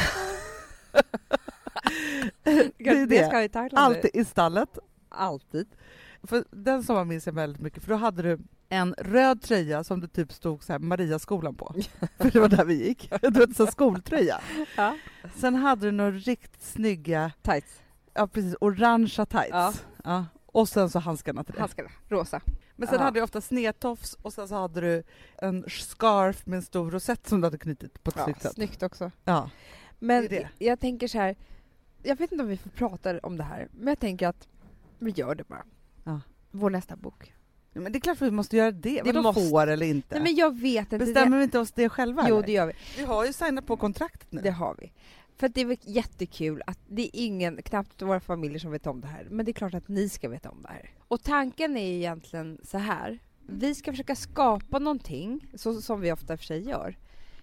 det 2.43 2.89
är 2.89 3.07
det. 3.07 3.27
ska 3.27 3.43
i 3.43 3.49
Thailand. 3.49 3.79
Alltid 3.79 4.11
i 4.15 4.25
stallet. 4.25 4.79
Alltid. 5.09 5.67
För 6.23 6.45
den 6.51 6.83
sommaren 6.83 7.09
minns 7.09 7.27
jag 7.27 7.33
väldigt 7.33 7.63
mycket, 7.63 7.83
för 7.83 7.91
då 7.91 7.97
hade 7.97 8.23
du 8.23 8.39
en 8.69 8.95
röd 8.99 9.43
tröja 9.43 9.85
som 9.85 10.01
det 10.01 10.09
typ 10.09 10.33
stod 10.33 10.65
så 10.65 10.73
här 10.73 10.79
Mariaskolan 10.79 11.55
på. 11.55 11.75
För 12.19 12.31
det 12.31 12.41
var 12.41 12.49
där 12.49 12.65
vi 12.65 12.87
gick. 12.89 13.13
Du 13.23 13.31
vet, 13.31 13.57
så 13.57 13.67
skoltröja. 13.67 14.41
Ja. 14.77 14.97
Sen 15.37 15.55
hade 15.55 15.87
du 15.87 15.93
några 15.93 16.11
riktigt 16.11 16.63
snygga, 16.63 17.33
Tights. 17.43 17.81
ja 18.15 18.27
precis, 18.27 18.57
orangea 18.61 19.27
tights. 19.27 19.49
Ja. 19.51 19.73
Ja. 20.05 20.27
Och 20.47 20.69
sen 20.69 20.91
så 20.91 20.99
handskarna 20.99 21.45
till 21.45 21.55
det. 21.55 21.61
Handskarna. 21.61 21.91
Rosa. 22.09 22.41
Men 22.77 22.89
sen 22.89 22.99
Ja. 22.99 23.05
hade 23.05 23.21
du 23.21 23.25
ofta 23.25 23.41
snedtofs 23.41 24.15
och 24.23 24.33
sen 24.33 24.49
så 24.49 24.55
hade 24.55 24.81
du 24.81 25.03
en 25.39 25.65
scarf 25.69 26.47
med 26.47 26.57
en 26.57 26.63
stor 26.63 26.91
rosett 26.91 27.29
som 27.29 27.41
du 27.41 27.47
hade 27.47 27.59
knutit 27.59 28.03
på 28.03 28.11
ett 28.11 28.17
Ja, 28.19 28.25
snyggt 28.25 28.43
sätt. 28.43 28.55
snyggt 28.55 28.83
också. 28.83 29.11
Ja. 29.25 29.51
Men 29.99 30.23
Det 30.23 30.29
det. 30.29 30.49
jag 30.59 30.81
tänker 30.81 31.09
så 31.09 31.19
här, 31.19 31.37
jag 32.05 32.17
vet 32.17 32.33
inte 32.33 32.43
om 32.43 32.49
vi 32.49 32.57
får 32.57 32.71
prata 32.71 33.19
om 33.19 33.37
det 33.37 33.45
här, 33.45 33.69
men 33.73 33.89
jag 33.89 33.99
tänker 33.99 34.29
att 34.29 34.49
vi 34.99 35.11
gör 35.11 35.35
det 35.35 35.49
bara. 35.49 35.65
Ja. 36.05 36.21
Vår 36.51 36.71
nästa 36.71 36.97
bok. 36.97 37.35
Ja, 37.73 37.81
Men 37.81 37.93
det 37.93 37.99
är 37.99 38.01
klart 38.01 38.17
att 38.17 38.29
vi 38.29 38.31
måste 38.31 38.57
göra 38.57 38.71
det. 38.71 39.03
Vadå 39.05 39.23
måste. 39.23 39.41
får 39.41 39.67
eller 39.67 39.87
inte? 39.87 40.15
Nej 40.15 40.23
men 40.23 40.35
jag 40.35 40.59
vet 40.59 40.93
inte. 40.93 40.99
Bestämmer 40.99 41.39
vi 41.39 41.45
inte 41.45 41.59
oss 41.59 41.73
det 41.73 41.89
själva? 41.89 42.23
det, 42.23 42.29
jo 42.29 42.37
eller? 42.37 42.47
det 42.47 42.53
gör 42.53 42.67
vi. 42.67 42.73
Vi 42.97 43.05
har 43.05 43.27
ju 43.27 43.33
signat 43.33 43.67
på 43.67 43.77
kontraktet 43.77 44.33
nu. 44.33 44.41
Det 44.41 44.51
har 44.51 44.77
vi. 44.79 44.93
För 45.37 45.49
det 45.49 45.61
är 45.61 45.77
jättekul 45.83 46.63
att 46.67 46.79
det 46.89 47.03
är 47.03 47.11
ingen, 47.13 47.63
knappt 47.63 48.03
våra 48.03 48.21
familjer 48.21 48.59
som 48.59 48.71
vet 48.71 48.87
om 48.87 49.01
det 49.01 49.07
här, 49.07 49.27
men 49.31 49.47
det 49.47 49.51
är 49.51 49.53
klart 49.53 49.75
att 49.75 49.89
ni 49.89 50.09
ska 50.09 50.29
veta 50.29 50.51
om 50.51 50.63
det 50.63 50.69
här. 50.69 50.91
Och 51.09 51.23
tanken 51.23 51.77
är 51.77 51.93
egentligen 51.93 52.59
så 52.63 52.79
här. 52.79 53.19
Vi 53.47 53.75
ska 53.75 53.93
försöka 53.93 54.17
skapa 54.17 54.79
någonting, 54.79 55.47
så 55.55 55.81
som 55.83 56.01
vi 56.01 56.13
ofta 56.13 56.37
för 56.37 56.45
sig 56.45 56.69
gör, 56.69 56.99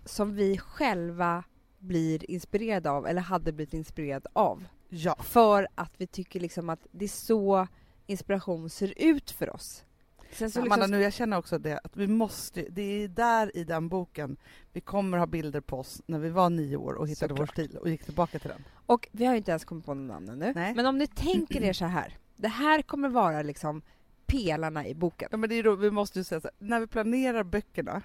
som 0.06 0.36
vi 0.36 0.58
själva 0.58 1.44
blir 1.82 2.32
inspirerade 2.32 2.90
av, 2.92 3.08
eller 3.08 3.22
hade 3.22 3.52
blivit 3.52 3.74
inspirerade 3.74 4.30
av. 4.34 4.64
Ja. 4.90 5.16
För 5.20 5.68
att 5.76 5.94
vi 5.98 6.08
tycker 6.08 6.40
liksom 6.40 6.70
att 6.70 6.88
det 6.92 7.06
är 7.06 7.10
så 7.10 7.68
inspiration 8.08 8.70
ser 8.70 8.94
ut 8.98 9.32
för 9.32 9.56
oss. 9.56 9.84
Sen 10.32 10.52
så 10.52 10.60
Amanda, 10.60 10.76
liksom, 10.76 10.92
nu 10.92 11.04
jag 11.04 11.14
känner 11.14 11.38
också 11.38 11.58
det 11.58 11.80
att 11.84 11.98
vi 11.98 12.08
måste, 12.08 12.66
det 12.70 12.82
är 13.04 13.08
där 13.08 13.58
i 13.58 13.64
den 13.64 13.88
boken 13.90 14.38
vi 14.74 14.82
kommer 14.82 15.18
ha 15.18 15.26
bilder 15.26 15.62
på 15.62 15.80
oss 15.80 16.02
när 16.06 16.20
vi 16.20 16.30
var 16.30 16.50
nio 16.50 16.78
år 16.78 16.94
och 16.94 17.08
hittade 17.08 17.34
vår 17.34 17.46
Såklart. 17.46 17.66
stil 17.66 17.78
och 17.78 17.90
gick 17.90 18.04
tillbaka 18.04 18.40
till 18.40 18.50
den. 18.50 18.64
och 18.86 19.08
vi 19.12 19.26
har 19.26 19.34
ju 19.34 19.38
inte 19.38 19.52
ens 19.52 19.66
kommit 19.66 19.86
på 19.86 19.94
någon 19.94 20.08
namn 20.08 20.40
nu. 20.40 20.52
Nej. 20.56 20.76
Men 20.76 20.86
om 20.86 20.98
ni 20.98 21.08
tänker 21.08 21.64
er 21.64 21.74
så 21.74 21.86
här. 21.86 22.18
Det 22.36 22.48
här 22.48 22.82
kommer 22.82 23.10
vara 23.10 23.42
liksom 23.42 23.82
pelarna 24.26 24.88
i 24.88 24.94
boken. 24.96 25.28
Ja 25.32 25.38
men 25.38 25.50
det 25.50 25.56
är 25.56 25.64
då, 25.64 25.76
vi 25.76 25.92
måste 25.92 26.20
ju 26.20 26.24
säga 26.24 26.42
så 26.42 26.48
här, 26.48 26.68
när 26.68 26.80
vi 26.80 26.88
planerar 26.88 27.44
böckerna 27.44 28.02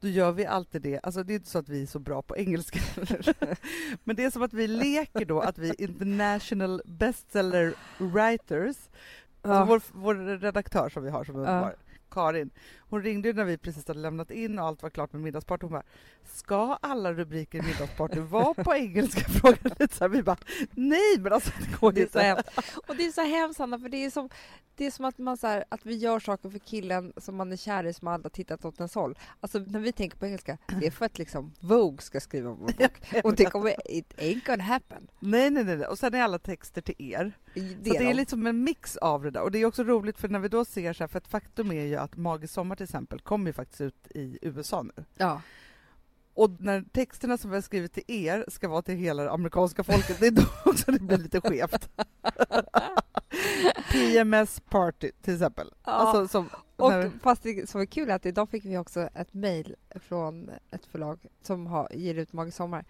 då 0.00 0.08
gör 0.08 0.32
vi 0.32 0.46
alltid 0.46 0.82
det. 0.82 1.00
Alltså 1.02 1.22
det 1.22 1.32
är 1.32 1.34
inte 1.34 1.50
så 1.50 1.58
att 1.58 1.68
vi 1.68 1.82
är 1.82 1.86
så 1.86 1.98
bra 1.98 2.22
på 2.22 2.36
engelska. 2.36 2.80
Men 4.04 4.16
det 4.16 4.24
är 4.24 4.30
som 4.30 4.42
att 4.42 4.52
vi 4.52 4.66
leker 4.66 5.24
då 5.24 5.40
att 5.40 5.58
vi 5.58 5.68
är 5.68 5.80
international 5.80 6.82
bestseller 6.84 7.74
writers. 7.98 8.76
Alltså 9.42 9.64
vår, 9.64 9.82
vår 9.92 10.38
redaktör 10.38 10.88
som 10.88 11.02
vi 11.02 11.10
har 11.10 11.24
som 11.24 11.44
är 11.44 11.52
Ja. 11.52 11.72
Karin, 12.10 12.50
hon 12.90 13.02
ringde 13.02 13.32
när 13.32 13.44
vi 13.44 13.58
precis 13.58 13.88
hade 13.88 14.00
lämnat 14.00 14.30
in 14.30 14.58
och 14.58 14.66
allt 14.66 14.82
var 14.82 14.90
klart 14.90 15.12
med 15.12 15.22
middagsparty. 15.22 15.64
Hon 15.66 15.72
bara, 15.72 15.82
ska 16.24 16.78
alla 16.82 17.12
rubriker 17.12 17.58
i 17.58 17.62
middagsparty 17.62 18.20
vara 18.20 18.54
på 18.64 18.74
engelska? 18.74 19.20
Frågade 19.28 19.76
lite 19.78 19.96
så 19.96 20.04
här. 20.04 20.08
Vi 20.08 20.22
bara, 20.22 20.36
nej 20.70 21.18
men 21.18 21.32
alltså 21.32 21.50
det 21.60 21.80
går 21.80 21.92
Det 21.92 22.00
är 22.02 22.06
så 22.06 22.18
inte. 22.18 22.22
hemskt. 22.22 22.78
Och 22.88 22.96
det 22.96 23.06
är 23.06 23.12
så 23.12 23.22
hemskt 23.22 23.60
Anna, 23.60 23.78
för 23.78 23.88
det 23.88 24.04
är 24.04 24.10
som, 24.10 24.28
det 24.76 24.86
är 24.86 24.90
som 24.90 25.04
att, 25.04 25.18
man 25.18 25.36
så 25.36 25.46
här, 25.46 25.64
att 25.68 25.86
vi 25.86 25.96
gör 25.96 26.20
saker 26.20 26.50
för 26.50 26.58
killen 26.58 27.12
som 27.16 27.36
man 27.36 27.52
är 27.52 27.56
kär 27.56 27.86
i 27.86 27.92
som 27.92 28.08
aldrig 28.08 28.24
har 28.24 28.30
tittat 28.34 28.64
åt 28.64 28.78
ens 28.80 28.94
håll. 28.94 29.18
Alltså 29.40 29.58
när 29.58 29.80
vi 29.80 29.92
tänker 29.92 30.18
på 30.18 30.26
engelska, 30.26 30.58
det 30.80 30.86
är 30.86 30.90
för 30.90 31.06
att 31.06 31.18
liksom 31.18 31.52
Vogue 31.60 32.00
ska 32.02 32.20
skriva 32.20 32.50
vår 32.50 32.66
bok. 32.66 33.00
Och 33.24 33.34
det 33.34 33.44
kommer, 33.44 33.74
it 33.90 34.14
ain't 34.16 34.46
gonna 34.46 34.64
happen. 34.64 35.08
Nej, 35.20 35.50
nej, 35.50 35.64
nej. 35.64 35.86
Och 35.86 35.98
sen 35.98 36.14
är 36.14 36.22
alla 36.22 36.38
texter 36.38 36.80
till 36.82 36.94
er. 36.98 37.32
Det, 37.54 37.90
Så 37.90 37.98
det 37.98 38.10
är 38.10 38.14
liksom 38.14 38.46
en 38.46 38.64
mix 38.64 38.96
av 38.96 39.22
det 39.22 39.30
där. 39.30 39.42
Och 39.42 39.50
det 39.50 39.58
är 39.58 39.66
också 39.66 39.84
roligt 39.84 40.18
för 40.18 40.28
när 40.28 40.38
vi 40.38 40.48
då 40.48 40.64
ser 40.64 40.92
så 40.92 41.02
här, 41.02 41.08
för 41.08 41.18
ett 41.18 41.28
faktum 41.28 41.70
är 41.72 41.84
ju 41.84 41.96
att 41.96 42.16
Magisk 42.16 42.54
sommar 42.54 42.76
till 42.80 42.84
exempel 42.84 43.20
kommer 43.20 43.46
ju 43.46 43.52
faktiskt 43.52 43.80
ut 43.80 44.06
i 44.14 44.38
USA 44.42 44.82
nu. 44.82 45.04
Ja. 45.16 45.42
Och 46.34 46.50
när 46.60 46.84
texterna 46.92 47.38
som 47.38 47.50
vi 47.50 47.56
har 47.56 47.62
skrivit 47.62 47.92
till 47.92 48.04
er 48.06 48.44
ska 48.48 48.68
vara 48.68 48.82
till 48.82 48.94
hela 48.94 49.22
det 49.22 49.30
amerikanska 49.30 49.84
folket, 49.84 50.20
det 50.20 50.26
är 50.26 50.30
då 50.30 50.42
också 50.70 50.92
det 50.92 50.98
blir 50.98 51.18
lite 51.18 51.40
skevt. 51.40 51.90
PMS 53.92 54.60
party 54.60 55.10
till 55.22 55.34
exempel. 55.34 55.72
Ja. 55.84 55.92
Alltså, 55.92 56.28
som, 56.28 56.48
Och 56.76 56.90
när, 56.90 57.10
fast 57.22 57.42
det 57.42 57.70
som 57.70 57.80
är 57.80 57.86
kul 57.86 58.10
är 58.10 58.14
att 58.14 58.26
idag 58.26 58.50
fick 58.50 58.64
vi 58.64 58.78
också 58.78 59.00
ett 59.00 59.34
mejl 59.34 59.76
från 59.94 60.50
ett 60.70 60.86
förlag 60.86 61.26
som 61.42 61.66
har, 61.66 61.88
ger 61.94 62.14
ut 62.14 62.32
Magisk 62.32 62.56
sommar. 62.56 62.84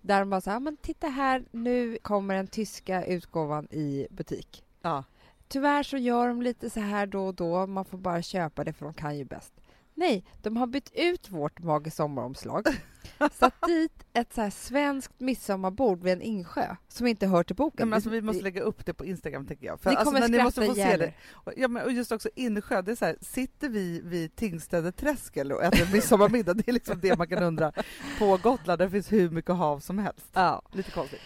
Där 0.00 0.20
de 0.20 0.30
bara 0.30 0.40
så 0.40 0.50
här, 0.50 0.60
men 0.60 0.76
titta 0.76 1.08
här, 1.08 1.44
nu 1.50 1.98
kommer 2.02 2.34
den 2.34 2.46
tyska 2.46 3.04
utgåvan 3.04 3.68
i 3.70 4.06
butik. 4.10 4.64
ja. 4.82 5.04
Tyvärr 5.50 5.82
så 5.82 5.96
gör 5.96 6.28
de 6.28 6.42
lite 6.42 6.70
så 6.70 6.80
här 6.80 7.06
då 7.06 7.26
och 7.26 7.34
då, 7.34 7.66
man 7.66 7.84
får 7.84 7.98
bara 7.98 8.22
köpa 8.22 8.64
det 8.64 8.72
för 8.72 8.84
de 8.84 8.94
kan 8.94 9.18
ju 9.18 9.24
bäst. 9.24 9.52
Nej, 9.94 10.24
de 10.42 10.56
har 10.56 10.66
bytt 10.66 10.90
ut 10.94 11.30
vårt 11.30 11.58
Magisk 11.62 11.96
sommaromslag, 11.96 12.66
satt 13.32 13.54
dit 13.66 13.92
ett 14.12 14.32
så 14.34 14.40
här 14.40 14.50
svenskt 14.50 15.20
midsommarbord 15.20 16.02
vid 16.02 16.12
en 16.12 16.22
insjö 16.22 16.76
som 16.88 17.06
inte 17.06 17.26
hör 17.26 17.42
till 17.42 17.56
boken. 17.56 17.88
Men 17.88 17.96
alltså, 17.96 18.10
vi 18.10 18.22
måste 18.22 18.42
lägga 18.42 18.62
upp 18.62 18.86
det 18.86 18.94
på 18.94 19.04
Instagram 19.04 19.46
tänker 19.46 19.66
jag. 19.66 19.80
För 19.80 19.90
Ni 19.90 19.96
alltså, 19.96 20.04
kommer 20.14 20.20
när 20.28 20.38
ni 20.38 20.44
måste 20.44 20.66
få 20.66 20.74
se 20.74 20.80
ihjäl 20.80 20.98
det. 20.98 21.12
Och- 21.32 21.52
Ja, 21.56 21.68
men, 21.68 21.82
och 21.84 21.92
just 21.92 22.12
också 22.12 22.28
Insjö, 22.34 22.82
det 22.82 22.90
är 22.90 22.96
så 22.96 23.04
här, 23.04 23.16
sitter 23.20 23.68
vi 23.68 24.00
vid 24.04 24.36
Tingstäde 24.36 24.92
träskel 24.92 25.52
och 25.52 25.64
äter 25.64 25.92
midsommarmiddag? 25.92 26.54
Det 26.54 26.68
är 26.68 26.72
liksom 26.72 27.00
det 27.00 27.18
man 27.18 27.28
kan 27.28 27.42
undra. 27.42 27.72
På 28.18 28.36
Gotland 28.42 28.78
där 28.78 28.88
finns 28.88 29.12
hur 29.12 29.30
mycket 29.30 29.54
hav 29.54 29.80
som 29.80 29.98
helst. 29.98 30.26
Ja. 30.32 30.62
Lite 30.72 30.90
konstigt. 30.90 31.20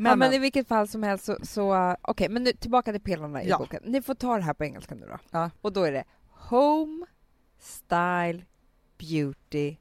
Men, 0.00 0.10
ja, 0.10 0.16
men 0.16 0.32
i 0.32 0.38
vilket 0.38 0.68
fall 0.68 0.88
som 0.88 1.02
helst 1.02 1.24
så, 1.24 1.36
så 1.42 1.74
uh, 1.74 1.94
okej, 2.02 2.28
men 2.28 2.42
nu 2.44 2.52
tillbaka 2.52 2.92
till 2.92 3.00
pelarna 3.00 3.42
i 3.42 3.48
Ja. 3.48 3.58
boken. 3.58 3.82
Ni 3.86 4.02
får 4.02 4.14
ta 4.14 4.36
det 4.36 4.42
här 4.42 4.54
på 4.54 4.64
engelska 4.64 4.94
nu 4.94 5.06
då. 5.06 5.18
Ja. 5.30 5.50
Och 5.60 5.72
då 5.72 5.82
är 5.82 5.92
det 5.92 6.04
Home, 6.28 7.06
Style, 7.58 8.44
Beauty 8.98 9.76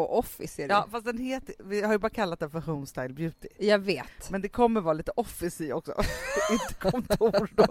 och 0.00 0.18
Office 0.18 0.62
är 0.62 0.68
det. 0.68 0.74
Ja, 0.74 0.88
fast 0.90 1.04
den 1.06 1.18
heter, 1.18 1.54
vi 1.64 1.82
har 1.82 1.92
ju 1.92 1.98
bara 1.98 2.10
kallat 2.10 2.40
den 2.40 2.50
för 2.50 2.60
Homestyle 2.60 3.12
Beauty. 3.14 3.48
Jag 3.58 3.78
vet. 3.78 4.30
Men 4.30 4.42
det 4.42 4.48
kommer 4.48 4.80
vara 4.80 4.94
lite 4.94 5.12
office 5.16 5.64
i 5.64 5.72
också. 5.72 5.94
Inte 6.52 6.74
kontor 6.90 7.50
då, 7.56 7.66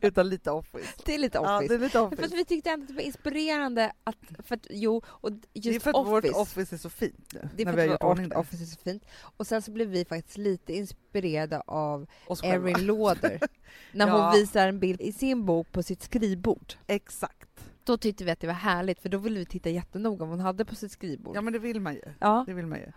utan 0.00 0.28
lite 0.28 0.50
office. 0.50 0.92
Det 1.04 1.14
är 1.14 1.18
lite 1.18 1.38
Ja, 1.38 1.56
Office. 1.56 1.68
det 1.68 1.74
är 1.74 1.86
lite 1.86 2.00
att 2.00 2.12
office. 2.12 2.36
vi 2.36 2.44
tyckte 2.44 2.70
ändå 2.70 2.82
att 2.84 2.88
det 2.88 2.94
var 2.94 3.02
inspirerande 3.02 3.92
att, 4.04 4.16
för 4.46 4.54
att 4.54 4.66
jo, 4.70 5.02
och 5.06 5.30
just 5.30 5.44
det 5.68 5.74
är 5.76 5.80
för 5.80 5.90
att 5.90 5.96
Office. 5.96 6.32
vårt 6.32 6.42
office 6.42 6.74
är 6.76 6.78
så 6.78 6.90
fint 6.90 7.32
nu. 7.34 7.48
det 7.56 7.62
är 7.62 7.66
för 7.72 7.78
att 7.78 7.86
gjort 7.86 8.02
vårt. 8.02 8.34
Office 8.36 8.62
är 8.62 8.66
så 8.66 8.78
fint. 8.80 9.04
Och 9.36 9.46
sen 9.46 9.62
så 9.62 9.70
blev 9.70 9.88
vi 9.88 10.04
faktiskt 10.04 10.38
lite 10.38 10.72
inspirerade 10.72 11.60
av. 11.66 12.06
Erin 12.42 12.86
Lauder. 12.86 13.40
när 13.92 14.06
Ja. 14.08 14.22
hon 14.30 14.40
visar 14.40 14.68
en 14.68 14.78
bild 14.80 15.00
i 15.00 15.12
sin 15.12 15.44
bok 15.46 15.72
på 15.72 15.82
sitt 15.82 16.02
skrivbord. 16.02 16.72
Exakt. 16.86 17.48
Då 17.84 17.96
tyckte 17.96 18.24
vi 18.24 18.30
att 18.30 18.40
det 18.40 18.46
var 18.46 18.54
härligt 18.54 19.00
för 19.00 19.08
då 19.08 19.18
ville 19.18 19.38
vi 19.38 19.46
titta 19.46 19.70
jättenoga 19.70 20.24
om 20.24 20.30
hon 20.30 20.40
hade 20.40 20.64
på 20.64 20.74
sitt 20.74 20.92
skrivbord. 20.92 21.36
Ja, 21.36 21.40
men 21.40 21.52
det 21.52 21.58
vill 21.58 21.80
man 21.80 21.94
ju. 21.94 22.02
Ja. 22.18 22.44
Det 22.46 22.54
vill 22.54 22.66
man 22.66 22.78
ju. 22.78 22.92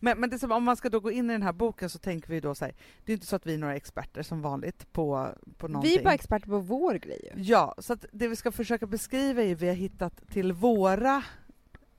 Men, 0.00 0.20
men 0.20 0.38
som, 0.38 0.52
om 0.52 0.64
man 0.64 0.76
ska 0.76 0.88
då 0.88 1.00
gå 1.00 1.10
in 1.10 1.30
i 1.30 1.32
den 1.32 1.42
här 1.42 1.52
boken 1.52 1.90
så 1.90 1.98
tänker 1.98 2.28
vi 2.28 2.40
då 2.40 2.54
så 2.54 2.64
här, 2.64 2.74
det 3.04 3.12
är 3.12 3.14
inte 3.14 3.26
så 3.26 3.36
att 3.36 3.46
vi 3.46 3.54
är 3.54 3.58
några 3.58 3.76
experter 3.76 4.22
som 4.22 4.42
vanligt 4.42 4.92
på, 4.92 5.28
på 5.56 5.68
någonting. 5.68 5.90
Vi 5.92 5.98
är 5.98 6.04
bara 6.04 6.14
experter 6.14 6.46
på 6.46 6.58
vår 6.58 6.94
grej 6.94 7.30
ju. 7.36 7.42
Ja, 7.42 7.74
så 7.78 7.92
att 7.92 8.04
det 8.12 8.28
vi 8.28 8.36
ska 8.36 8.52
försöka 8.52 8.86
beskriva 8.86 9.42
är 9.42 9.54
vi 9.54 9.68
har 9.68 9.74
hittat 9.74 10.28
till 10.28 10.52
våra 10.52 11.22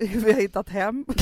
hur 0.08 0.22
vi 0.22 0.34
har 0.34 0.42
hittat 0.42 0.70
hem. 0.70 1.06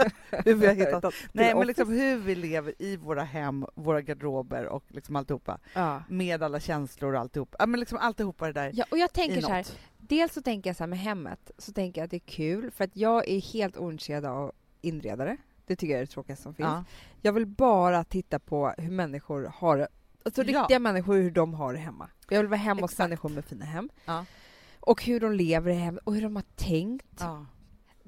hur 0.44 0.54
vi 0.54 0.66
har 0.66 0.74
hittat, 0.74 1.14
nej, 1.32 1.54
men 1.54 1.66
liksom 1.66 1.88
hur 1.92 2.16
vi 2.16 2.34
lever 2.34 2.74
i 2.78 2.96
våra 2.96 3.22
hem, 3.22 3.66
våra 3.74 4.00
garderober 4.00 4.64
och 4.66 4.84
liksom 4.88 5.16
alltihopa. 5.16 5.58
Ja. 5.74 6.02
Med 6.08 6.42
alla 6.42 6.60
känslor 6.60 7.14
och 7.14 7.20
alltihop. 7.20 7.54
Ja, 7.58 7.66
men 7.66 7.80
liksom 7.80 7.98
alltihopa 7.98 8.46
det 8.46 8.52
där 8.52 8.70
ja, 8.74 8.84
och 8.90 8.98
jag 8.98 9.12
tänker 9.12 9.40
så 9.40 9.48
här, 9.52 9.66
dels 9.98 10.34
så 10.34 10.42
tänker 10.42 10.70
jag 10.70 10.76
så 10.76 10.82
här 10.82 10.88
med 10.88 10.98
hemmet, 10.98 11.50
så 11.58 11.72
tänker 11.72 12.00
jag 12.00 12.04
att 12.04 12.10
det 12.10 12.16
är 12.16 12.18
kul 12.20 12.70
för 12.70 12.84
att 12.84 12.96
jag 12.96 13.28
är 13.28 13.40
helt 13.40 13.76
ointresserad 13.76 14.24
av 14.24 14.52
inredare. 14.80 15.36
Det 15.66 15.76
tycker 15.76 15.92
jag 15.92 15.98
är 16.02 16.06
det 16.06 16.12
tråkigaste 16.12 16.42
som 16.42 16.54
finns. 16.54 16.68
Ja. 16.68 16.84
Jag 17.22 17.32
vill 17.32 17.46
bara 17.46 18.04
titta 18.04 18.38
på 18.38 18.74
hur 18.78 18.90
människor 18.90 19.52
har. 19.54 19.88
Alltså 20.24 20.42
Ja. 20.42 20.60
riktiga 20.60 20.78
människor, 20.78 21.14
hur 21.14 21.30
de 21.30 21.54
har 21.54 21.72
det 21.72 21.78
hemma. 21.78 22.08
Jag 22.28 22.38
vill 22.38 22.46
vara 22.48 22.58
hemma 22.60 22.80
hos 22.80 22.90
Exakt. 22.90 23.08
människor 23.08 23.28
med 23.28 23.44
fina 23.44 23.64
hem. 23.64 23.90
Ja. 24.04 24.24
Och 24.80 25.04
hur 25.04 25.20
de 25.20 25.32
lever 25.32 25.70
i 25.70 25.74
hemmet 25.74 26.02
och 26.04 26.14
hur 26.14 26.22
de 26.22 26.36
har 26.36 26.44
tänkt. 26.56 27.16
Ja. 27.20 27.46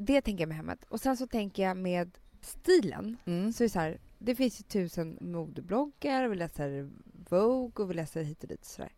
Det 0.05 0.21
tänker 0.23 0.43
jag 0.43 0.49
med 0.49 0.57
hemmet. 0.57 0.85
Och 0.89 1.01
sen 1.01 1.17
så 1.17 1.27
tänker 1.27 1.63
jag 1.63 1.77
med 1.77 2.19
stilen. 2.41 3.17
Mm. 3.25 3.53
Så 3.53 3.63
är 3.63 3.67
det 3.67 3.73
så 3.73 3.79
här, 3.81 3.99
det 4.19 4.35
finns 4.35 4.61
ju 4.61 4.65
tusen 4.65 5.19
modebloggar, 5.21 6.29
vi 6.29 6.37
läser 6.37 6.91
Vogue 7.29 7.85
och 7.85 7.91
vi 7.91 7.95
läser 7.95 8.23
hit 8.23 8.43
och 8.43 8.49
dit. 8.49 8.61
och 8.61 8.67
Så 8.67 8.83
där. 8.83 8.93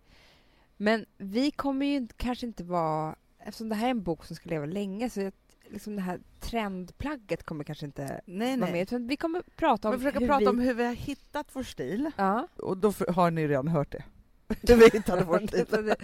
Men 0.77 1.07
vi 1.17 1.51
kommer 1.51 1.87
ju 1.87 1.97
inte- 1.97 2.15
kanske 2.17 2.47
inte 2.47 2.65
vara... 2.65 3.17
Eftersom 3.39 3.69
det 3.69 3.75
här 3.75 3.87
är 3.87 3.91
en 3.91 4.03
bok 4.03 4.25
som 4.25 4.37
ska 4.37 4.49
leva 4.51 4.67
länge 4.67 5.11
så 5.11 5.27
att 5.27 5.35
liksom 5.69 5.97
det 5.97 6.03
här 6.03 6.21
trendplagget 6.41 7.43
kommer 7.43 7.65
kanske 7.65 7.87
inte 7.87 8.21
Nej, 8.27 8.49
vara 8.49 8.57
med. 8.67 8.73
nej. 8.73 8.83
Utan 8.83 9.07
vi 9.07 9.17
kommer 9.17 9.43
prata 9.57 9.89
om 9.89 9.95
Vi 9.95 9.99
försöker 9.99 10.21
hur 10.21 10.27
prata 10.27 10.41
vi... 10.41 10.47
om 10.47 10.59
hur 10.59 10.75
vi 10.75 10.85
har 10.85 10.95
hittat 10.95 11.47
vår 11.53 11.63
stil. 11.63 12.11
Ja. 12.17 12.49
Och 12.57 12.77
då 12.79 12.93
har 13.09 13.31
ni 13.31 13.49
redan 13.49 13.69
hört 13.69 13.93
det. 13.93 14.05
Hur 14.69 14.77
vi 14.77 14.89
hittade 14.99 15.25
vår 15.25 15.39
stil. 15.47 15.65
Det- 15.71 15.71
behöver 15.71 15.97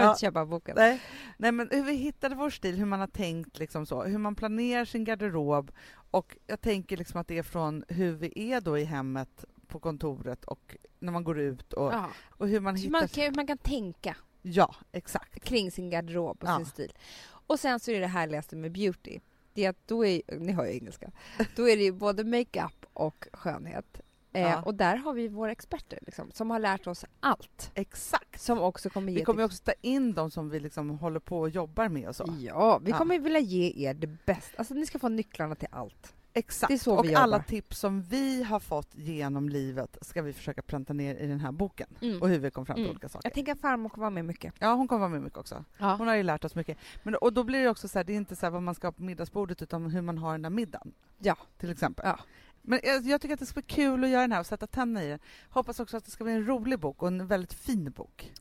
Ja. 0.00 0.08
inte 0.10 0.20
köpa 0.20 0.46
boken. 0.46 0.74
Nej, 0.76 1.00
nej, 1.38 1.52
men 1.52 1.68
hur 1.70 1.82
vi 1.84 1.92
hittade 1.94 2.34
vår 2.34 2.50
stil, 2.50 2.76
hur 2.76 2.84
man 2.86 3.00
har 3.00 3.06
tänkt, 3.06 3.58
liksom 3.58 3.86
så, 3.86 4.02
hur 4.04 4.18
man 4.18 4.34
planerar 4.34 4.84
sin 4.84 5.04
garderob. 5.04 5.70
Och 6.10 6.36
jag 6.46 6.60
tänker 6.60 6.96
liksom 6.96 7.20
att 7.20 7.28
det 7.28 7.38
är 7.38 7.42
från 7.42 7.84
hur 7.88 8.12
vi 8.12 8.52
är 8.52 8.60
då 8.60 8.78
i 8.78 8.84
hemmet, 8.84 9.44
på 9.66 9.78
kontoret 9.80 10.44
och 10.44 10.76
när 10.98 11.12
man 11.12 11.24
går 11.24 11.38
ut 11.40 11.72
och, 11.72 11.92
Ja. 11.92 12.10
och 12.30 12.48
hur 12.48 12.60
man 12.60 12.76
Så 12.76 12.82
hittar... 12.82 12.90
man, 12.92 13.08
kan, 13.08 13.32
man 13.36 13.46
kan 13.46 13.58
tänka 13.58 14.16
Ja, 14.42 14.74
exakt. 14.92 15.44
kring 15.44 15.70
sin 15.70 15.90
garderob 15.90 16.42
och 16.42 16.48
Ja. 16.48 16.56
sin 16.56 16.66
stil. 16.66 16.92
Och 17.26 17.60
sen 17.60 17.80
så 17.80 17.90
är 17.90 18.00
det 18.00 18.06
härligaste 18.06 18.56
med 18.56 18.72
beauty, 18.72 19.20
det 19.54 19.64
är 19.64 19.70
att 19.70 19.86
då 19.88 20.06
är, 20.06 20.22
ni 20.38 20.52
hör 20.52 20.66
ju 20.66 20.72
engelska, 20.72 21.10
då 21.56 21.68
är 21.68 21.76
det 21.76 21.82
ju 21.82 21.92
både 21.92 22.24
makeup 22.24 22.86
och 22.92 23.28
skönhet. 23.32 24.00
Eh. 24.36 24.60
Och 24.66 24.74
där 24.74 24.96
har 24.96 25.12
vi 25.12 25.28
våra 25.28 25.52
experter 25.52 25.98
liksom, 26.02 26.30
som 26.32 26.50
har 26.50 26.58
lärt 26.58 26.86
oss 26.86 27.04
allt. 27.20 27.70
Exakt. 27.74 28.40
Som 28.40 28.58
också 28.58 28.90
kommer 28.90 29.12
ge 29.12 29.18
Vi 29.18 29.24
kommer 29.24 29.44
också 29.44 29.62
ta 29.64 29.72
in 29.80 30.14
de 30.14 30.30
som 30.30 30.50
vi 30.50 30.60
liksom 30.60 30.90
håller 30.90 31.20
på 31.20 31.40
och 31.40 31.48
jobbar 31.48 31.88
med 31.88 32.08
och 32.08 32.16
så. 32.16 32.34
Ja, 32.40 32.78
vi 32.78 32.92
kommer 32.92 33.18
vilja 33.18 33.40
ge 33.40 33.88
er 33.88 33.94
det 33.94 34.06
bästa. 34.26 34.58
Alltså 34.58 34.74
ni 34.74 34.86
ska 34.86 34.98
få 34.98 35.08
nycklarna 35.08 35.54
till 35.54 35.68
allt. 35.70 36.12
Exakt. 36.32 36.68
Det 36.68 36.74
är 36.74 36.78
så 36.78 36.96
och 36.98 37.04
vi 37.04 37.14
alla 37.14 37.36
jobbar. 37.36 37.44
tips 37.44 37.78
som 37.78 38.02
vi 38.02 38.42
har 38.42 38.60
fått 38.60 38.88
genom 38.94 39.48
livet 39.48 39.98
ska 40.00 40.22
vi 40.22 40.32
försöka 40.32 40.62
pränta 40.62 40.92
ner 40.92 41.14
i 41.14 41.26
den 41.26 41.40
här 41.40 41.52
boken. 41.52 41.88
Mm. 42.00 42.22
Och 42.22 42.28
hur 42.28 42.38
vi 42.38 42.50
kom 42.50 42.66
fram 42.66 42.74
till 42.74 42.84
Mm. 42.84 42.90
olika 42.90 43.08
saker. 43.08 43.26
Jag 43.26 43.34
tänker 43.34 43.52
att 43.52 43.60
farmor 43.60 43.88
kommer 43.88 44.02
vara 44.02 44.10
med 44.10 44.24
mycket. 44.24 44.54
Ja, 44.58 44.74
hon 44.74 44.88
kommer 44.88 45.00
vara 45.00 45.08
med 45.10 45.22
mycket 45.22 45.38
också. 45.38 45.64
Ja. 45.78 45.94
Hon 45.96 46.06
har 46.08 46.14
ju 46.14 46.22
lärt 46.22 46.44
oss 46.44 46.54
mycket. 46.54 46.78
Men, 47.02 47.14
och 47.14 47.32
då 47.32 47.44
blir 47.44 47.62
det 47.62 47.68
också 47.68 47.88
så 47.88 47.98
här, 47.98 48.04
det 48.04 48.12
är 48.12 48.16
inte 48.16 48.36
så 48.36 48.50
vad 48.50 48.62
man 48.62 48.74
ska 48.74 48.86
ha 48.86 48.92
på 48.92 49.02
middagsbordet 49.02 49.62
utan 49.62 49.90
hur 49.90 50.02
man 50.02 50.18
har 50.18 50.32
den 50.32 50.42
där 50.42 50.50
middagen. 50.50 50.92
Ja. 51.18 51.36
Till 51.58 51.70
exempel. 51.70 52.06
Ja. 52.06 52.18
Men 52.66 52.80
jag, 52.82 53.06
jag 53.06 53.20
tycker 53.20 53.34
att 53.34 53.40
det 53.40 53.46
ska 53.46 53.60
bli 53.60 53.74
kul 53.74 54.04
att 54.04 54.10
göra 54.10 54.20
den 54.20 54.32
här 54.32 54.40
och 54.40 54.46
sätta 54.46 54.66
tänderna 54.66 55.06
i 55.06 55.08
den. 55.08 55.18
Hoppas 55.50 55.80
också 55.80 55.96
att 55.96 56.04
det 56.04 56.10
ska 56.10 56.24
bli 56.24 56.32
en 56.32 56.46
rolig 56.46 56.78
bok 56.78 57.02
och 57.02 57.08
en 57.08 57.26
väldigt 57.26 57.54
fin 57.54 57.90
bok. 57.90 58.32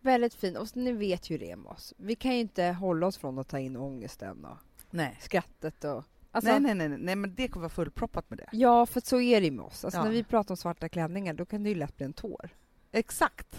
Väldigt 0.00 0.34
fin. 0.34 0.56
Och 0.56 0.76
ni 0.76 0.92
vet 0.92 1.30
ju 1.30 1.38
det 1.38 1.50
är 1.50 1.56
med 1.56 1.72
oss. 1.72 1.94
Vi 1.96 2.14
kan 2.14 2.34
ju 2.34 2.40
inte 2.40 2.64
hålla 2.64 3.06
oss 3.06 3.18
från 3.18 3.38
att 3.38 3.48
ta 3.48 3.58
in 3.58 3.76
ångesten 3.76 4.44
och 4.44 4.58
Nej. 4.90 5.18
skrattet 5.20 5.84
och... 5.84 6.04
Alltså, 6.30 6.58
nej, 6.58 6.74
nej, 6.74 6.88
nej, 6.88 6.98
nej, 6.98 7.16
men 7.16 7.34
det 7.34 7.48
kommer 7.48 7.62
vara 7.62 7.70
fullproppat 7.70 8.30
med 8.30 8.38
det. 8.38 8.48
Ja, 8.52 8.86
för 8.86 9.00
så 9.00 9.20
är 9.20 9.40
det 9.40 9.44
ju 9.44 9.52
med 9.52 9.64
oss. 9.64 9.84
Alltså, 9.84 10.00
Ja. 10.00 10.04
När 10.04 10.10
vi 10.10 10.24
pratar 10.24 10.52
om 10.52 10.56
svarta 10.56 10.88
klänningar, 10.88 11.34
då 11.34 11.44
kan 11.46 11.62
det 11.62 11.68
ju 11.68 11.74
lätt 11.74 11.96
bli 11.96 12.06
en 12.06 12.12
tår. 12.12 12.50
Exakt. 12.92 13.56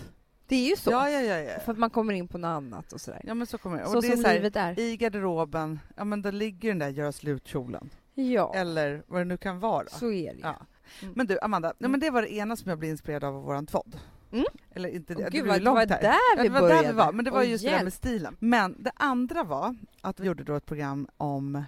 Det 0.48 0.56
är 0.56 0.70
ju 0.70 0.76
så. 0.76 0.92
Ja, 0.92 1.10
ja, 1.10 1.22
ja. 1.22 1.38
ja. 1.38 1.60
För 1.60 1.72
att 1.72 1.78
man 1.78 1.90
kommer 1.90 2.14
in 2.14 2.28
på 2.28 2.38
något 2.38 2.48
annat 2.48 2.94
och 2.94 3.02
sådär. 3.02 3.22
Ja, 3.24 3.34
men 3.34 3.48
så 3.48 3.58
kommer 3.58 3.78
det. 3.78 3.84
Och 3.84 3.92
så 3.92 4.02
det 4.02 4.08
är 4.08 4.12
som 4.12 4.22
så 4.22 4.28
här, 4.28 4.36
livet 4.36 4.56
är. 4.56 4.80
I 4.80 4.98
garderoben, 4.98 5.80
ja 5.96 6.04
men 6.04 6.22
då 6.22 6.32
ligger 6.32 6.70
den 6.70 6.80
där 6.80 6.90
göra 6.90 7.12
slut-kjolen. 7.12 7.90
Ja, 8.16 8.54
Eller 8.56 9.04
vad 9.08 9.22
det 9.22 9.26
nu 9.26 9.38
kan 9.38 9.60
vara. 9.60 9.88
så 9.88 10.12
är 10.12 10.34
det. 10.34 10.40
Ja. 10.42 10.56
Mm. 11.02 11.14
Men 11.18 11.28
du, 11.28 11.40
Amanda, 11.42 11.68
nej, 11.68 11.76
Mm. 11.80 11.92
men 11.92 12.00
det 12.00 12.10
var 12.10 12.22
det 12.22 12.34
ena 12.34 12.56
som 12.56 12.70
jag 12.70 12.80
blev 12.80 12.92
inspirerad 12.92 13.24
av, 13.24 13.36
av 13.36 13.44
våran 13.44 13.66
tvådd. 13.66 14.00
Mm. 14.32 14.46
Eller 14.72 14.90
inte 14.90 15.14
det, 15.14 15.24
det 15.24 15.30
gud, 15.30 15.44
det 15.44 15.50
var 15.50 15.60
långt 15.60 15.78
här. 15.80 15.88
där 15.88 16.02
Ja, 16.04 16.18
vi 16.38 16.44
det 16.44 16.50
var 16.54 16.62
började. 16.62 16.82
där 16.82 16.88
vi 16.92 16.98
var, 16.98 17.12
men 17.12 17.26
det 17.26 17.32
var 17.32 17.40
Åh, 17.42 17.50
just 17.50 17.64
det 17.64 17.70
där 17.70 17.74
hjälp. 17.76 17.84
med 17.84 17.94
stilen. 17.94 18.36
Men 18.40 18.76
det 18.84 18.92
andra 18.96 19.44
var 19.44 19.76
att 20.02 20.20
vi 20.20 20.26
gjorde 20.28 20.44
då 20.44 20.56
ett 20.56 20.66
program 20.66 21.08
om, 21.18 21.64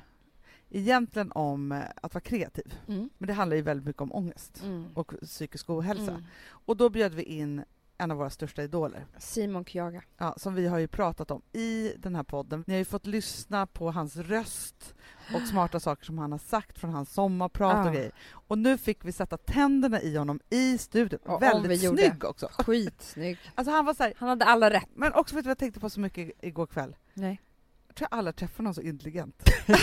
egentligen 0.69 1.31
om 1.31 1.83
att 2.01 2.13
vara 2.13 2.21
kreativ. 2.21 2.73
Mm. 2.87 3.09
Men 3.17 3.27
det 3.27 3.33
handlar 3.33 3.55
ju 3.55 3.61
väldigt 3.61 3.85
mycket 3.85 4.01
om 4.01 4.13
ångest 4.13 4.61
Mm. 4.63 4.85
och 4.93 5.13
psykisk 5.21 5.69
ohälsa. 5.69 6.11
Mm. 6.11 6.23
Och 6.49 6.77
då 6.77 6.89
bjöd 6.89 7.13
vi 7.13 7.23
in 7.23 7.63
en 7.97 8.11
av 8.11 8.17
våra 8.17 8.29
största 8.29 8.63
idoler, 8.63 9.05
Simon 9.17 9.65
Kyaga. 9.65 10.01
ja, 10.17 10.33
som 10.37 10.53
vi 10.55 10.67
har 10.67 10.79
ju 10.79 10.87
pratat 10.87 11.31
om 11.31 11.41
i 11.53 11.93
den 11.97 12.15
här 12.15 12.23
podden. 12.23 12.63
Ni 12.67 12.73
har 12.73 12.79
ju 12.79 12.85
fått 12.85 13.05
lyssna 13.05 13.65
på 13.67 13.91
hans 13.91 14.15
röst 14.17 14.95
och 15.35 15.41
smarta 15.47 15.79
saker 15.79 16.05
som 16.05 16.17
han 16.17 16.31
har 16.31 16.39
sagt 16.39 16.79
från 16.79 16.91
hans 16.93 17.13
sommarprat 17.13 17.75
Ja. 17.77 17.87
och 17.89 17.95
grejer. 17.95 18.11
Och 18.31 18.57
nu 18.57 18.77
fick 18.77 19.05
vi 19.05 19.11
sätta 19.11 19.37
tänderna 19.37 20.01
i 20.01 20.15
honom 20.17 20.39
i 20.49 20.77
studion. 20.77 21.19
Och 21.25 21.41
Väldigt 21.41 21.71
vi 21.71 21.85
gjorde. 21.85 22.01
snygg 22.09 22.23
också. 22.25 22.47
Skitsnygg. 22.51 23.37
Alltså 23.55 23.71
han 23.71 23.85
var 23.85 23.93
så 23.93 24.03
här, 24.03 24.13
Han 24.17 24.29
hade 24.29 24.45
alla 24.45 24.69
rätt. 24.69 24.89
men 24.95 25.13
också 25.13 25.35
vet 25.35 25.43
du 25.43 25.47
vad 25.47 25.51
jag 25.51 25.57
tänkte 25.57 25.79
på 25.79 25.89
så 25.89 25.99
mycket 25.99 26.31
igår 26.41 26.65
kväll? 26.67 26.95
Nej. 27.13 27.41
Jag 27.87 27.95
tror 27.95 28.07
jag 28.11 28.17
aldrig 28.17 28.35
träffat 28.35 28.59
någon 28.63 28.73
så 28.73 28.81
intelligent. 28.81 29.43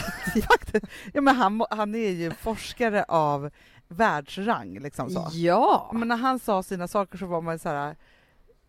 Ja, 1.13 1.21
men 1.21 1.37
han, 1.37 1.65
han 1.71 1.95
är 1.95 2.11
ju 2.11 2.31
forskare 2.31 3.05
av 3.09 3.51
världsrang. 3.89 4.79
Liksom 4.79 5.11
så. 5.11 5.29
Ja! 5.33 5.91
Men 5.95 6.09
när 6.09 6.17
han 6.17 6.39
sa 6.39 6.63
sina 6.63 6.89
saker 6.89 7.19
så 7.19 7.27
var 7.27 7.41
man 7.41 7.59
så 7.59 7.69
här... 7.69 7.97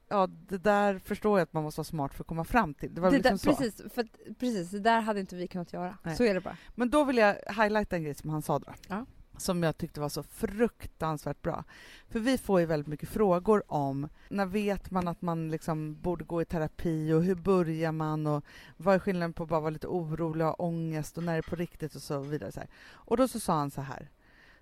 Ja, 0.07 0.28
det 0.28 0.57
där 0.57 0.99
förstår 0.99 1.39
jag 1.39 1.43
att 1.43 1.53
man 1.53 1.63
måste 1.63 1.80
vara 1.80 1.86
smart 1.86 2.13
för 2.13 2.24
att 2.24 2.28
komma 2.28 2.43
fram 2.43 2.74
till. 2.74 2.95
Det 2.95 3.01
var 3.01 3.11
det 3.11 3.18
liksom 3.18 3.32
där, 3.32 3.38
så. 3.38 3.49
precis, 3.49 3.93
för 3.93 4.01
att, 4.01 4.38
precis, 4.39 4.72
det 4.72 4.80
där 4.80 5.01
hade 5.01 5.20
inte 5.20 5.36
vi 5.36 5.47
kunnat 5.47 5.74
göra. 5.74 5.97
Nej. 6.03 6.16
Så 6.16 6.24
är 6.24 6.34
det 6.34 6.41
bara. 6.41 6.57
Men 6.76 6.89
då 6.89 7.03
vill 7.03 7.18
jag 7.18 7.36
highlighta 7.47 7.95
en 7.95 8.03
grej 8.03 8.16
som 8.16 8.30
han 8.30 8.41
sa 8.41 8.59
då. 8.59 8.74
Ja. 8.88 9.05
Som 9.38 9.63
jag 9.63 9.78
tyckte 9.78 9.99
var 9.99 10.09
så 10.09 10.24
fruktansvärt 10.24 11.41
bra. 11.41 11.63
För 12.07 12.20
vi 12.20 12.38
får 12.38 12.59
ju 12.59 12.66
väldigt 12.66 12.88
mycket 12.88 13.09
frågor 13.09 13.63
om 13.68 14.09
när 14.30 14.45
vet 14.45 14.91
man 14.91 15.07
att 15.07 15.22
man 15.22 15.49
liksom 15.49 16.01
borde 16.01 16.24
gå 16.24 16.41
i 16.41 16.45
terapi 16.45 17.13
och 17.13 17.24
hur 17.24 17.36
börjar 17.36 17.91
man 17.91 18.28
och 18.28 18.43
vad 18.78 18.95
är 18.95 18.99
skillnaden 18.99 19.34
på 19.34 19.43
att 19.43 19.49
bara 19.49 19.59
vara 19.59 19.70
lite 19.70 19.88
orolig 19.88 20.47
och 20.47 20.57
ha 20.57 20.66
ångest 20.66 21.18
och 21.18 21.24
när 21.24 21.34
det 21.34 21.38
är 21.38 21.49
på 21.49 21.55
riktigt 21.55 21.95
och 21.95 22.01
så 22.01 22.20
vidare. 22.20 22.51
Så. 22.51 22.61
Och 22.91 23.18
då 23.18 23.28
så 23.28 23.39
sa 23.39 23.53
han 23.53 23.72
så 23.72 23.82
här. 23.82 24.09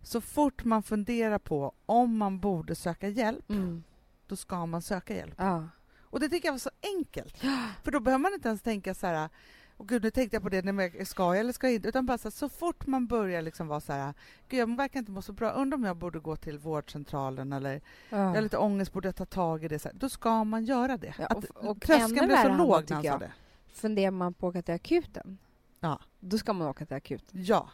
Så 0.04 0.22
fort 0.22 0.64
man 0.64 0.84
funderar 0.84 1.40
på 1.40 1.74
om 1.86 2.18
man 2.18 2.40
borde 2.40 2.76
söka 2.76 3.08
hjälp, 3.08 3.50
Mm. 3.50 3.84
då 4.28 4.36
ska 4.36 4.66
man 4.66 4.82
söka 4.82 5.16
hjälp. 5.16 5.36
Ja. 5.38 5.68
Och 6.02 6.20
det 6.20 6.30
tycker 6.30 6.48
jag 6.48 6.54
var 6.54 6.60
så 6.60 6.70
enkelt. 6.98 7.38
För 7.84 7.92
då 7.92 8.00
behöver 8.00 8.22
man 8.22 8.34
inte 8.34 8.48
ens 8.48 8.62
tänka 8.62 8.94
så 8.94 9.08
här, 9.08 9.30
och 9.78 9.88
gud 9.88 10.04
nu 10.04 10.12
tänkte 10.12 10.36
jag 10.36 10.44
på 10.44 10.50
det, 10.50 11.06
ska 11.08 11.24
jag 11.24 11.38
eller 11.40 11.54
ska 11.54 11.68
jag 11.68 11.74
inte? 11.76 11.88
Utan 11.88 12.06
bara 12.06 12.18
så, 12.18 12.24
här, 12.26 12.32
så 12.32 12.50
fort 12.50 12.88
man 12.88 13.08
börjar 13.08 13.42
liksom 13.42 13.68
vara 13.68 13.80
så 13.80 13.94
här, 13.94 14.14
gud 14.50 14.60
jag 14.60 14.78
verkar 14.78 15.00
inte 15.00 15.12
må 15.12 15.22
så 15.22 15.34
bra, 15.34 15.50
undrar 15.52 15.78
om 15.78 15.84
jag 15.84 15.98
borde 15.98 16.20
gå 16.20 16.36
till 16.36 16.58
vårdcentralen 16.60 17.54
eller 17.54 17.82
jag 18.10 18.18
har 18.18 18.36
Ja. 18.36 18.42
lite 18.42 18.58
ångest, 18.58 18.94
borde 18.94 19.08
jag 19.08 19.16
ta 19.16 19.26
tag 19.26 19.64
i 19.64 19.68
det? 19.68 19.80
Så 19.80 19.88
här, 19.90 19.96
då 19.96 20.10
ska 20.10 20.44
man 20.44 20.66
göra 20.66 20.98
det. 20.98 21.14
Ja, 21.20 21.26
att, 21.26 21.46
och- 21.46 21.66
och 21.70 21.82
tröskeln 21.82 22.28
blev 22.28 22.42
så 22.42 22.50
låg 22.50 22.84
när 22.90 22.96
han 22.96 23.04
sa 23.04 23.18
det. 23.18 23.32
Funderar 23.74 24.12
man 24.12 24.34
på 24.34 24.48
att 24.48 24.52
åka 24.52 24.62
till 24.62 24.74
akuten, 24.76 25.38
Ja. 25.80 26.00
Då 26.30 26.38
ska 26.38 26.54
man 26.54 26.68
åka 26.68 26.86
till 26.86 26.96
akuten. 26.98 27.44
Ja. 27.46 27.70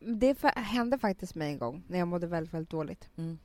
Det 0.00 0.38
hände 0.56 0.98
faktiskt 0.98 1.34
mig 1.34 1.52
en 1.52 1.58
gång 1.58 1.82
när 1.88 1.98
jag 1.98 2.08
mådde 2.08 2.26
väldigt, 2.26 2.54
väldigt 2.54 2.70
dåligt. 2.70 3.10
Mm. 3.16 3.38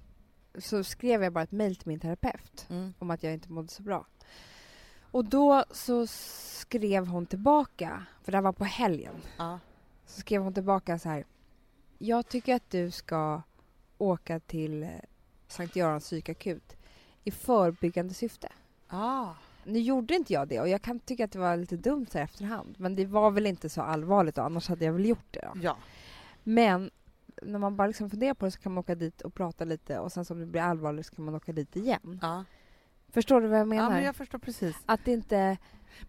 Så 0.57 0.84
skrev 0.84 1.24
jag 1.24 1.34
bara 1.34 1.43
ett 1.43 1.51
mejl 1.51 1.76
till 1.76 1.88
min 1.88 1.99
terapeut 1.99 2.66
Mm. 2.70 2.93
om 2.99 3.12
att 3.12 3.24
jag 3.24 3.34
inte 3.34 3.51
mådde 3.51 3.68
så 3.68 3.84
bra. 3.84 4.05
Och 5.12 5.26
då 5.26 5.64
så 5.72 6.07
skrev 6.07 7.07
hon 7.07 7.26
tillbaka, 7.26 8.05
för 8.24 8.32
det 8.32 8.38
här 8.38 8.43
var 8.43 8.53
på 8.53 8.66
helgen, 8.66 9.16
Ja. 9.38 9.60
så 10.05 10.20
skrev 10.22 10.41
hon 10.41 10.53
tillbaka 10.53 10.99
så 10.99 11.10
här. 11.10 11.26
Jag 11.97 12.28
tycker 12.28 12.55
att 12.55 12.70
du 12.70 12.91
ska 12.91 13.41
åka 13.97 14.39
till 14.39 14.84
eh, 14.84 14.89
Sankt 15.47 15.76
Görans 15.76 16.03
psykakut 16.03 16.76
i 17.24 17.32
förebyggande 17.32 18.14
syfte. 18.14 18.49
Ah. 18.88 19.34
Nu 19.64 19.80
gjorde 19.80 20.16
inte 20.16 20.34
jag 20.34 20.47
det 20.47 20.60
och 20.60 20.70
jag 20.70 20.82
kan 20.82 20.99
tycka 20.99 21.26
att 21.26 21.32
det 21.32 21.39
var 21.39 21.57
lite 21.57 21.78
dumt 21.78 22.05
så 22.12 22.18
här 22.18 22.26
efterhand. 22.26 22.76
Men 22.80 22.95
det 22.95 23.05
var 23.05 23.32
väl 23.32 23.45
inte 23.45 23.70
så 23.70 23.82
allvarligt 23.82 24.38
och 24.38 24.45
annars 24.45 24.68
hade 24.70 24.86
jag 24.86 24.93
väl 24.93 25.05
gjort 25.05 25.28
det. 25.32 25.49
Då. 25.53 25.60
Ja. 25.62 25.78
Men 26.43 26.91
när 27.41 27.60
man 27.60 27.76
bara 27.76 27.88
liksom 27.88 28.10
funderar 28.10 28.34
på 28.34 28.45
det 28.45 28.51
så 28.51 28.60
kan 28.60 28.72
man 28.72 28.80
åka 28.80 28.95
dit 28.95 29.22
och 29.22 29.34
prata 29.34 29.66
lite 29.66 29.99
och 29.99 30.12
sen 30.12 30.26
om 30.30 30.39
det 30.39 30.45
blir 30.45 30.62
allvarligt 30.62 31.05
så 31.05 31.16
kan 31.16 31.26
man 31.26 31.36
åka 31.36 31.51
dit 31.51 31.76
igen. 31.76 32.20
Ja. 32.22 32.45
Förstår 33.12 33.41
du 33.41 33.47
vad 33.47 33.60
jag 33.60 33.66
ja, 33.66 33.70
menar? 33.70 33.89
men 33.89 34.03
jag 34.03 34.16
förstår 34.16 34.39
precis. 34.39 34.76
Att 34.86 35.07
inte... 35.07 35.57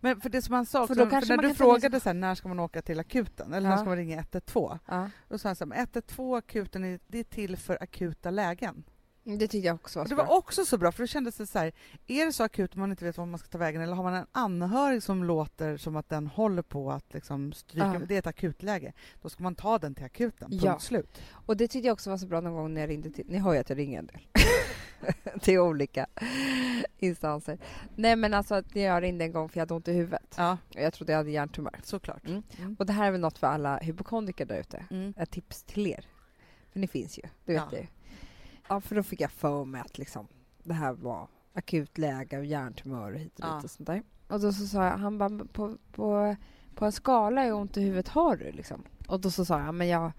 Men 0.01 0.21
för 0.21 0.29
det 0.29 0.43
som 0.43 0.55
han 0.55 0.67
sa 0.67 0.87
För 0.87 0.95
också, 0.95 1.05
då 1.05 1.11
för, 1.21 1.37
när 1.37 1.49
du 1.49 1.55
frågade 1.55 2.01
så 2.01 2.09
här, 2.09 2.15
när 2.15 2.35
ska 2.35 2.49
man 2.49 2.61
åka 2.61 2.83
till 2.83 3.01
akuten 3.01 3.53
eller 3.53 3.69
när 3.69 3.77
Ja. 3.77 3.79
ska 3.79 3.89
man 3.89 3.97
ringa 3.97 4.17
112? 4.17 4.79
Ja. 4.87 5.11
Då 5.29 5.39
sa 5.39 5.49
han 5.49 5.57
så 5.57 5.65
här, 5.65 5.69
men 5.69 5.79
112 5.79 6.35
akuten 6.35 6.85
är, 6.85 7.01
det 7.07 7.19
är 7.19 7.25
till 7.25 7.57
för 7.57 7.83
akuta 7.83 8.31
lägen. 8.31 8.85
Det 9.25 9.39
tyckte 9.49 9.59
jag 9.67 9.75
också 9.75 9.99
var 9.99 10.07
så 10.07 10.09
det 10.09 10.15
var 10.23 10.37
också 10.37 10.65
så 10.65 10.79
bra, 10.79 10.93
för 10.93 11.03
då 11.03 11.07
kändes 11.07 11.37
det 11.37 11.47
så 11.47 11.59
här, 11.59 11.73
är 12.07 12.27
det 12.27 12.33
så 12.33 12.43
akut 12.45 12.75
man 12.77 12.91
inte 12.91 13.05
vet 13.05 13.19
var 13.19 13.27
man 13.27 13.39
ska 13.39 13.49
ta 13.49 13.59
vägen 13.59 13.83
eller 13.83 13.95
har 13.95 14.03
man 14.03 14.15
en 14.15 14.27
anhörig 14.33 15.03
som 15.03 15.25
låter 15.25 15.77
som 15.77 15.97
att 15.97 16.09
den 16.09 16.27
håller 16.27 16.63
på 16.63 16.93
att 16.93 17.15
liksom 17.15 17.53
stryka, 17.53 17.91
Ja. 18.01 18.07
det 18.09 18.15
är 18.15 18.19
ett 18.19 18.27
akutläge, 18.27 18.93
då 19.23 19.29
ska 19.29 19.43
man 19.43 19.55
ta 19.55 19.79
den 19.79 19.95
till 19.95 20.05
akuten, 20.05 20.51
punkt 20.51 20.65
Ja. 20.65 20.79
slut. 20.79 21.23
Och 21.31 21.57
det 21.57 21.69
tyckte 21.69 21.87
jag 21.87 21.93
också 21.93 22.11
var 22.11 22.17
så 22.17 22.27
bra 22.27 22.41
någon 22.41 22.53
gång 22.55 22.75
när 22.75 22.81
jag 22.81 22.91
ringde 22.91 23.11
till... 23.11 23.25
Ni 23.29 23.39
hör 23.39 23.53
ju 23.53 23.59
att 23.59 23.69
jag 23.69 23.79
ringer 23.79 23.99
en 23.99 24.07
del. 24.07 24.21
till 25.41 25.59
olika 25.59 26.07
instanser. 26.99 27.59
Nej 27.97 28.17
men 28.17 28.35
alltså 28.35 28.55
att 28.55 28.77
jag 28.77 29.03
ringde 29.03 29.25
en 29.25 29.33
gång 29.33 29.49
för 29.49 29.57
jag 29.59 29.63
hade 29.63 29.75
ont 29.75 29.89
i 29.89 29.93
huvudet. 29.93 30.35
Ja, 30.37 30.59
Och 30.69 30.81
Jag 30.81 30.93
trodde 30.93 31.13
jag 31.13 31.17
hade 31.19 31.31
hjärntumör. 31.31 31.81
såklart. 31.83 32.27
Mm. 32.27 32.43
Mm. 32.59 32.77
Och 32.79 32.87
det 32.87 32.93
här 32.93 33.07
är 33.07 33.11
väl 33.11 33.21
något 33.21 33.39
för 33.39 33.47
alla 33.47 33.79
hypokondriker 33.79 34.45
där 34.47 34.59
ute. 34.61 34.85
Mm. 34.91 35.15
Ett 35.17 35.31
tips 35.31 35.63
till 35.63 35.87
er. 35.87 36.05
För 36.73 36.81
ni 36.81 36.87
finns 36.89 37.19
ju, 37.19 37.23
det 37.45 37.53
vet 37.53 37.63
Ja. 37.73 37.79
ju. 37.79 37.87
Ja, 38.71 38.81
för 38.81 38.95
då 38.95 39.03
fick 39.03 39.21
jag 39.21 39.31
för 39.31 39.65
mig 39.65 39.81
att 39.81 39.99
liksom, 39.99 40.27
det 40.63 40.75
här 40.75 40.93
var 40.93 41.29
akut 41.53 41.99
läge 41.99 42.39
och 42.39 42.45
hjärntumör 42.45 43.13
och 43.13 43.19
hit 43.19 43.33
och 43.41 43.45
dit 43.47 43.51
Ja. 43.51 43.63
och 43.65 43.71
sånt 43.71 43.87
där. 43.87 44.03
Och 44.29 44.41
då 44.41 44.53
så 44.53 44.67
sa 44.67 44.85
jag, 44.85 44.97
han 44.99 45.19
bara, 45.19 45.45
på, 45.53 45.77
på, 45.93 46.37
på 46.75 46.85
en 46.85 46.93
skala 46.93 47.43
hur 47.45 47.53
ont 47.53 47.77
i 47.77 47.81
huvudet 47.83 48.09
har 48.09 48.37
du 48.37 48.53
liksom? 48.53 48.83
Och 49.09 49.21
då 49.21 49.31
så 49.31 49.45
sa 49.45 49.61
jag, 49.61 49.75
men 49.75 49.89
jag, 49.89 50.13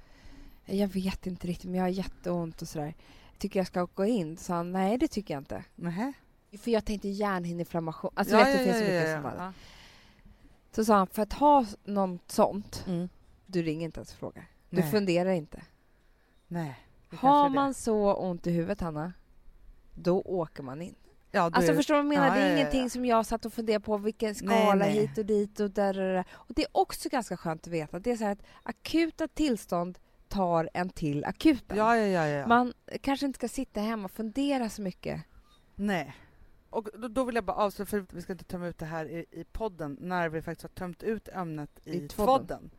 jag 0.65 0.87
vet 0.87 1.27
inte 1.27 1.47
riktigt, 1.47 1.65
men 1.69 1.75
jag 1.75 1.83
har 1.83 1.89
jätteont 1.89 2.61
och 2.61 2.67
sådär. 2.67 2.93
Tycker 3.37 3.59
jag 3.59 3.67
ska 3.67 3.87
gå 3.93 4.05
in? 4.05 4.37
Så 4.37 4.53
han, 4.53 4.71
nej 4.71 4.97
det 4.97 5.07
tycker 5.07 5.33
jag 5.33 5.41
inte. 5.41 5.63
Nähä? 5.75 6.13
För 6.59 6.71
jag 6.71 6.85
tänkte 6.85 7.07
hjärnhinneinflammation, 7.09 8.11
alltså 8.15 8.35
vet, 8.35 8.45
det 8.57 8.63
finns 8.63 8.77
så 8.77 8.83
mycket 8.83 9.11
sånt 9.11 9.23
där. 9.23 9.43
ja. 9.45 9.53
Så 10.71 10.85
sa 10.85 10.95
han, 10.97 11.07
för 11.07 11.21
att 11.21 11.33
ha 11.33 11.65
något 11.83 12.31
sånt, 12.31 12.83
Mm. 12.87 13.09
du 13.45 13.61
ringer 13.63 13.85
inte 13.85 13.99
ens 13.99 14.11
och 14.13 14.19
frågar. 14.19 14.45
Du 14.69 14.81
Nej. 14.81 14.91
funderar 14.91 15.31
inte. 15.31 15.61
Nej. 16.47 16.79
Har 17.17 17.49
man 17.49 17.73
så 17.73 18.13
ont 18.13 18.47
i 18.47 18.51
huvudet, 18.51 18.81
Hanna, 18.81 19.13
då 19.95 20.21
åker 20.21 20.63
man 20.63 20.81
in. 20.81 20.95
Ja, 21.31 21.41
Alltså 21.41 21.71
är- 21.71 21.75
förstår 21.75 21.93
du 21.95 22.01
vad 22.01 22.05
jag 22.05 22.21
menar? 22.21 22.27
Ja, 22.27 22.33
det 22.33 22.47
är 22.47 22.49
ja, 22.51 22.57
ingenting 22.57 22.89
som 22.89 23.05
jag 23.05 23.25
satt 23.25 23.45
och 23.45 23.53
funderade 23.53 23.85
på 23.85 23.97
vilken 23.97 24.35
skala 24.35 24.75
Nej, 24.75 24.77
nej. 24.77 24.91
hit 24.91 25.17
och 25.17 25.25
dit 25.25 25.59
och 25.59 25.71
där, 25.71 25.93
där, 25.93 26.13
där. 26.13 26.25
Och 26.31 26.53
det 26.55 26.61
är 26.61 26.69
också 26.71 27.09
ganska 27.09 27.37
skönt 27.37 27.61
att 27.61 27.73
veta 27.73 27.97
att 27.97 28.03
det 28.03 28.11
är 28.11 28.15
så 28.17 28.25
att 28.25 28.39
akuta 28.63 29.27
tillstånd 29.27 29.99
tar 30.27 30.69
en 30.73 30.89
till 30.89 31.25
akuten. 31.25 31.77
Ja, 31.77 31.97
ja, 31.97 32.27
ja. 32.27 32.47
Man 32.47 32.73
kanske 33.01 33.25
inte 33.25 33.37
ska 33.37 33.47
sitta 33.47 33.79
hemma 33.79 34.05
och 34.05 34.11
fundera 34.11 34.69
så 34.69 34.81
mycket. 34.81 35.21
Nej. 35.75 36.15
Och 36.69 36.87
då, 36.93 37.07
då 37.07 37.23
vill 37.23 37.35
jag 37.35 37.43
bara 37.43 37.57
avsluta, 37.57 37.89
för 37.89 38.05
vi 38.09 38.21
ska 38.21 38.33
inte 38.33 38.45
tömma 38.45 38.67
ut 38.67 38.77
det 38.77 38.85
här 38.85 39.05
i, 39.05 39.25
i 39.31 39.43
podden, 39.43 39.97
när 40.01 40.29
vi 40.29 40.41
faktiskt 40.41 40.61
har 40.61 40.69
tömt 40.69 41.03
ut 41.03 41.27
ämnet 41.27 41.79
i, 41.83 41.97
I 41.97 42.07
tvådden. 42.07 42.71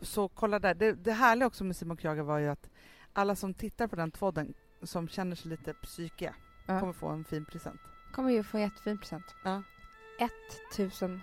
Så 0.00 0.28
kolla 0.28 0.58
där. 0.58 0.74
Det, 0.74 0.92
det 0.92 1.12
härliga 1.12 1.46
också 1.46 1.64
med 1.64 1.76
Simon 1.76 1.96
Kraga 1.96 2.22
var 2.22 2.38
ju 2.38 2.48
att 2.48 2.68
alla 3.12 3.36
som 3.36 3.54
tittar 3.54 3.86
på 3.88 3.96
den 3.96 4.10
tvådden, 4.10 4.54
som 4.82 5.08
känner 5.08 5.36
sig 5.36 5.50
lite 5.50 5.74
psykiga, 5.74 6.34
Ja. 6.66 6.80
kommer 6.80 6.92
få 6.92 7.08
en 7.08 7.24
fin 7.24 7.44
present. 7.44 7.80
kommer 8.12 8.30
ju 8.30 8.42
få 8.42 8.56
en 8.56 8.62
jättefin 8.62 8.98
present. 8.98 9.24
Ja. 9.44 9.62
1000 10.74 11.20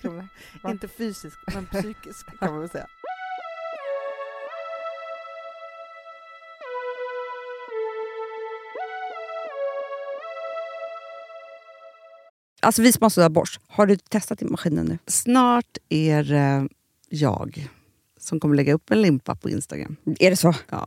kronor. 0.00 0.28
Inte 0.64 0.88
fysisk, 0.88 1.38
men 1.54 1.66
psykisk 1.66 2.26
kan 2.40 2.50
man 2.52 2.60
väl 2.60 2.68
säga. 2.70 2.86
Alltså 12.62 12.82
vi 12.82 12.92
sponsrar 12.92 13.24
av 13.24 13.30
Bosch. 13.30 13.60
Har 13.68 13.86
du 13.86 13.96
testat 13.96 14.42
i 14.42 14.44
maskinen 14.44 14.86
nu? 14.86 14.98
Snart 15.06 15.78
är 15.88 16.22
det 16.24 16.68
jag 17.08 17.68
som 18.18 18.40
kommer 18.40 18.56
lägga 18.56 18.72
upp 18.74 18.90
en 18.90 19.02
limpa 19.02 19.34
på 19.34 19.50
Instagram. 19.50 19.96
Är 20.20 20.30
det 20.30 20.36
så? 20.36 20.54
Ja. 20.70 20.86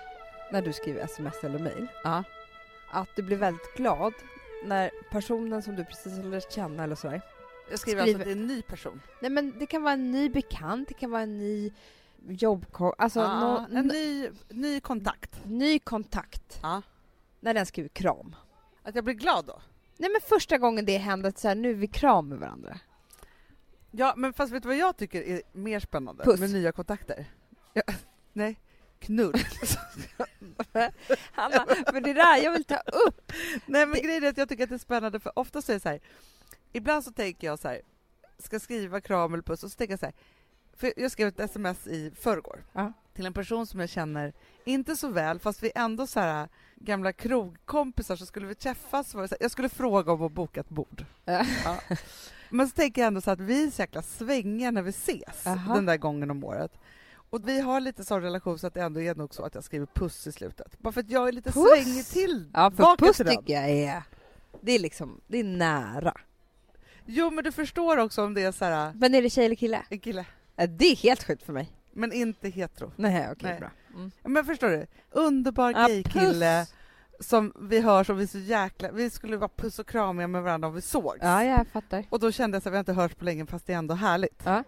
när 0.51 0.61
du 0.61 0.73
skriver 0.73 1.03
sms 1.03 1.43
eller 1.43 1.59
mejl, 1.59 1.87
Ja. 2.03 2.23
att 2.91 3.09
du 3.15 3.21
blir 3.23 3.37
väldigt 3.37 3.73
glad 3.75 4.13
när 4.65 4.91
personen 5.11 5.61
som 5.61 5.75
du 5.75 5.85
precis 5.85 6.17
har 6.17 6.23
lärt 6.23 6.51
känna 6.51 6.83
eller 6.83 6.95
sådär. 6.95 7.21
Jag 7.69 7.79
skriver, 7.79 8.01
Skriver- 8.01 8.13
alltså 8.19 8.21
att 8.21 8.25
det 8.25 8.39
är 8.39 8.41
en 8.41 8.47
ny 8.47 8.61
person. 8.61 9.01
Nej 9.21 9.31
men 9.31 9.59
det 9.59 9.65
kan 9.65 9.83
vara 9.83 9.93
en 9.93 10.11
ny 10.11 10.29
bekant, 10.29 10.87
det 10.87 10.93
kan 10.93 11.11
vara 11.11 11.21
en 11.21 11.37
ny 11.37 11.73
jobbko... 12.27 12.93
Alltså 12.97 13.19
Ja, 13.19 13.39
nå- 13.69 13.77
en 13.79 13.87
ny, 13.87 14.29
ny 14.49 14.79
kontakt. 14.79 15.45
ny 15.45 15.79
kontakt. 15.79 16.59
Ja. 16.61 16.81
När 17.39 17.53
den 17.53 17.65
skriver 17.65 17.89
kram. 17.89 18.35
Att 18.83 18.95
jag 18.95 19.03
blir 19.03 19.13
glad 19.13 19.45
då. 19.45 19.61
Nej 19.97 20.09
men 20.09 20.21
första 20.21 20.57
gången 20.57 20.85
det 20.85 20.97
hände, 20.97 21.27
att 21.27 21.37
så 21.37 21.47
här, 21.47 21.55
nu 21.55 21.69
är 21.69 21.73
vi 21.75 21.87
kram 21.87 22.29
med 22.29 22.39
varandra. 22.39 22.79
Ja, 23.91 24.13
men 24.17 24.33
fast 24.33 24.53
vet 24.53 24.63
du 24.63 24.67
vad 24.69 24.77
jag 24.77 24.97
tycker 24.97 25.21
är 25.21 25.41
mer 25.51 25.79
spännande 25.79 26.23
Puss. 26.23 26.39
med 26.39 26.49
nya 26.49 26.71
kontakter? 26.71 27.25
Ja, 27.73 27.81
nej, 28.33 28.59
knull. 29.01 29.33
Hanna, 31.31 31.65
men 31.93 32.03
det 32.03 32.13
där, 32.13 32.37
jag 32.37 32.51
vill 32.51 32.63
ta 32.63 32.75
upp. 32.77 33.31
nej, 33.65 33.85
men 33.85 34.01
grejen 34.01 34.23
är 34.23 34.29
att 34.29 34.37
jag 34.37 34.49
tycker 34.49 34.63
att 34.63 34.69
det 34.69 34.75
är 34.75 34.79
spännande 34.79 35.19
för 35.19 35.39
ofta 35.39 35.61
så 35.61 35.71
är 35.71 35.73
det 35.73 35.79
så 35.79 35.89
här, 35.89 35.99
ibland 36.73 37.03
så 37.03 37.11
tänker 37.11 37.47
jag 37.47 37.59
så 37.59 37.67
här, 37.67 37.81
ska 38.39 38.59
skriva 38.59 39.01
kram 39.01 39.33
eller 39.33 39.43
puss 39.43 39.63
och 39.63 39.71
så 39.71 39.77
tänker 39.77 39.91
jag 39.93 39.99
så 39.99 40.05
här, 40.05 40.15
för 40.77 40.93
jag 40.97 41.11
skrev 41.11 41.27
ett 41.27 41.39
sms 41.39 41.87
i 41.87 42.11
förrgår 42.19 42.63
Ja. 42.73 42.93
till 43.13 43.25
en 43.25 43.33
person 43.33 43.67
som 43.67 43.79
jag 43.79 43.89
känner 43.89 44.33
inte 44.65 44.95
så 44.95 45.07
väl, 45.07 45.39
fast 45.39 45.63
vi 45.63 45.71
är 45.75 45.81
ändå 45.81 46.07
så 46.07 46.19
här 46.19 46.49
gamla 46.75 47.13
krogkompisar 47.13 48.15
så 48.15 48.25
skulle 48.25 48.47
vi 48.47 48.55
träffas. 48.55 49.09
Så 49.09 49.17
var 49.17 49.21
det 49.21 49.27
så 49.27 49.35
här, 49.35 49.43
jag 49.43 49.51
skulle 49.51 49.69
fråga 49.69 50.11
om 50.11 50.21
att 50.21 50.31
boka 50.31 50.59
ett 50.59 50.69
bord. 50.69 51.05
Ja. 51.25 51.45
Ja. 51.65 51.77
Men 52.49 52.69
så 52.69 52.75
tänker 52.75 53.01
jag 53.01 53.07
ändå 53.07 53.21
så 53.21 53.31
att 53.31 53.39
vi 53.39 53.67
är 53.67 53.71
så 53.71 53.81
jäkla 53.81 54.01
svängiga 54.01 54.71
när 54.71 54.81
vi 54.81 54.89
ses 54.89 55.47
Aha. 55.47 55.75
den 55.75 55.85
där 55.85 55.97
gången 55.97 56.31
om 56.31 56.43
året. 56.43 56.71
Och 57.31 57.47
vi 57.47 57.59
har 57.59 57.79
lite 57.79 58.03
sån 58.05 58.21
relation 58.21 58.59
så 58.59 58.67
att 58.67 58.73
det 58.73 58.81
ändå 58.81 59.01
är 59.01 59.15
nog 59.15 59.33
så 59.35 59.43
att 59.43 59.55
jag 59.55 59.63
skriver 59.63 59.85
puss 59.85 60.27
i 60.27 60.31
slutet. 60.31 60.79
Bara 60.79 60.91
för 60.93 61.01
att 61.01 61.09
jag 61.09 61.27
är 61.27 61.31
lite 61.31 61.51
Puss? 61.51 61.65
svängig 61.83 62.05
till 62.05 62.49
Ja, 62.53 62.71
för 62.71 62.97
puss 62.97 63.17
till 63.17 63.25
tycker 63.25 63.53
jag 63.53 63.69
är... 63.69 64.03
Det 64.61 64.71
är 64.71 64.79
liksom, 64.79 65.21
det 65.27 65.37
är 65.39 65.43
nära. 65.43 66.13
Jo, 67.05 67.29
men 67.31 67.43
du 67.43 67.51
förstår 67.51 67.97
också 67.97 68.23
om 68.23 68.33
det 68.33 68.43
är 68.43 68.51
så 68.51 68.65
här 68.65 68.93
Men 68.95 69.15
är 69.15 69.21
det 69.21 69.29
tjej 69.29 69.45
eller 69.45 69.55
kille? 69.55 69.81
en 69.89 69.99
kille, 69.99 70.25
Det 70.55 70.85
är 70.91 70.95
helt 70.95 71.23
sjukt 71.23 71.43
för 71.43 71.53
mig. 71.53 71.71
men 71.91 72.11
inte 72.13 72.49
hetero. 72.49 72.91
Nej, 72.95 73.27
okej, 73.31 73.49
Nej. 73.49 73.59
bra. 73.59 73.69
Mm. 73.93 74.11
Men 74.23 74.45
förstår 74.45 74.69
du? 74.69 74.87
Underbar 75.11 75.71
Ja, 75.71 75.87
gaykille 75.87 76.65
som 77.19 77.53
vi 77.59 77.79
hör 77.79 78.03
som 78.03 78.17
vi 78.17 78.27
så 78.27 78.37
jäkla... 78.39 78.91
Vi 78.91 79.09
skulle 79.09 79.37
vara 79.37 79.49
puss 79.55 79.79
och 79.79 79.87
kramiga 79.87 80.27
med 80.27 80.43
varandra 80.43 80.67
om 80.67 80.73
vi 80.75 80.81
sågs. 80.81 81.17
Ja, 81.21 81.43
jag 81.43 81.67
fattar. 81.67 82.05
Och 82.09 82.19
då 82.19 82.31
kände 82.31 82.55
jag 82.55 82.59
att 82.59 82.65
vi 82.65 82.69
har 82.71 82.79
inte 82.79 82.93
hört 82.93 83.17
på 83.17 83.25
länge 83.25 83.45
fast 83.45 83.67
det 83.67 83.73
är 83.73 83.77
ändå 83.77 83.93
härligt. 83.93 84.41
Ja. 84.45 84.63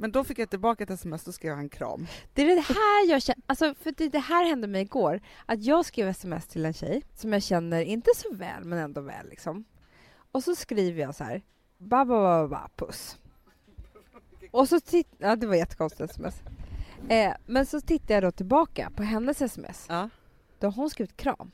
Men 0.00 0.12
då 0.12 0.24
fick 0.24 0.38
jag 0.38 0.50
tillbaka 0.50 0.84
ett 0.84 0.90
sms 0.90 1.28
och 1.28 1.34
skrev 1.34 1.58
en 1.58 1.68
kram. 1.68 2.06
Det 2.34 2.42
är 2.42 2.54
det 2.56 2.60
här 2.60 3.10
jag 3.10 3.22
känner, 3.22 3.42
alltså 3.46 3.74
för 3.74 3.94
det, 3.96 4.08
det 4.08 4.18
här 4.18 4.44
hände 4.44 4.66
mig 4.66 4.82
igår. 4.82 5.20
Att 5.46 5.62
jag 5.64 5.84
skrev 5.84 6.08
sms 6.08 6.46
till 6.46 6.64
en 6.64 6.72
tjej 6.72 7.02
som 7.14 7.32
jag 7.32 7.42
känner, 7.42 7.82
inte 7.82 8.10
så 8.16 8.34
väl, 8.34 8.64
men 8.64 8.78
ändå 8.78 9.00
väl 9.00 9.28
liksom. 9.28 9.64
Och 10.32 10.44
så 10.44 10.54
skriver 10.56 11.02
jag 11.02 11.14
så 11.14 11.24
här, 11.24 11.42
ba 11.78 12.04
ba 12.04 12.20
ba 12.20 12.48
ba 12.48 12.68
puss. 12.76 13.18
Och 14.50 14.68
så 14.68 14.80
titt, 14.80 15.08
ja 15.18 15.36
det 15.36 15.46
var 15.46 15.54
jättekonstigt 15.54 16.10
sms. 16.10 16.42
Eh, 17.08 17.32
men 17.46 17.66
så 17.66 17.80
tittar 17.80 18.14
jag 18.14 18.22
då 18.22 18.30
tillbaka 18.30 18.90
på 18.96 19.02
hennes 19.02 19.42
sms. 19.42 19.86
Ja. 19.88 20.08
Då 20.58 20.66
har 20.66 20.72
hon 20.72 20.90
skrivit 20.90 21.16
kram. 21.16 21.50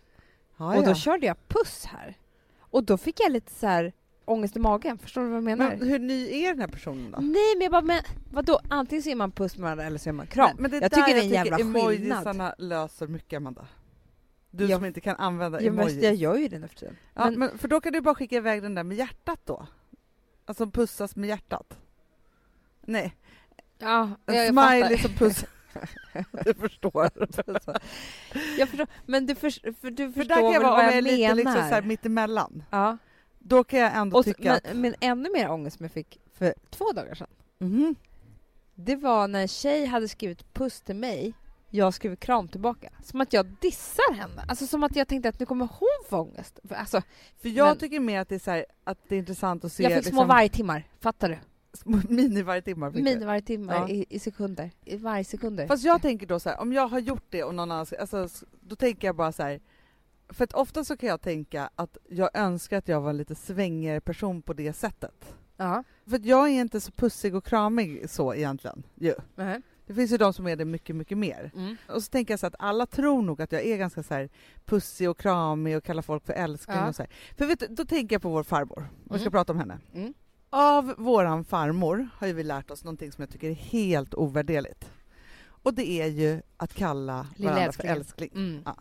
Ja, 0.57 0.77
och 0.77 0.85
då 0.85 0.95
körde 0.95 1.27
jag 1.27 1.49
puss 1.49 1.85
här. 1.85 2.17
Och 2.59 2.85
då 2.85 2.99
fick 2.99 3.21
jag 3.21 3.33
lite 3.33 3.53
så 3.53 3.67
här 3.67 3.93
ångest 4.25 4.57
i 4.57 4.59
magen, 4.59 4.99
förstår 4.99 5.21
du 5.23 5.29
vad 5.29 5.37
jag 5.37 5.45
menar? 5.45 5.77
Men 5.79 5.89
hur 5.89 5.99
ny 5.99 6.43
är 6.43 6.49
den 6.53 6.61
här 6.61 6.69
personen 6.69 7.11
då? 7.11 7.19
Nej 7.21 7.55
men 7.57 7.63
jag 7.63 7.73
bara, 7.73 7.83
men 7.83 8.03
vadå? 8.33 8.61
Antingen 8.71 9.03
så 9.03 9.11
är 9.11 9.15
man 9.15 9.31
puss 9.31 9.57
med 9.57 9.63
varandra 9.63 9.85
eller 9.85 9.99
så 9.99 10.09
är 10.09 10.13
man 10.13 10.27
kram. 10.27 10.51
Men, 10.55 10.63
men 10.63 10.71
det 10.71 10.79
jag 10.81 10.93
tycker 10.93 11.15
det 11.15 11.21
är 11.21 11.23
en 11.25 11.29
jävla 11.29 11.57
skillnad. 11.57 11.77
emojisarna 11.77 12.55
löser 12.59 13.07
mycket, 13.07 13.37
Amanda. 13.37 13.67
Du 14.51 14.67
Ja. 14.67 14.77
som 14.77 14.85
inte 14.85 15.01
kan 15.01 15.17
använda 15.17 15.61
Ja, 15.63 15.73
men 15.73 15.81
emojis. 15.81 16.03
jag 16.03 16.15
gör 16.15 16.37
ju 16.37 16.49
det 16.49 16.59
nu 16.59 16.69
för 16.69 16.77
tiden. 16.77 16.97
ja, 17.15 17.25
men- 17.25 17.39
men, 17.39 17.59
för 17.59 17.69
då 17.69 17.81
kan 17.81 17.93
du 17.93 18.01
bara 18.01 18.15
skicka 18.15 18.37
iväg 18.37 18.63
den 18.63 18.75
där 18.75 18.85
med 18.85 18.97
hjärtat 18.97 19.41
då. 19.45 19.67
Alltså 20.47 20.67
pussas 20.71 21.17
med 21.17 21.29
hjärtat. 21.29 21.79
Nej, 22.87 23.17
Ja, 23.79 24.11
en 24.27 24.35
jag, 24.35 24.47
jag 24.47 24.49
smiley 24.49 24.83
fattar. 24.99 25.09
som 25.09 25.13
puss. 25.19 25.45
du 26.45 26.55
förstår. 26.55 27.11
jag 28.59 28.69
förstår. 28.69 28.87
Men 29.07 29.27
du, 29.27 29.35
för, 29.35 29.73
för 29.81 29.91
du 29.91 30.13
För 30.13 30.21
förstår 30.21 30.35
där 30.35 30.43
kan 30.43 30.53
jag 30.53 30.61
väl 30.61 30.63
vara, 30.63 30.77
vad 30.77 30.81
om 30.81 30.85
jag, 30.85 30.93
jag 30.95 30.99
är 30.99 31.03
lite 31.03 31.17
menar? 31.23 31.35
liksom 31.35 31.55
så 31.55 31.75
här 31.75 31.83
mittemellan. 31.83 32.63
ja. 32.71 32.99
Då 33.47 33.65
kan 33.65 33.79
jag 33.81 33.97
ändå 33.97 34.19
Och, 34.19 34.25
tycka 34.25 34.61
men, 34.65 34.81
men 34.81 34.95
ännu 35.01 35.29
mer 35.33 35.51
ångest 35.51 35.77
som 35.77 35.85
jag 35.85 35.93
fick 35.93 36.21
för 36.33 36.55
två 36.71 36.93
dagar 36.93 37.15
sedan. 37.15 37.29
Mhm. 37.59 37.95
Det 38.75 38.97
var 38.97 39.29
när 39.29 39.41
en 39.43 39.49
tjej 39.49 39.87
hade 39.87 40.09
skrivit 40.09 40.55
puss 40.55 40.81
till 40.81 40.97
mig, 40.97 41.35
jag 41.71 41.95
skrev 41.95 42.17
kram 42.17 42.49
tillbaka. 42.49 42.91
Som 43.03 43.21
att 43.21 43.33
jag 43.33 43.47
dissar 43.61 44.15
henne. 44.15 44.45
Alltså 44.49 44.67
som 44.67 44.83
att 44.83 44.97
jag 44.97 45.09
tänkte 45.09 45.29
att 45.29 45.41
nu 45.41 45.47
kommer 45.47 45.69
hon 45.73 46.09
få 46.11 46.19
ångest. 46.19 46.59
För, 46.65 46.75
alltså, 46.75 47.03
För 47.43 47.49
jag 47.49 47.67
Men- 47.69 47.79
tycker 47.79 48.01
mer 48.01 48.21
att 48.21 48.29
det 48.29 48.35
är, 48.35 48.39
så 48.39 48.51
här, 48.51 48.67
att 48.85 48.99
det 49.09 49.15
är 49.15 49.19
intressant 49.19 49.65
att 49.65 49.73
se 49.73 49.83
jag 49.83 49.93
fick 49.93 50.05
små 50.07 50.11
liksom, 50.21 50.29
vargtimmar, 50.29 50.89
fattar 51.01 51.29
du? 51.29 51.39
små 51.73 51.97
mini-vargtimmar. 52.09 52.91
fick 52.91 52.97
du. 52.99 53.03
Mini 53.05 53.25
vargtimmar 53.25 53.75
Ja. 53.75 53.89
i, 53.89 54.07
i 54.11 54.19
sekunder. 54.19 54.71
I 54.85 54.97
varje 54.97 55.25
sekunder. 55.25 55.67
Fast 55.67 55.85
jag 55.85 56.03
tänker 56.03 56.27
då 56.27 56.41
så 56.41 56.49
här, 56.49 56.61
om 56.61 56.73
jag 56.73 56.89
har 56.89 56.99
gjort 56.99 57.25
det 57.31 57.45
och 57.45 57.55
någon 57.55 57.71
annan 57.71 57.87
alltså, 58.01 58.29
då 58.61 58.77
tänker 58.77 59.09
jag 59.09 59.17
bara 59.17 59.33
så 59.33 59.43
här. 59.43 59.61
För 60.35 60.45
att 60.45 60.53
ofta 60.53 60.85
så 60.85 60.97
kan 60.97 61.09
jag 61.09 61.21
tänka 61.21 61.71
att 61.77 61.97
jag 62.09 62.31
önskar 62.35 62.79
att 62.79 62.89
jag 62.89 63.01
var 63.01 63.11
en 63.11 63.17
lite 63.17 63.35
svängigare 63.35 64.01
person 64.01 64.43
på 64.43 64.53
det 64.53 64.73
sättet. 64.73 65.35
Ja. 65.57 65.85
För 66.07 66.17
att 66.17 66.25
jag 66.25 66.49
är 66.49 66.61
inte 66.61 66.81
så 66.81 66.93
pussig 66.93 67.35
och 67.35 67.45
kramig 67.45 68.11
så 68.11 68.35
egentligen. 68.35 68.83
Ju. 68.95 69.15
Nej. 69.35 69.61
Det 69.87 69.95
finns 69.95 70.13
ju 70.13 70.17
de 70.17 70.33
som 70.33 70.47
är 70.47 70.57
det 70.57 70.65
mycket, 70.65 70.97
mycket 70.97 71.19
mer. 71.19 71.51
Mm. 71.57 71.77
Och 71.89 72.03
så 72.03 72.11
tänker 72.11 72.33
jag 72.33 72.41
så 72.41 72.47
att 72.47 72.55
alla 72.59 72.87
tror 72.87 73.23
nog 73.23 73.43
att 73.43 73.53
jag 73.53 73.63
är 73.63 73.77
ganska 73.77 74.03
så 74.03 74.15
här 74.15 74.29
pussig 74.65 75.11
och 75.11 75.19
kramig 75.19 75.77
och 75.77 75.85
kallar 75.85 76.03
folk 76.03 76.27
för 76.27 76.33
älskling 76.33 76.77
Ja. 76.77 76.89
och 76.89 76.97
så 76.97 77.03
här. 77.03 77.11
För 77.39 77.47
vet 77.47 77.61
du, 77.61 77.67
då 77.67 77.85
tänker 77.85 78.15
jag 78.15 78.23
på 78.23 78.29
vår 78.31 78.43
farmor, 78.43 78.79
om 78.79 78.87
vi 79.03 79.19
ska 79.19 79.21
Mm. 79.23 79.33
prata 79.33 79.53
om 79.53 79.59
henne. 79.59 79.79
Mm. 79.95 80.15
Av 80.51 80.95
våran 80.99 81.45
farmor 81.45 82.09
har 82.15 82.27
ju 82.27 82.33
vi 82.33 82.43
lärt 82.43 82.71
oss 82.71 82.85
någonting 82.85 83.13
som 83.13 83.23
jag 83.23 83.31
tycker 83.31 83.51
är 83.51 83.55
helt 83.55 84.15
ovärderligt. 84.15 84.91
Och 85.47 85.75
det 85.75 85.91
är 85.91 86.07
ju 86.07 86.43
att 86.57 86.75
kalla 86.75 87.27
Lilla 87.37 87.51
varandra 87.51 87.73
för 87.73 87.83
älsklingen. 87.85 87.97
älskling. 87.97 88.31
Mm. 88.35 88.63
Ja. 88.65 88.77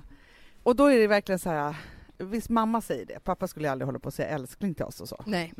Och 0.63 0.75
då 0.75 0.85
är 0.85 0.99
det 0.99 1.07
verkligen 1.07 1.39
så 1.39 1.49
här, 1.49 1.75
visst 2.17 2.49
mamma 2.49 2.81
säger 2.81 3.05
det, 3.05 3.19
pappa 3.19 3.47
skulle 3.47 3.71
aldrig 3.71 3.85
hålla 3.85 3.99
på 3.99 4.07
att 4.07 4.13
säga 4.13 4.27
älskling 4.27 4.75
till 4.75 4.85
oss 4.85 5.01
och 5.01 5.09
så. 5.09 5.23
Nej. 5.25 5.53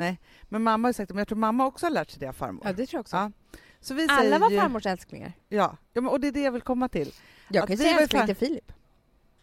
Men 0.44 0.64
mamma 0.64 0.88
har 0.88 0.94
sagt 0.94 1.08
det, 1.08 1.14
men 1.14 1.20
jag 1.20 1.28
tror 1.28 1.38
mamma 1.38 1.66
också 1.66 1.86
har 1.86 1.92
lärt 1.92 2.10
sig 2.10 2.20
det 2.20 2.28
av 2.28 2.34
farmor. 2.34 2.62
Ja, 2.66 2.74
det 2.74 2.86
tror 2.86 2.98
jag 2.98 3.02
också. 3.02 3.16
Ja. 3.16 3.32
Så 3.80 3.94
vi 3.94 4.08
Alla 4.10 4.40
var 4.40 4.50
ju, 4.50 4.60
farmors 4.60 4.86
älsklingar. 4.86 5.34
Ja, 5.50 5.78
ja 5.94 6.10
och 6.10 6.20
det 6.20 6.28
är 6.28 6.32
det 6.32 6.42
jag 6.42 6.52
vill 6.52 6.62
komma 6.62 6.90
till. 6.90 7.14
Jag 7.50 7.68
kan 7.68 7.76
ju 7.76 7.84
säga 7.84 8.00
älskling 8.00 8.26
till 8.26 8.36
Filip. 8.36 8.72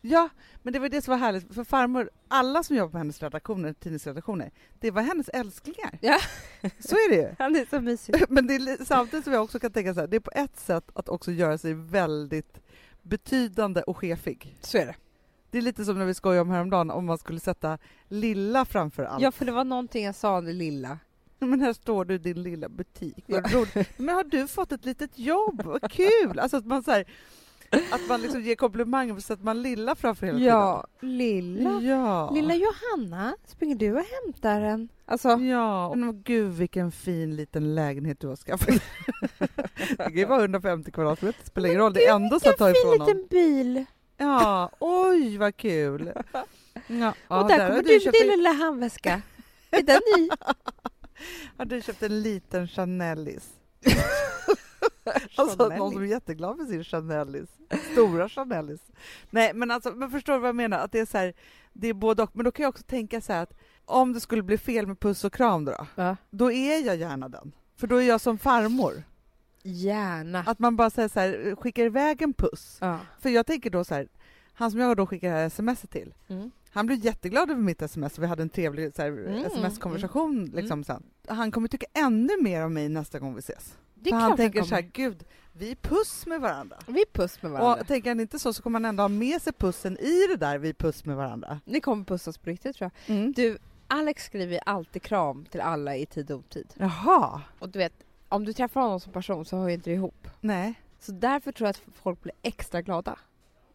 Ja, 0.02 0.28
men 0.62 0.72
det 0.72 0.78
var 0.78 0.88
det 0.88 1.02
som 1.02 1.12
var 1.12 1.18
härligt, 1.18 1.54
för 1.54 1.64
farmor, 1.64 2.10
alla 2.28 2.62
som 2.62 2.76
jobbar 2.76 2.90
på 2.90 2.98
hennes 2.98 3.22
redaktioner, 3.22 3.72
tidningsredaktioner, 3.72 4.50
det 4.78 4.90
var 4.90 5.02
hennes 5.02 5.28
älsklingar. 5.28 5.98
Ja. 6.00 6.18
Så 6.78 6.94
är 6.94 7.10
det 7.10 7.16
ju. 7.16 7.34
Han 7.38 7.56
är 7.56 7.66
så 7.70 7.80
mysig. 7.80 8.14
Men 8.28 8.46
det 8.46 8.54
är 8.54 8.84
samtidigt 8.84 9.24
som 9.24 9.32
jag 9.32 9.42
också 9.42 9.58
kan 9.58 9.72
tänka 9.72 9.94
så 9.94 10.00
här, 10.00 10.06
det 10.06 10.16
är 10.16 10.20
på 10.20 10.30
ett 10.34 10.60
sätt 10.60 10.90
att 10.94 11.08
också 11.08 11.32
göra 11.32 11.58
sig 11.58 11.74
väldigt 11.74 12.60
betydande 13.02 13.82
och 13.82 13.96
chefig. 13.96 14.56
Så 14.60 14.78
är 14.78 14.86
det. 14.86 14.94
Det 15.50 15.58
är 15.58 15.62
lite 15.62 15.84
som 15.84 15.98
när 15.98 16.04
vi 16.04 16.14
skojade 16.14 16.40
om 16.40 16.50
häromdagen 16.50 16.90
om 16.90 17.06
man 17.06 17.18
skulle 17.18 17.40
sätta 17.40 17.78
lilla 18.08 18.64
framför 18.64 19.02
allt. 19.02 19.22
Ja, 19.22 19.32
för 19.32 19.44
det 19.44 19.52
var 19.52 19.64
någonting 19.64 20.04
jag 20.04 20.14
sa, 20.14 20.40
det 20.40 20.52
lilla. 20.52 20.98
Men 21.38 21.60
här 21.60 21.72
står 21.72 22.04
du 22.04 22.14
i 22.14 22.18
din 22.18 22.42
lilla 22.42 22.68
butik. 22.68 23.24
Roligt. 23.28 23.88
Men 23.98 24.14
har 24.14 24.24
du 24.24 24.46
fått 24.46 24.72
ett 24.72 24.84
litet 24.84 25.18
jobb? 25.18 25.62
Vad 25.64 25.90
kul! 25.92 26.38
Alltså 26.38 26.56
att 26.56 26.66
man, 26.66 26.82
så 26.82 26.90
här, 26.90 27.04
att 27.92 28.08
man 28.08 28.20
liksom 28.22 28.42
ger 28.42 28.54
komplimanger 28.56 29.18
så 29.20 29.32
att 29.32 29.42
man 29.42 29.62
lilla 29.62 29.94
framför 29.94 30.26
hela 30.26 30.38
Ja, 30.38 30.86
lilla. 31.00 31.70
tiden. 31.78 31.84
Ja. 31.98 32.30
Lilla 32.30 32.54
Johanna, 32.54 33.34
springer 33.46 33.76
du 33.76 33.92
och 33.92 34.04
hämtar 34.24 34.60
en? 34.60 34.88
Alltså, 35.06 35.28
Ja, 35.28 35.94
men 35.94 36.22
gud 36.22 36.52
vilken 36.52 36.92
fin 36.92 37.36
liten 37.36 37.74
lägenhet 37.74 38.20
du 38.20 38.26
har 38.28 38.36
skaffat. 38.36 38.68
det 39.78 39.96
kan 39.96 40.16
ju 40.16 40.24
vara 40.24 40.40
150 40.40 40.90
kvadratmeter, 40.90 41.44
spelar 41.46 41.68
ingen 41.68 41.80
roll. 41.80 41.92
Det 41.92 42.06
är 42.06 42.14
ändå 42.16 42.40
så 42.40 42.50
att 42.50 42.56
ta 42.56 42.66
fin 42.66 42.74
ifrån 42.76 42.98
någon. 42.98 43.06
liten 43.06 43.26
bil. 43.30 43.84
Ja, 44.20 44.70
oj 44.78 45.38
vad 45.38 45.56
kul. 45.56 46.12
Ja, 46.86 47.14
och 47.28 47.48
där, 47.48 47.58
har 47.60 47.68
kommer 47.68 47.82
du 47.82 48.04
med 48.04 48.12
din 48.12 48.22
en, 48.22 48.28
lilla 48.28 48.52
handväska. 48.52 49.22
Är 49.70 49.82
den 49.82 50.00
ny? 50.16 50.28
har 51.56 51.64
du 51.64 51.82
köpt 51.82 52.02
en 52.02 52.22
liten 52.22 52.68
Chanelis. 52.68 53.48
Alltså 55.36 55.68
någon 55.68 55.92
som 55.92 56.02
är 56.02 56.06
jätteglad 56.06 56.56
för 56.56 56.64
sin 56.64 56.84
Chanelis. 56.84 57.48
Stora 57.92 58.28
Chanelis. 58.28 58.80
Nej 59.30 59.54
men 59.54 59.70
alltså, 59.70 59.90
men 59.90 60.10
förstår 60.10 60.32
du 60.32 60.38
vad 60.38 60.48
jag 60.48 60.56
menar? 60.56 60.78
Att 60.78 60.92
det 60.92 61.00
är 61.00 61.06
så 61.06 61.18
här, 61.18 61.34
det 61.72 61.88
är 61.88 61.94
både 61.94 62.22
och. 62.22 62.30
Men 62.36 62.44
då 62.44 62.50
kan 62.50 62.62
jag 62.62 62.70
också 62.70 62.82
tänka 62.82 63.20
så 63.20 63.32
här 63.32 63.42
att 63.42 63.52
om 63.84 64.12
det 64.12 64.20
skulle 64.20 64.42
bli 64.42 64.58
fel 64.58 64.86
med 64.86 65.00
puss 65.00 65.24
och 65.24 65.32
kram 65.32 65.64
då, 65.64 65.86
Ja. 65.94 66.16
då 66.30 66.52
är 66.52 66.86
jag 66.86 66.96
gärna 66.96 67.28
den. 67.28 67.52
För 67.76 67.86
då 67.86 67.96
är 67.96 68.08
jag 68.08 68.20
som 68.20 68.38
farmor. 68.38 69.02
Gärna. 69.62 70.38
Att 70.46 70.58
man 70.58 70.76
bara 70.76 70.90
säger 70.90 71.08
så 71.08 71.20
här, 71.20 71.56
skickar 71.56 71.84
iväg 71.84 72.22
en 72.22 72.32
puss. 72.34 72.78
Ja. 72.80 72.98
För 73.20 73.28
jag 73.30 73.46
tänker 73.46 73.70
då 73.70 73.84
så 73.84 73.94
här, 73.94 74.08
han 74.52 74.70
som 74.70 74.80
jag 74.80 74.96
då 74.96 75.06
skickar 75.06 75.28
det 75.30 75.34
här 75.38 75.46
sms 75.46 75.80
till, 75.90 76.14
Mm. 76.28 76.50
han 76.70 76.86
blev 76.86 76.98
jätteglad 77.04 77.50
över 77.50 77.62
mitt 77.62 77.82
sms 77.82 78.16
och 78.18 78.22
vi 78.22 78.26
hade 78.28 78.42
en 78.42 78.48
trevlig 78.48 78.94
så 78.94 79.02
här, 79.02 79.08
Mm, 79.08 79.44
sms-konversation 79.44 80.44
liksom 80.54 80.84
sen. 80.84 81.02
Han 81.28 81.50
kommer 81.50 81.68
tycka 81.68 81.86
ännu 81.92 82.42
mer 82.42 82.64
om 82.64 82.74
mig 82.74 82.88
nästa 82.88 83.18
gång 83.18 83.34
vi 83.34 83.38
ses. 83.38 83.76
Det 83.94 84.10
är 84.10 84.12
För 84.12 84.18
han 84.20 84.36
tänker 84.36 84.58
kommer. 84.60 84.68
så 84.68 84.74
här, 84.74 84.90
gud, 84.92 85.24
vi 85.52 85.70
är 85.70 85.74
puss 85.74 86.26
med 86.26 86.40
varandra. 86.40 86.76
Vi 86.86 87.04
puss 87.12 87.42
med 87.42 87.50
varandra. 87.52 87.80
Och 87.80 87.86
tänker 87.86 88.10
han 88.10 88.20
inte 88.20 88.38
så 88.38 88.52
så 88.52 88.62
kommer 88.62 88.76
han 88.80 88.84
ändå 88.84 89.02
ha 89.02 89.08
med 89.08 89.42
sig 89.42 89.52
pussen 89.52 89.98
i 89.98 90.26
det 90.28 90.36
där 90.36 90.58
vi 90.58 90.68
är 90.68 90.72
puss 90.72 91.04
med 91.04 91.16
varandra. 91.16 91.60
Ni 91.64 91.80
kommer 91.80 92.04
pussas 92.04 92.38
på 92.38 92.50
riktigt 92.50 92.76
tror 92.76 92.90
jag. 93.06 93.34
Du, 93.34 93.58
Alex 93.88 94.24
skriver 94.24 94.60
alltid 94.66 95.02
kram 95.02 95.44
till 95.44 95.60
alla 95.60 95.96
i 95.96 96.06
tid 96.06 96.30
och 96.30 96.38
otid. 96.38 96.66
Jaha, 96.74 97.40
Och 97.58 97.68
du 97.68 97.78
vet, 97.78 97.92
om 98.30 98.44
du 98.44 98.52
träffar 98.52 98.80
honom 98.80 99.00
som 99.00 99.12
person 99.12 99.44
så 99.44 99.56
hör 99.56 99.68
ju 99.68 99.74
inte 99.74 99.90
det 99.90 99.94
ihop. 99.94 100.28
nej. 100.40 100.74
Så 101.02 101.12
därför 101.12 101.52
tror 101.52 101.66
jag 101.66 101.70
att 101.70 101.82
folk 102.02 102.22
blir 102.22 102.32
extra 102.42 102.82
glada. 102.82 103.18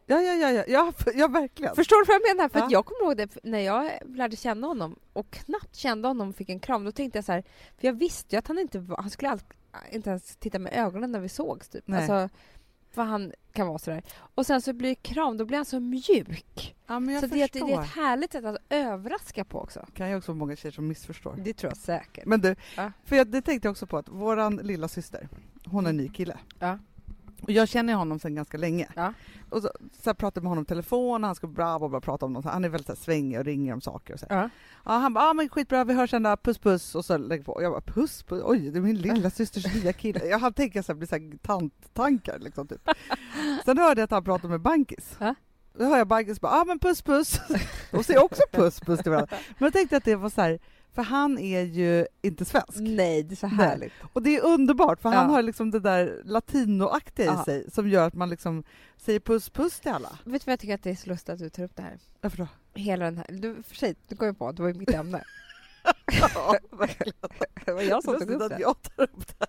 Ja, 0.05 0.21
ja, 0.21 0.33
ja, 0.33 0.51
ja, 0.51 0.63
ja, 0.67 0.93
ja 1.15 1.27
verkligen. 1.27 1.75
Förstår 1.75 2.05
du 2.05 2.07
vad 2.07 2.15
jag 2.15 2.35
menar? 2.37 2.49
För 2.49 2.59
att 2.59 2.71
Ja. 2.71 2.77
jag 2.77 2.85
kommer 2.85 3.03
ihåg 3.09 3.17
det 3.17 3.37
när 3.43 3.59
jag 3.59 3.91
lärde 4.05 4.35
känna 4.35 4.67
honom 4.67 4.95
och 5.13 5.31
knappt 5.31 5.75
kände 5.75 6.07
honom 6.07 6.29
och 6.29 6.35
fick 6.35 6.49
en 6.49 6.59
kram. 6.59 6.83
Då 6.85 6.91
tänkte 6.91 7.17
jag 7.17 7.25
så 7.25 7.31
här, 7.31 7.43
för 7.77 7.87
jag 7.87 7.93
visste 7.93 8.35
ju 8.35 8.39
att 8.39 8.47
han 8.47 8.59
inte 8.59 8.79
var, 8.79 8.97
han 8.97 9.09
skulle 9.09 9.29
allt, 9.29 9.45
inte 9.91 10.09
ens 10.09 10.35
titta 10.35 10.59
med 10.59 10.73
ögonen 10.73 11.11
när 11.11 11.19
vi 11.19 11.29
sågs 11.29 11.69
typ. 11.69 11.87
Nej. 11.87 11.97
Alltså, 12.09 12.35
vad 12.97 13.05
han 13.07 13.31
kan 13.53 13.67
vara 13.67 13.77
sådär. 13.77 14.03
Och 14.35 14.45
sen 14.45 14.61
så 14.61 14.73
blir 14.73 14.89
det 14.89 14.95
kram, 14.95 15.37
då 15.37 15.45
blir 15.45 15.57
han 15.57 15.65
så 15.65 15.79
mjuk. 15.79 16.75
Ja, 16.87 16.99
men 16.99 17.13
jag 17.13 17.23
så 17.23 17.27
det 17.27 17.51
förstår. 17.51 17.67
det 17.67 17.73
är 17.73 17.81
ett 17.81 17.89
härligt 17.89 18.31
sätt 18.31 18.45
att 18.45 18.57
överraska 18.69 19.45
på 19.45 19.59
också. 19.61 19.85
kan 19.93 20.09
ju 20.09 20.15
också 20.15 20.31
vara 20.31 20.37
många 20.39 20.55
tjejer 20.55 20.71
som 20.73 20.87
missförstår. 20.87 21.35
Det 21.43 21.53
tror 21.53 21.69
jag 21.71 21.77
säkert. 21.77 22.25
Men 22.25 22.41
du, 22.41 22.55
Ja. 22.77 22.91
för 23.05 23.15
jag, 23.15 23.27
det 23.27 23.41
tänkte 23.41 23.67
jag 23.67 23.71
också 23.71 23.87
på 23.87 23.97
att 23.97 24.09
våran 24.09 24.55
lilla 24.55 24.87
syster, 24.87 25.29
hon 25.65 25.85
är 25.85 25.89
en 25.89 25.97
ny 25.97 26.09
kille. 26.09 26.37
Ja. 26.59 26.79
Och 27.45 27.51
jag 27.51 27.67
känner 27.67 27.93
honom 27.93 28.19
sedan 28.19 28.35
ganska 28.35 28.57
länge. 28.57 28.87
Ja. 28.95 29.13
Och 29.49 29.61
så, 29.61 29.69
så 30.01 30.09
jag 30.09 30.17
pratade 30.17 30.43
med 30.43 30.49
honom 30.49 30.63
i 30.63 30.65
telefon, 30.65 31.23
han 31.23 31.35
ska 31.35 31.47
bra, 31.47 31.79
bra, 31.79 31.89
bra 31.89 32.01
prata 32.01 32.25
om 32.25 32.33
något. 32.33 32.45
Han 32.45 32.65
är 32.65 32.69
väldigt 32.69 32.87
så 32.87 32.93
här, 32.93 32.97
svängig 32.97 33.39
och 33.39 33.45
ringer 33.45 33.73
om 33.73 33.81
saker 33.81 34.13
och 34.13 34.19
så. 34.19 34.25
Ja. 34.29 34.49
Ja, 34.85 34.91
han 34.91 35.13
bara, 35.13 35.29
ah, 35.29 35.33
men 35.33 35.49
skitbra, 35.49 35.83
vi 35.83 35.93
hörs 35.93 36.09
sen 36.09 36.23
då, 36.23 36.37
puss 36.37 36.57
puss. 36.57 36.95
Och 36.95 37.05
så 37.05 37.17
lägger 37.17 37.43
på. 37.43 37.51
Och 37.51 37.63
jag 37.63 37.71
bara, 37.71 37.81
puss 37.81 38.23
puss, 38.23 38.41
oj, 38.45 38.71
det 38.71 38.79
är 38.79 38.81
min 38.81 38.97
lilla 38.97 39.29
systers 39.29 39.75
nya 39.75 39.93
kille. 39.93 40.25
Jag 40.25 40.39
hann 40.39 40.53
tänka 40.53 40.83
så 40.83 40.91
här, 40.91 40.97
blir 40.97 41.07
så 41.07 41.15
här 41.15 41.37
tanttankar 41.37 42.39
liksom 42.39 42.67
typ. 42.67 42.89
Sen 43.65 43.77
hörde 43.77 44.01
jag 44.01 44.05
att 44.05 44.11
han 44.11 44.23
pratade 44.23 44.51
med 44.51 44.61
Bankis. 44.61 45.17
Ja. 45.19 45.35
Då 45.77 45.85
hör 45.85 45.97
jag 45.97 46.07
Bankis 46.07 46.41
bara, 46.41 46.51
ah, 46.51 46.65
men 46.65 46.79
puss 46.79 47.01
puss. 47.01 47.39
Och 47.91 48.05
säger 48.05 48.23
också 48.23 48.41
puss 48.51 48.79
puss 48.79 48.99
till 48.99 49.11
varandra. 49.11 49.37
Men 49.57 49.65
jag 49.65 49.73
tänkte 49.73 49.97
att 49.97 50.05
det 50.05 50.15
var 50.15 50.29
så 50.29 50.41
här, 50.41 50.59
för 50.95 51.01
han 51.01 51.37
är 51.39 51.61
ju 51.61 52.07
inte 52.21 52.45
svensk. 52.45 52.77
Nej, 52.79 53.23
det 53.23 53.33
är 53.33 53.35
så 53.35 53.47
Nej. 53.47 53.67
härligt. 53.67 53.93
Och 54.13 54.21
det 54.23 54.35
är 54.35 54.43
underbart 54.45 55.01
för 55.01 55.09
han 55.09 55.25
Ja. 55.29 55.35
har 55.35 55.41
liksom 55.41 55.71
det 55.71 55.79
där 55.79 56.21
latinoaktiga 56.25 57.33
i 57.41 57.45
sig 57.45 57.71
som 57.71 57.89
gör 57.89 58.07
att 58.07 58.13
man 58.13 58.29
liksom 58.29 58.63
säger 58.97 59.19
puss 59.19 59.49
puss 59.49 59.79
till 59.79 59.91
alla. 59.91 60.19
Vet 60.23 60.41
du 60.41 60.45
vad 60.45 60.51
jag 60.51 60.59
tycker 60.59 60.75
att 60.75 60.83
det 60.83 60.89
är 60.91 60.95
så 60.95 61.09
lustigt 61.09 61.29
att 61.29 61.39
du 61.39 61.49
tar 61.49 61.63
upp 61.63 61.75
det 61.75 61.81
här? 61.81 61.99
Varför 62.21 62.37
då? 62.37 62.47
Hela 62.73 63.05
den 63.05 63.17
här, 63.17 63.25
du, 63.29 63.63
för 63.63 63.75
sig, 63.75 63.95
du 64.07 64.15
kom 64.15 64.27
ju 64.27 64.33
på, 64.33 64.51
det 64.51 64.61
var 64.61 64.69
ju 64.69 64.75
mitt 64.75 64.93
ämne. 64.93 65.23
Ja, 66.35 66.57
verkligen. 66.71 67.13
det 67.65 67.71
var 67.73 67.81
jag 67.81 68.03
som 68.03 68.19
tog 68.19 68.29
upp 68.29 68.41
att 68.41 68.49
det. 68.49 68.59
jag 68.59 68.75
tar 68.81 69.03
upp 69.03 69.27
det. 69.39 69.45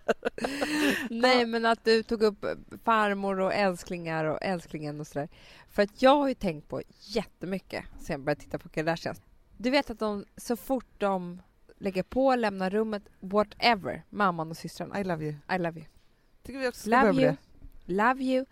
Nej, 1.11 1.47
men 1.47 1.66
att 1.66 1.84
du 1.84 2.03
tog 2.03 2.22
upp 2.22 2.44
farmor 2.84 3.40
och 3.40 3.55
älsklingar 3.55 4.24
och 4.24 4.38
älsklingen 4.42 5.01
och 5.01 5.07
sådär. 5.07 5.28
För 5.70 5.82
att 5.82 6.03
jag 6.03 6.16
har 6.16 6.28
ju 6.28 6.34
tänkt 6.34 6.68
på 6.68 6.82
jättemycket 7.01 7.84
sen 8.01 8.14
jag 8.14 8.20
började 8.20 8.40
titta 8.40 8.59
på 8.59 8.68
Kardashians. 8.68 9.20
Du 9.57 9.71
vet 9.71 9.91
att 9.91 9.99
de, 9.99 10.25
så 10.37 10.57
fort 10.57 10.87
de 10.99 11.43
lägger 11.79 12.03
på, 12.03 12.35
lämnar 12.37 12.71
rummet, 12.71 13.03
whatever, 13.21 14.03
mamman 14.11 14.51
och 14.51 14.57
systrarna. 14.57 15.01
I 15.01 15.05
love 15.05 15.25
you. 15.25 15.35
I 15.55 15.59
love 15.59 15.81
you. 15.81 15.87
Tycker 16.43 16.59
vi 16.59 16.69
också 16.69 16.81
ska 16.81 16.91
Love 16.91 17.23
you. 17.23 17.37
det. 17.87 17.93
Love 17.95 18.25
you. 18.25 18.45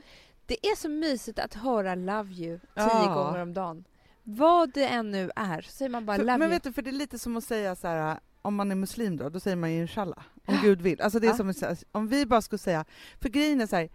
Det 0.46 0.66
är 0.66 0.76
så 0.76 0.88
mysigt 0.88 1.38
att 1.38 1.54
höra 1.54 1.94
love 1.94 2.32
you 2.32 2.58
tio 2.58 2.68
Ja. 2.74 3.14
gånger 3.14 3.42
om 3.42 3.54
dagen. 3.54 3.84
Vad 4.22 4.72
det 4.74 4.86
än 4.86 5.10
nu 5.10 5.30
är, 5.36 5.62
så 5.62 5.70
säger 5.70 5.88
man 5.90 6.06
bara 6.06 6.16
För, 6.16 6.24
love 6.24 6.38
men 6.38 6.48
you. 6.48 6.50
vet 6.50 6.62
du, 6.62 6.72
för 6.72 6.82
det 6.82 6.90
är 6.90 6.92
lite 6.92 7.18
som 7.18 7.36
att 7.36 7.44
säga 7.44 7.76
så 7.76 7.88
här, 7.88 8.18
om 8.42 8.54
man 8.54 8.70
är 8.70 8.74
muslim 8.74 9.16
då, 9.16 9.28
då 9.28 9.40
säger 9.40 9.56
man 9.56 9.72
ju 9.72 9.80
inshallah, 9.80 10.24
om. 10.46 10.58
Gud 10.62 10.82
vill. 10.82 11.00
Alltså 11.00 11.18
det 11.20 11.26
är 11.26 11.44
Ja. 11.44 11.52
som 11.54 11.76
om 11.92 12.08
vi 12.08 12.26
bara 12.26 12.42
skulle 12.42 12.58
säga, 12.58 12.84
för 13.20 13.28
grejen 13.28 13.60
är 13.60 13.66
så 13.66 13.76
här, 13.76 13.88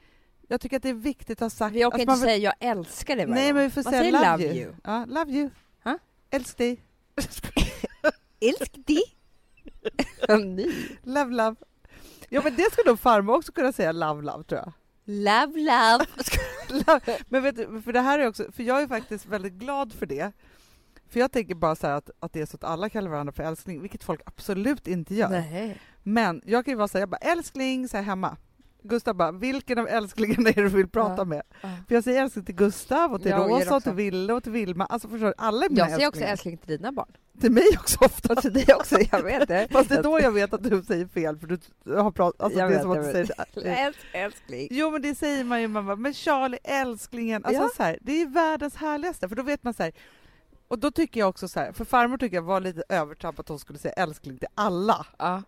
jag 0.48 0.62
tycker 0.62 0.78
att 0.78 0.84
det 0.84 0.90
är 0.90 0.94
viktigt 0.94 1.38
att 1.38 1.46
ha 1.46 1.50
sagt... 1.50 1.76
Vi 1.76 1.86
orkar 1.86 1.96
att 1.96 2.02
inte 2.02 2.12
man 2.12 2.18
säga 2.18 2.38
jag 2.38 2.54
älskar 2.60 3.16
dig 3.16 3.26
varje 3.26 3.42
Nej, 3.42 3.54
men 3.54 3.64
vi 3.64 3.70
får 3.70 3.84
Man 3.84 3.94
säga 3.94 4.32
love 4.32 4.44
you. 4.46 4.56
you. 4.56 4.74
Ja, 4.84 5.06
love 5.06 5.32
you. 5.32 5.50
Ha? 5.84 5.98
Älsk 6.30 6.58
dig. 6.58 6.84
Ny. 10.46 10.74
love, 11.04 11.32
love. 11.36 11.56
Ja, 12.30 12.42
men 12.44 12.56
det 12.56 12.72
skulle 12.72 12.90
nog 12.90 13.00
farmor 13.00 13.36
också 13.36 13.52
kunna 13.52 13.72
säga, 13.72 13.92
love, 13.92 14.22
love, 14.22 14.44
tror 14.44 14.62
jag. 14.66 14.74
Love, 15.06 15.60
love. 15.60 16.06
Love. 16.88 17.20
Men 17.30 17.44
vet 17.44 17.56
du, 17.56 17.82
för 17.82 17.94
det 17.94 18.00
här 18.02 18.20
är 18.20 18.28
också, 18.28 18.52
för 18.52 18.64
jag 18.64 18.82
är 18.82 18.88
faktiskt 18.88 19.26
väldigt 19.26 19.54
glad 19.54 19.94
för 19.94 20.06
det. 20.06 20.32
För 21.10 21.20
jag 21.20 21.32
tänker 21.32 21.56
bara 21.56 21.76
så 21.76 21.88
att, 21.88 22.10
att 22.20 22.34
det 22.34 22.42
är 22.42 22.46
så 22.46 22.56
att 22.56 22.64
alla 22.64 22.90
kallar 22.90 23.10
varandra 23.12 23.34
för 23.34 23.44
älskling, 23.44 23.82
vilket 23.82 24.04
folk 24.04 24.22
absolut 24.26 24.88
inte 24.88 25.16
gör. 25.16 25.30
Nej. 25.30 25.82
Men 26.04 26.42
jag 26.46 26.66
kan 26.66 26.72
ju 26.72 26.76
vara 26.76 26.88
så 26.88 26.98
här, 26.98 27.02
jag 27.02 27.10
bara 27.10 27.18
älskling, 27.18 27.88
så 27.88 27.98
här 27.98 28.04
hemma. 28.04 28.38
Gustav 28.84 29.16
bara, 29.16 29.32
vilken 29.32 29.80
av 29.80 29.88
älsklingarna 29.88 30.50
är 30.50 30.54
det 30.54 30.62
du 30.62 30.68
vill 30.70 30.88
prata 30.88 31.16
Ja. 31.18 31.24
med? 31.26 31.42
Ja. 31.62 31.70
För 31.88 31.96
jag 31.96 32.04
säger 32.04 32.24
älskling 32.24 32.46
till 32.46 32.56
Gustav 32.56 33.14
och 33.14 33.22
till 33.22 33.32
gör 33.32 33.48
Rosa 33.48 33.76
och 33.76 33.84
till 33.84 33.92
Ville 33.92 34.34
och 34.34 34.44
till 34.44 34.52
Vilma. 34.52 34.86
Alltså 34.86 35.08
förstår 35.08 35.28
du, 35.28 35.34
alla 35.38 35.66
är 35.66 35.70
mina 35.70 35.82
Jag 35.82 35.92
säger 35.92 36.08
också 36.08 36.22
älskling 36.22 36.58
till 36.58 36.68
dina 36.78 36.92
barn. 36.92 37.08
Till 37.42 37.52
mig 37.52 37.68
också 37.80 38.06
ofta. 38.06 38.34
Och 38.34 38.42
till 38.42 38.54
dig 38.54 38.66
också, 38.76 38.98
jag 39.12 39.24
vet 39.24 39.48
det. 39.48 39.68
Fast 39.72 39.90
det 39.90 39.96
är 39.96 40.04
då 40.04 40.20
jag 40.20 40.32
vet 40.32 40.54
att 40.54 40.64
du 40.64 40.84
säger 40.84 41.06
fel 41.08 41.38
för 41.38 41.48
du 41.48 41.60
har 41.96 42.12
pratat, 42.12 42.42
alltså 42.42 42.60
Jag 42.60 42.70
det 42.70 42.74
är 42.74 42.78
vet, 42.78 42.82
som 42.82 42.92
att 42.92 42.98
du 43.06 43.12
säger 43.12 43.78
Älsk, 43.88 44.00
älskling. 44.14 44.68
Jo 44.72 44.92
men 44.92 45.02
det 45.02 45.16
säger 45.16 45.44
man 45.44 45.62
ju, 45.62 45.68
man 45.68 45.86
bara, 45.86 45.96
men 45.96 46.14
Charlie 46.14 46.58
älsklingen, 46.64 47.46
alltså 47.46 47.62
Ja. 47.64 47.70
så 47.78 47.84
här, 47.84 47.98
det 48.02 48.22
är 48.22 48.28
världens 48.28 48.76
härligaste 48.76 49.30
för 49.30 49.36
då 49.36 49.44
vet 49.44 49.64
man 49.64 49.74
så 49.74 49.84
här, 49.84 49.92
och 50.68 50.80
då 50.80 50.92
tycker 50.92 51.20
jag 51.20 51.30
också 51.30 51.48
så 51.48 51.60
här, 51.60 51.72
för 51.72 51.86
farmor 51.86 52.18
tycker 52.18 52.38
jag 52.38 52.44
var 52.44 52.60
lite 52.60 52.84
övertramp 52.90 53.40
att 53.40 53.50
hon 53.50 53.60
skulle 53.60 53.80
säga 53.80 53.94
älskling 53.94 54.38
till 54.38 54.48
alla. 54.56 55.06
Ja. 55.18 55.44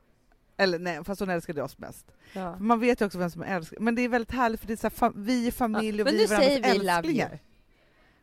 Eller 0.64 0.80
nej, 0.80 1.04
fast 1.04 1.20
hon 1.20 1.30
älskade 1.30 1.64
oss 1.64 1.78
mest. 1.78 2.06
ja. 2.34 2.56
Man 2.60 2.80
vet 2.80 3.02
ju 3.02 3.06
också 3.06 3.18
vem 3.18 3.30
som 3.30 3.42
älskling, 3.42 3.84
men 3.84 3.96
det 3.96 4.02
är 4.02 4.10
väldigt 4.10 4.32
härligt 4.32 4.60
för 4.60 4.68
det 4.68 4.74
är 4.84 4.90
så 4.90 5.06
här, 5.06 5.12
vi 5.16 5.48
är 5.48 5.52
familj 5.52 5.98
Ja, 5.98 6.04
och 6.04 6.06
men 6.06 6.14
vi 6.16 6.24
är 6.24 6.28
varandras 6.28 6.74
vi 6.74 6.78
love 6.80 6.92
älsklingar. 6.92 7.30
you. 7.30 7.38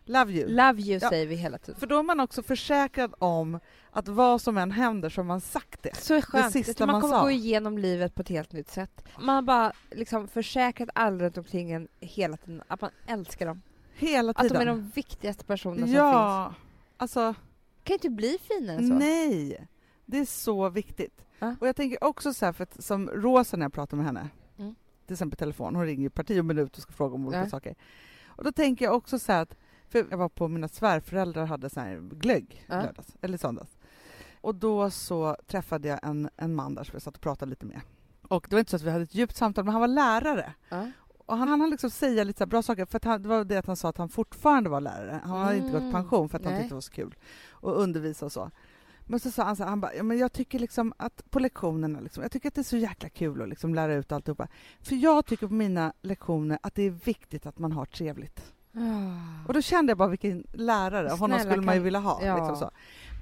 Love 0.04 0.32
you. 0.32 0.48
Love 0.48 0.82
you 0.82 0.98
Ja. 1.02 1.08
säger 1.10 1.26
vi 1.26 1.34
hela 1.34 1.58
tiden. 1.58 1.80
För 1.80 1.86
då 1.86 1.98
är 1.98 2.02
man 2.02 2.20
också 2.20 2.42
försäkrad 2.42 3.14
om 3.18 3.60
att 3.90 4.08
vad 4.08 4.42
som 4.42 4.58
än 4.58 4.70
händer 4.70 5.10
så 5.10 5.18
har 5.20 5.24
man 5.26 5.40
sagt 5.40 5.82
det. 5.82 5.96
Så 5.96 6.22
skönt. 6.22 6.52
sista 6.52 6.70
Jag 6.70 6.76
tror 6.76 6.86
man 6.86 6.92
man 6.94 7.02
kommer 7.02 7.14
sa. 7.16 7.22
gå 7.22 7.30
igenom 7.30 7.78
livet 7.78 8.14
på 8.14 8.22
ett 8.22 8.28
helt 8.28 8.52
nytt 8.52 8.70
sätt. 8.70 9.04
Man 9.20 9.34
har 9.34 9.42
bara 9.42 9.72
liksom 9.90 10.28
försäkrat 10.28 10.88
alla 10.94 11.24
runt 11.24 11.38
omkring 11.38 11.70
en 11.72 11.88
hela 12.00 12.36
tiden 12.36 12.62
att 12.68 12.80
man 12.80 12.90
älskar 13.06 13.46
dem. 13.46 13.62
Hela 13.94 14.30
Att 14.30 14.36
de 14.36 14.42
tiden. 14.48 14.62
är 14.62 14.66
de 14.66 14.88
viktigaste 14.94 15.44
personerna 15.44 15.78
som 15.78 15.86
finns. 15.86 15.96
ja, 15.96 16.54
alltså 16.96 17.34
kan 17.84 17.94
inte 17.94 18.10
bli 18.10 18.38
finare 18.48 18.76
än 18.76 18.88
så. 18.88 18.94
Nej, 18.94 19.68
det 20.10 20.18
är 20.18 20.24
så 20.24 20.68
viktigt. 20.68 21.24
Ja. 21.38 21.56
Och 21.60 21.68
jag 21.68 21.76
tänker 21.76 22.04
också 22.04 22.32
så 22.34 22.44
här, 22.46 22.52
för 22.52 22.62
att 22.62 22.84
som 22.84 23.08
Rosa 23.08 23.56
när 23.56 23.64
jag 23.64 23.72
pratar 23.72 23.96
med 23.96 24.06
henne, 24.06 24.28
Mm. 24.58 24.74
till 25.06 25.12
exempel 25.14 25.36
telefon, 25.38 25.74
hon 25.74 25.84
ringer 25.86 26.08
parti 26.08 26.40
och 26.40 26.44
minut 26.44 26.76
och 26.76 26.82
ska 26.82 26.92
fråga 26.92 27.14
om 27.14 27.26
olika 27.26 27.40
Ja. 27.40 27.48
saker. 27.48 27.74
Och 28.26 28.44
då 28.44 28.52
tänker 28.52 28.84
jag 28.84 28.94
också 28.94 29.18
så 29.18 29.32
här 29.32 29.42
att, 29.42 29.54
för 29.88 30.06
jag 30.10 30.18
var 30.18 30.28
på 30.28 30.48
mina 30.48 30.68
svärföräldrar 30.68 31.46
hade 31.46 31.70
så 31.70 31.80
här 31.80 31.96
glögg 32.12 32.64
Ja. 32.68 32.74
lördags, 32.82 33.16
eller 33.20 33.38
söndags. 33.38 33.78
Och 34.40 34.54
då 34.54 34.90
så 34.90 35.36
träffade 35.46 35.88
jag 35.88 35.98
en, 36.02 36.30
en 36.36 36.54
man 36.54 36.74
där 36.74 36.84
som 36.84 36.92
jag 36.92 37.02
satt 37.02 37.14
och 37.16 37.22
pratade 37.22 37.50
lite 37.50 37.66
med. 37.66 37.80
Och 38.22 38.46
det 38.50 38.54
var 38.56 38.60
inte 38.60 38.70
så 38.70 38.76
att 38.76 38.82
vi 38.82 38.90
hade 38.90 39.04
ett 39.04 39.14
djupt 39.14 39.36
samtal, 39.36 39.64
men 39.64 39.72
han 39.72 39.80
var 39.80 39.88
lärare. 39.88 40.52
Ja. 40.68 40.90
Och 41.26 41.36
han 41.36 41.48
hann 41.48 41.70
liksom 41.70 41.90
säga 41.90 42.24
lite 42.24 42.46
bra 42.46 42.62
saker, 42.62 42.84
för 42.86 42.96
att 42.96 43.04
han, 43.04 43.22
det 43.22 43.28
var 43.28 43.44
det 43.44 43.56
att 43.56 43.66
han 43.66 43.76
sa 43.76 43.88
att 43.88 43.98
han 43.98 44.08
fortfarande 44.08 44.70
var 44.70 44.80
lärare. 44.80 45.20
Han 45.24 45.40
hade 45.40 45.56
inte 45.56 45.70
gått 45.72 45.80
i 45.80 45.84
Mm. 45.84 45.92
pension 45.92 46.28
för 46.28 46.38
att 46.38 46.44
han 46.44 46.52
Nej. 46.52 46.62
tyckte 46.62 46.70
det 46.72 46.76
var 46.76 46.80
så 46.80 46.92
kul 46.92 47.14
att 47.62 47.74
undervisa 47.74 48.26
och 48.26 48.32
så. 48.32 48.50
Men 49.10 49.20
så 49.20 49.30
sa 49.30 49.42
han 49.44 49.56
så 49.56 49.62
här, 49.62 49.70
han 49.70 49.80
bara, 49.80 49.94
ja, 49.94 50.02
men 50.02 50.18
jag 50.18 50.32
tycker 50.32 50.58
liksom 50.58 50.92
att 50.96 51.30
på 51.30 51.38
lektionerna, 51.38 52.00
liksom, 52.00 52.22
jag 52.22 52.32
tycker 52.32 52.48
att 52.48 52.54
det 52.54 52.60
är 52.60 52.62
så 52.62 52.76
jäkla 52.76 53.08
kul 53.08 53.42
att 53.42 53.48
liksom 53.48 53.74
lära 53.74 53.94
ut 53.94 54.12
alltihopa. 54.12 54.48
För 54.80 54.94
jag 54.96 55.26
tycker 55.26 55.46
på 55.46 55.54
mina 55.54 55.92
lektioner 56.02 56.58
att 56.62 56.74
det 56.74 56.82
är 56.82 56.90
viktigt 56.90 57.46
att 57.46 57.58
man 57.58 57.72
har 57.72 57.84
trevligt. 57.84 58.52
Och 59.46 59.54
då 59.54 59.62
kände 59.62 59.90
jag 59.90 59.98
bara 59.98 60.08
vilken 60.08 60.46
lärare, 60.52 61.08
honom 61.08 61.38
Snälla, 61.38 61.50
skulle 61.50 61.66
man 61.66 61.74
ju 61.74 61.80
vilja 61.80 62.00
ha. 62.00 62.24
ja. 62.24 62.36
Liksom 62.36 62.56
så. 62.56 62.70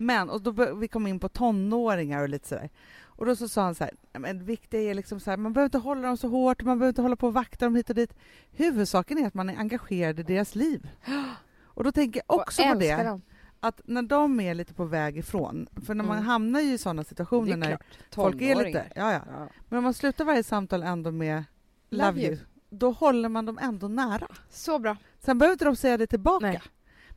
Men, 0.01 0.31
och 0.31 0.43
då 0.43 0.75
vi 0.75 0.89
kom 0.89 1.07
in 1.07 1.21
på 1.21 1.29
tonåringar 1.29 2.23
och 2.23 2.29
lite 2.29 2.49
sådär. 2.49 2.71
Och 3.05 3.27
då 3.27 3.37
så 3.37 3.49
sa 3.49 3.63
han 3.63 3.75
så 3.75 3.85
här, 3.85 3.93
"Nej, 4.13 4.21
men 4.21 4.39
det 4.39 4.45
viktiga 4.45 4.81
är 4.91 4.95
liksom 4.95 5.21
så 5.21 5.31
här, 5.31 5.37
man 5.37 5.53
behöver 5.53 5.67
inte 5.67 5.79
hålla 5.79 6.07
dem 6.09 6.17
så 6.17 6.29
hårt, 6.29 6.63
man 6.63 6.79
behöver 6.79 6.89
inte 6.89 7.03
hålla 7.03 7.17
på 7.17 7.27
och 7.27 7.35
vakta 7.35 7.65
dem 7.67 7.75
hit 7.77 7.91
och 7.91 7.97
dit. 7.97 8.15
Huvudsaken 8.51 9.19
är 9.19 9.27
att 9.27 9.35
man 9.35 9.51
är 9.51 9.57
engagerad 9.57 10.21
i 10.21 10.23
deras 10.23 10.55
liv. 10.55 10.89
Och 11.65 11.85
då 11.85 11.93
tänker 11.93 12.23
jag 12.27 12.41
också 12.41 12.63
och 12.63 12.73
på 12.73 12.79
det, 12.79 13.03
dem. 13.03 13.23
Att 13.67 13.81
när 13.85 14.03
de 14.03 14.41
är 14.41 14.55
lite 14.55 14.75
på 14.75 14.85
väg 14.85 15.19
ifrån, 15.19 15.69
för 15.87 15.95
när 15.95 16.05
man 16.05 16.17
Mm. 16.17 16.27
hamnar 16.29 16.61
ju 16.61 16.73
i 16.73 16.79
sådana 16.79 17.05
situationer 17.05 17.53
är 17.53 17.57
när 17.57 17.79
folk 18.15 18.41
är 18.43 18.57
lite, 18.65 18.85
ja, 18.97 19.13
ja. 19.13 19.21
Ja. 19.33 19.49
Men 19.69 19.79
om 19.79 19.85
man 19.85 19.95
slutar 19.95 20.25
varje 20.25 20.43
samtal 20.43 20.83
ändå 20.83 21.11
med 21.13 21.45
love, 21.91 22.07
Love 22.11 22.21
you. 22.23 22.31
you. 22.33 22.39
då 22.71 22.91
håller 22.91 23.29
man 23.29 23.47
dem 23.47 23.59
ändå 23.63 23.89
nära. 23.89 24.29
Så 24.51 24.79
bra. 24.79 24.97
Sen 25.21 25.39
behöver 25.39 25.53
inte 25.53 25.65
de 25.65 25.77
säga 25.77 25.97
det 25.97 26.07
tillbaka. 26.07 26.47
Nej. 26.47 26.63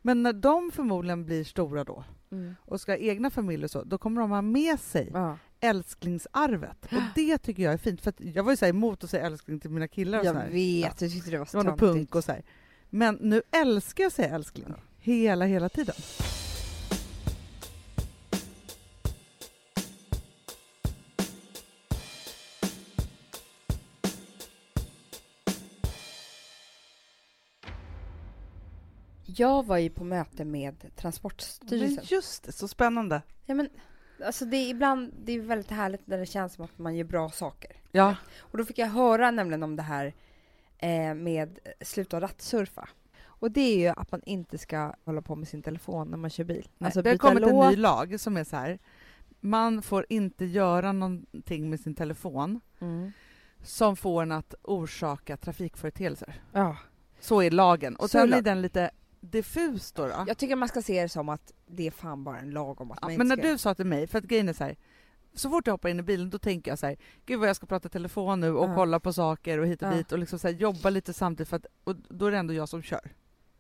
Men 0.02 0.24
när 0.24 0.34
de 0.34 0.72
förmodligen 0.72 1.26
blir 1.26 1.44
stora 1.44 1.84
då 1.84 2.04
Mm. 2.32 2.56
och 2.66 2.82
ska 2.82 2.92
ha 2.92 2.98
egna 2.98 3.30
familjer 3.30 3.64
och 3.64 3.72
så, 3.72 3.84
då 3.84 3.98
kommer 3.98 4.22
de 4.22 4.32
ha 4.32 4.42
med 4.42 4.80
sig 4.80 5.10
Ja. 5.14 5.38
älsklingsarvet. 5.60 6.86
Och 6.86 7.02
det 7.16 7.38
tycker 7.38 7.64
jag 7.64 7.74
är 7.74 7.78
fint. 7.78 8.02
För 8.02 8.14
jag 8.18 8.44
var 8.44 8.52
ju 8.52 8.58
så 8.58 8.66
emot 8.66 9.04
att 9.04 9.10
säga 9.10 9.26
älskling 9.26 9.60
till 9.60 9.70
mina 9.70 9.88
killar 9.88 10.20
och 10.20 10.26
Jag 10.26 10.36
så 10.36 10.40
här. 10.42 10.50
vet, 10.50 10.98
du 10.98 11.10
tyckte 11.10 11.32
det 11.32 11.38
var 11.38 11.64
Det 11.64 11.70
var 11.70 11.78
punk 11.78 12.16
och 12.16 12.24
så 12.24 12.32
här. 12.32 12.44
Men 12.90 13.16
nu 13.22 13.42
älskar 13.52 14.04
jag 14.04 14.08
att 14.08 14.14
säga 14.14 14.36
älskling. 14.36 14.74
Hela, 15.02 15.46
hela 15.46 15.70
tiden. 15.70 15.96
Jag 29.26 29.66
var 29.66 29.78
ju 29.78 29.90
på 29.90 30.04
möte 30.04 30.46
med 30.46 30.76
Men 30.82 30.92
Transportstyrelsen. 30.96 32.04
just 32.08 32.44
det, 32.44 32.52
så 32.52 32.68
spännande. 32.68 33.22
Ja, 33.46 33.56
men, 33.56 33.70
alltså 34.26 34.46
det 34.46 34.58
är 34.58 34.70
ibland 34.70 35.14
det 35.24 35.32
är 35.32 35.40
väldigt 35.40 35.72
härligt 35.72 36.08
när 36.08 36.18
det 36.18 36.26
känns 36.26 36.54
som 36.54 36.66
att 36.66 36.78
man 36.78 36.96
gör 36.96 37.04
bra 37.04 37.30
saker. 37.30 37.72
Ja, 37.92 38.16
Och 38.40 38.58
då 38.58 38.66
fick 38.66 38.78
jag 38.78 38.88
höra 38.88 39.32
nämligen 39.32 39.64
om 39.64 39.76
det 39.76 39.84
här 39.84 40.14
eh, 40.78 41.14
med 41.14 41.60
sluta 41.82 42.22
rattsurfa. 42.22 42.90
Och 43.40 43.52
det 43.52 43.62
är 43.62 43.78
ju 43.80 43.88
att 43.88 44.12
man 44.12 44.22
inte 44.26 44.58
ska 44.58 44.94
hålla 45.06 45.22
på 45.22 45.36
med 45.36 45.48
sin 45.48 45.62
telefon 45.62 46.08
när 46.08 46.18
man 46.18 46.30
kör 46.30 46.44
bil. 46.44 46.68
Nej, 46.78 46.86
alltså 46.88 47.02
det 47.02 47.10
har 47.10 47.18
kommit 47.18 47.44
en 47.44 47.50
låt. 47.50 47.70
ny 47.70 47.76
lag 47.76 48.20
som 48.20 48.38
är 48.38 48.44
så 48.44 48.56
här. 48.56 48.80
Man 49.40 49.82
får 49.82 50.06
inte 50.10 50.46
göra 50.46 50.92
någonting 50.92 51.70
med 51.70 51.80
sin 51.80 51.96
telefon 51.96 52.62
Mm. 52.82 53.12
som 53.64 53.96
får 53.96 54.22
en 54.24 54.32
att 54.32 54.54
orsaka 54.64 55.38
trafikföreteelser. 55.38 56.42
Ja. 56.52 56.78
Så 57.20 57.42
är 57.42 57.52
lagen. 57.52 57.96
Och 57.96 58.04
Så 58.10 58.18
sen 58.18 58.34
är 58.34 58.42
den 58.42 58.62
lite 58.62 58.92
diffus 59.22 59.92
då. 59.92 60.06
då. 60.08 60.14
Jag 60.28 60.38
tycker 60.38 60.56
man 60.56 60.70
ska 60.70 60.82
se 60.82 61.02
det 61.02 61.10
som 61.10 61.30
att 61.30 61.54
det 61.68 61.88
är 61.88 61.92
fan 61.92 62.24
bara 62.24 62.40
en 62.40 62.52
lag 62.52 62.82
om 62.82 62.92
att 62.92 62.98
Ja, 63.02 63.08
man 63.08 63.18
men 63.18 63.26
inte 63.28 63.36
när 63.36 63.44
ska... 63.44 63.52
du 63.52 63.58
sa 63.58 63.76
till 63.76 63.86
mig, 63.86 64.08
för 64.08 64.18
att 64.18 64.24
grejen 64.24 64.50
är 64.50 64.54
så 64.54 64.64
här, 64.64 64.76
så 65.34 65.50
fort 65.50 65.68
jag 65.68 65.74
hoppar 65.74 65.90
in 65.90 66.00
i 66.00 66.04
bilen 66.04 66.30
då 66.30 66.40
tänker 66.40 66.72
jag 66.72 66.80
så 66.80 66.86
här, 66.86 66.98
gud 67.26 67.40
vad 67.40 67.50
jag 67.50 67.56
ska 67.56 67.66
prata 67.66 67.90
telefon 67.90 68.40
nu 68.40 68.52
och 68.56 68.70
Ja. 68.70 68.76
kolla 68.76 69.00
på 69.00 69.14
saker 69.14 69.58
och 69.58 69.68
hit 69.68 69.82
och 69.82 69.88
Ja. 69.88 69.94
dit 69.94 70.12
och 70.12 70.20
liksom 70.20 70.40
så 70.40 70.48
här, 70.48 70.56
jobba 70.56 70.90
lite 70.90 71.14
samtidigt 71.14 71.50
för 71.50 71.58
att, 71.58 71.66
och 71.84 71.96
då 71.96 72.26
är 72.26 72.32
det 72.32 72.38
ändå 72.38 72.54
jag 72.54 72.70
som 72.70 72.82
kör. 72.82 73.12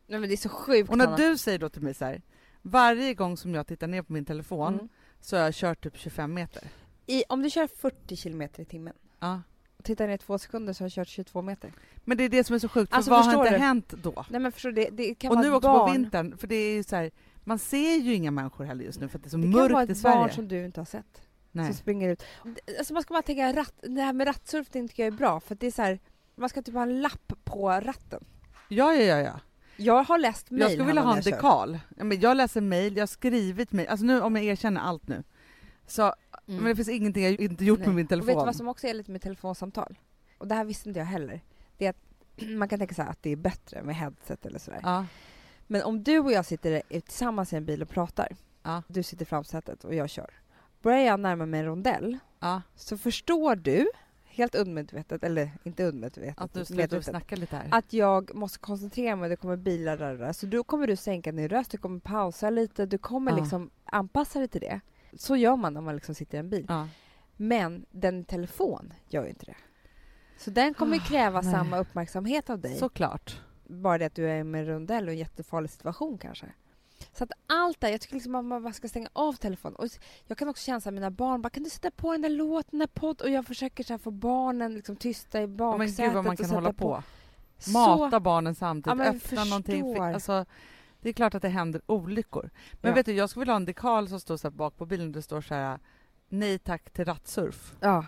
Nej, 0.10 0.20
men 0.20 0.30
det 0.30 0.36
är 0.36 0.38
så 0.38 0.49
sjukt 0.49 0.89
Och 0.89 0.97
när 0.97 1.05
Hanna. 1.05 1.18
du 1.18 1.38
säger 1.38 1.60
då 1.60 1.70
till 1.70 1.82
mig 1.82 1.93
så 1.93 2.05
här, 2.05 2.22
varje 2.62 3.14
gång 3.14 3.38
som 3.38 3.55
jag 3.55 3.68
tittar 3.68 3.88
ner 3.88 4.01
på 4.01 4.14
min 4.14 4.26
telefon 4.26 4.74
Mm. 4.74 4.89
så 5.22 5.36
har 5.38 5.43
jag 5.43 5.53
kört 5.53 5.84
typ 5.84 5.97
25 5.97 6.34
meter. 6.34 6.64
I, 7.05 7.24
om 7.30 7.41
du 7.43 7.49
kör 7.49 7.68
40 7.68 8.16
kilometer 8.16 8.62
i 8.62 8.66
timmen 8.66 8.93
Ja. 9.20 9.41
och 9.78 9.84
tittar 9.84 10.07
ner 10.07 10.18
två 10.18 10.38
sekunder 10.38 10.74
så 10.74 10.84
har 10.84 10.89
du 10.89 10.93
kört 10.95 11.07
22 11.07 11.41
meter. 11.41 11.74
Men 11.95 12.18
det 12.18 12.24
är 12.24 12.30
det 12.30 12.43
som 12.43 12.55
är 12.55 12.60
så 12.60 12.70
sjukt, 12.70 12.89
för 12.89 12.95
Alltså, 12.97 13.12
vad 13.12 13.20
har 13.20 13.32
förstår 13.32 13.45
inte 13.45 13.57
du? 13.57 13.64
hänt 13.64 13.89
då? 14.03 14.26
Nej 14.30 14.39
men 14.41 14.51
förstår 14.51 14.72
du, 14.72 14.82
det, 14.84 14.89
det 14.89 15.16
kan 15.16 15.32
Och 15.32 15.36
vara 15.38 15.43
nu 15.43 15.49
ett 15.49 15.55
också 15.55 15.70
barn. 15.70 15.88
på 15.88 15.91
vintern, 15.93 16.38
för 16.38 16.47
det 16.47 16.55
är 16.55 16.74
ju 16.74 16.84
så 16.84 16.95
här, 16.95 17.12
man 17.43 17.60
ser 17.60 17.95
ju 17.95 18.14
inga 18.14 18.32
människor 18.32 18.66
heller 18.66 18.84
just 18.86 18.99
nu 18.99 19.07
för 19.07 19.18
att 19.18 19.24
det 19.24 19.28
är 19.28 19.30
så 19.30 19.38
Det 19.38 19.43
kan 19.43 19.51
vara 19.51 19.70
mörkt 19.70 19.89
i 19.89 19.91
ett 19.91 19.97
Sverige. 19.97 20.16
barn 20.16 20.32
som 20.32 20.47
du 20.47 20.66
inte 20.66 20.80
har 20.80 20.86
sett. 20.86 21.22
Nej. 21.51 21.66
Som 21.66 21.76
springer 21.76 22.10
ut. 22.10 22.24
Alltså 22.80 22.93
man 22.93 23.03
ska 23.03 23.14
bara 23.14 23.22
tänka, 23.22 23.53
ratt, 23.53 23.74
det 23.82 24.01
här 24.01 24.14
med 24.14 24.28
rattsurfning 24.28 24.88
tycker 24.88 25.03
jag 25.03 25.14
är 25.14 25.18
bra 25.18 25.39
för 25.39 25.53
att 25.55 25.60
det 25.60 25.68
är 25.68 25.72
så 25.72 25.82
här, 25.82 25.99
man 26.36 26.49
ska 26.49 26.62
typ 26.62 26.76
ha 26.76 26.82
en 26.84 27.01
lapp 27.01 27.34
på 27.43 27.70
ratten. 27.70 28.24
Ja, 28.68 28.93
ja, 28.93 29.01
ja, 29.03 29.18
ja. 29.20 29.39
Jag 29.80 30.03
har 30.03 30.17
läst 30.19 30.51
mejl 30.51 30.61
Jag 30.61 30.71
skulle 30.71 30.86
vilja 30.88 31.01
ha 31.01 31.15
en 31.17 31.21
dekal. 31.23 31.80
Men 31.89 32.19
jag 32.19 32.38
läser 32.38 32.61
mejl, 32.61 32.95
jag 32.97 33.01
har 33.01 33.07
skrivit 33.07 33.71
mejl. 33.71 33.88
Alltså 33.88 34.05
nu 34.05 34.21
om 34.21 34.36
jag 34.36 34.45
erkänner 34.45 34.82
allt 34.82 35.07
nu. 35.07 35.23
Så, 35.88 36.13
Mm. 36.47 36.63
men 36.63 36.69
det 36.69 36.75
finns 36.75 36.89
ingenting 36.89 37.23
jag 37.23 37.34
inte 37.41 37.65
gjort 37.65 37.80
Nej. 37.80 37.88
med 37.88 37.95
min 37.95 38.05
Och 38.05 38.11
vet 38.11 38.19
du 38.19 38.25
telefon. 38.25 38.45
vad 38.45 38.55
som 38.55 38.67
också 38.67 38.88
är 38.88 38.93
lite 38.93 39.11
med 39.11 39.21
telefonsamtal? 39.21 39.99
Och 40.38 40.47
det 40.47 40.55
här 40.55 40.65
visste 40.65 40.89
inte 40.89 40.99
jag 40.99 41.05
heller. 41.07 41.41
Det 41.77 41.86
är 41.86 41.89
att 41.89 41.97
man 42.49 42.69
kan 42.69 42.80
tänka 42.80 43.03
här 43.03 43.09
att 43.09 43.23
det 43.23 43.30
är 43.30 43.36
bättre 43.36 43.84
med 43.84 43.95
headset 43.95 44.45
eller 44.45 44.59
sådär. 44.59 44.80
Ja, 44.84 45.05
Men 45.67 45.82
om 45.84 46.03
du 46.03 46.19
och 46.19 46.32
jag 46.32 46.45
sitter 46.45 46.82
tillsammans 46.89 47.53
i 47.53 47.55
en 47.55 47.65
bil 47.65 47.82
och 47.82 47.89
pratar, 47.89 48.27
ja, 48.63 48.84
du 48.88 49.03
sitter 49.03 49.23
i 49.23 49.25
framsätet 49.25 49.84
och 49.84 49.95
jag 49.95 50.09
kör. 50.09 50.30
Börjar 50.82 50.99
jag 50.99 51.19
närma 51.19 51.45
mig 51.45 51.59
en 51.59 51.65
rondell 51.65 52.17
ja. 52.39 52.61
så 52.75 52.97
förstår 52.97 53.55
du, 53.55 53.88
helt 54.40 54.56
undermedvetet, 54.56 55.24
eller 55.24 55.52
inte 55.64 55.84
undermedvetet, 55.84 56.42
Att 56.42 56.54
du 56.54 56.66
slutar 56.66 57.02
snacka 57.02 57.36
lite 57.36 57.56
här. 57.56 57.68
att 57.72 57.94
jag 57.94 58.36
måste 58.36 58.60
koncentrera 58.60 59.16
mig, 59.16 59.30
det 59.30 59.36
kommer 59.36 59.56
bilar 59.58 59.98
där, 59.98 60.16
där. 60.18 60.34
Så 60.34 60.46
då 60.46 60.64
kommer 60.64 60.88
du 60.88 60.96
sänka 60.96 61.32
din 61.32 61.50
röst, 61.50 61.72
du 61.72 61.78
kommer 61.78 62.00
pausa 62.00 62.50
lite, 62.50 62.86
du 62.86 62.98
kommer 62.98 63.32
Ja. 63.32 63.38
liksom 63.38 63.70
anpassa 63.86 64.40
dig 64.40 64.48
till 64.48 64.62
det. 64.62 64.80
Så 65.18 65.36
gör 65.36 65.56
man 65.56 65.74
när 65.74 65.82
man 65.82 65.96
liksom 65.96 66.16
sitter 66.16 66.38
i 66.38 66.40
en 66.40 66.50
bil. 66.50 66.66
Ja. 66.70 66.88
Men 67.38 67.86
den 67.92 68.26
telefon 68.26 68.94
gör 69.08 69.24
ju 69.24 69.30
inte 69.30 69.46
det. 69.46 69.56
Så 70.38 70.52
den 70.52 70.74
kommer 70.74 70.94
ju 70.94 71.00
kräva 71.00 71.42
nej. 71.42 71.52
samma 71.54 71.78
uppmärksamhet 71.80 72.50
av 72.50 72.60
dig. 72.60 72.76
Såklart. 72.76 73.42
Bara 73.68 73.98
det 73.98 74.06
att 74.06 74.16
du 74.16 74.30
är 74.30 74.44
med 74.44 74.62
en 74.62 74.68
rondell 74.68 75.06
och 75.08 75.12
en 75.14 75.18
jättefarlig 75.18 75.70
situation 75.70 76.18
kanske. 76.18 76.46
Så 77.14 77.24
att 77.24 77.32
allt 77.47 77.82
där, 77.82 77.89
jag 77.89 78.01
tycker 78.01 78.14
liksom 78.16 78.36
att 78.36 78.45
man 78.45 78.64
bara 78.64 78.74
ska 78.74 78.88
stänga 78.88 79.10
av 79.14 79.34
telefonen. 79.34 79.76
Och 79.76 79.88
jag 80.28 80.38
kan 80.38 80.49
också 80.49 80.64
känna 80.66 80.82
så 80.82 80.89
här, 80.89 80.91
mina 80.93 81.12
barn 81.12 81.41
bara, 81.41 81.49
kan 81.49 81.64
du 81.64 81.70
sätta 81.70 81.91
på 81.91 82.12
den 82.12 82.22
där 82.22 82.30
låten, 82.30 82.70
den 82.72 82.80
där 82.80 82.88
podd? 82.88 83.22
Och 83.22 83.30
jag 83.30 83.45
försöker 83.45 83.84
så 83.84 83.97
få 83.97 84.12
barnen 84.12 84.74
liksom 84.74 84.95
tysta 84.95 85.38
i 85.39 85.41
Ja, 85.41 85.47
men 85.47 85.57
baksätet. 85.57 86.05
gud 86.05 86.14
vad 86.14 86.26
man 86.26 86.38
kan 86.38 86.49
hålla 86.49 86.74
på. 86.74 87.03
Så- 87.57 87.72
Mata 87.72 88.20
barnen 88.20 88.55
samtidigt, 88.55 88.99
Ja, 88.99 89.05
öppna 89.05 89.43
någonting. 89.43 89.84
förstår. 89.84 90.05
Alltså, 90.05 90.45
det 91.01 91.10
är 91.10 91.14
klart 91.14 91.36
att 91.36 91.41
det 91.41 91.49
händer 91.49 91.82
olyckor. 91.86 92.49
Men 92.82 92.89
Ja. 92.89 92.95
vet 92.95 93.05
du, 93.05 93.14
jag 93.14 93.30
skulle 93.30 93.41
vilja 93.41 93.53
ha 93.53 93.55
en 93.60 93.66
dekal 93.66 94.07
som 94.10 94.20
står 94.20 94.38
så 94.38 94.47
här 94.47 94.51
bak 94.51 94.78
på 94.78 94.86
bilen. 94.86 95.12
Det 95.12 95.22
står 95.22 95.41
så 95.41 95.53
här, 95.53 95.80
nej 96.30 96.60
tack 96.60 96.89
till 96.91 97.05
rattsurf. 97.05 97.74
Ja, 97.80 98.05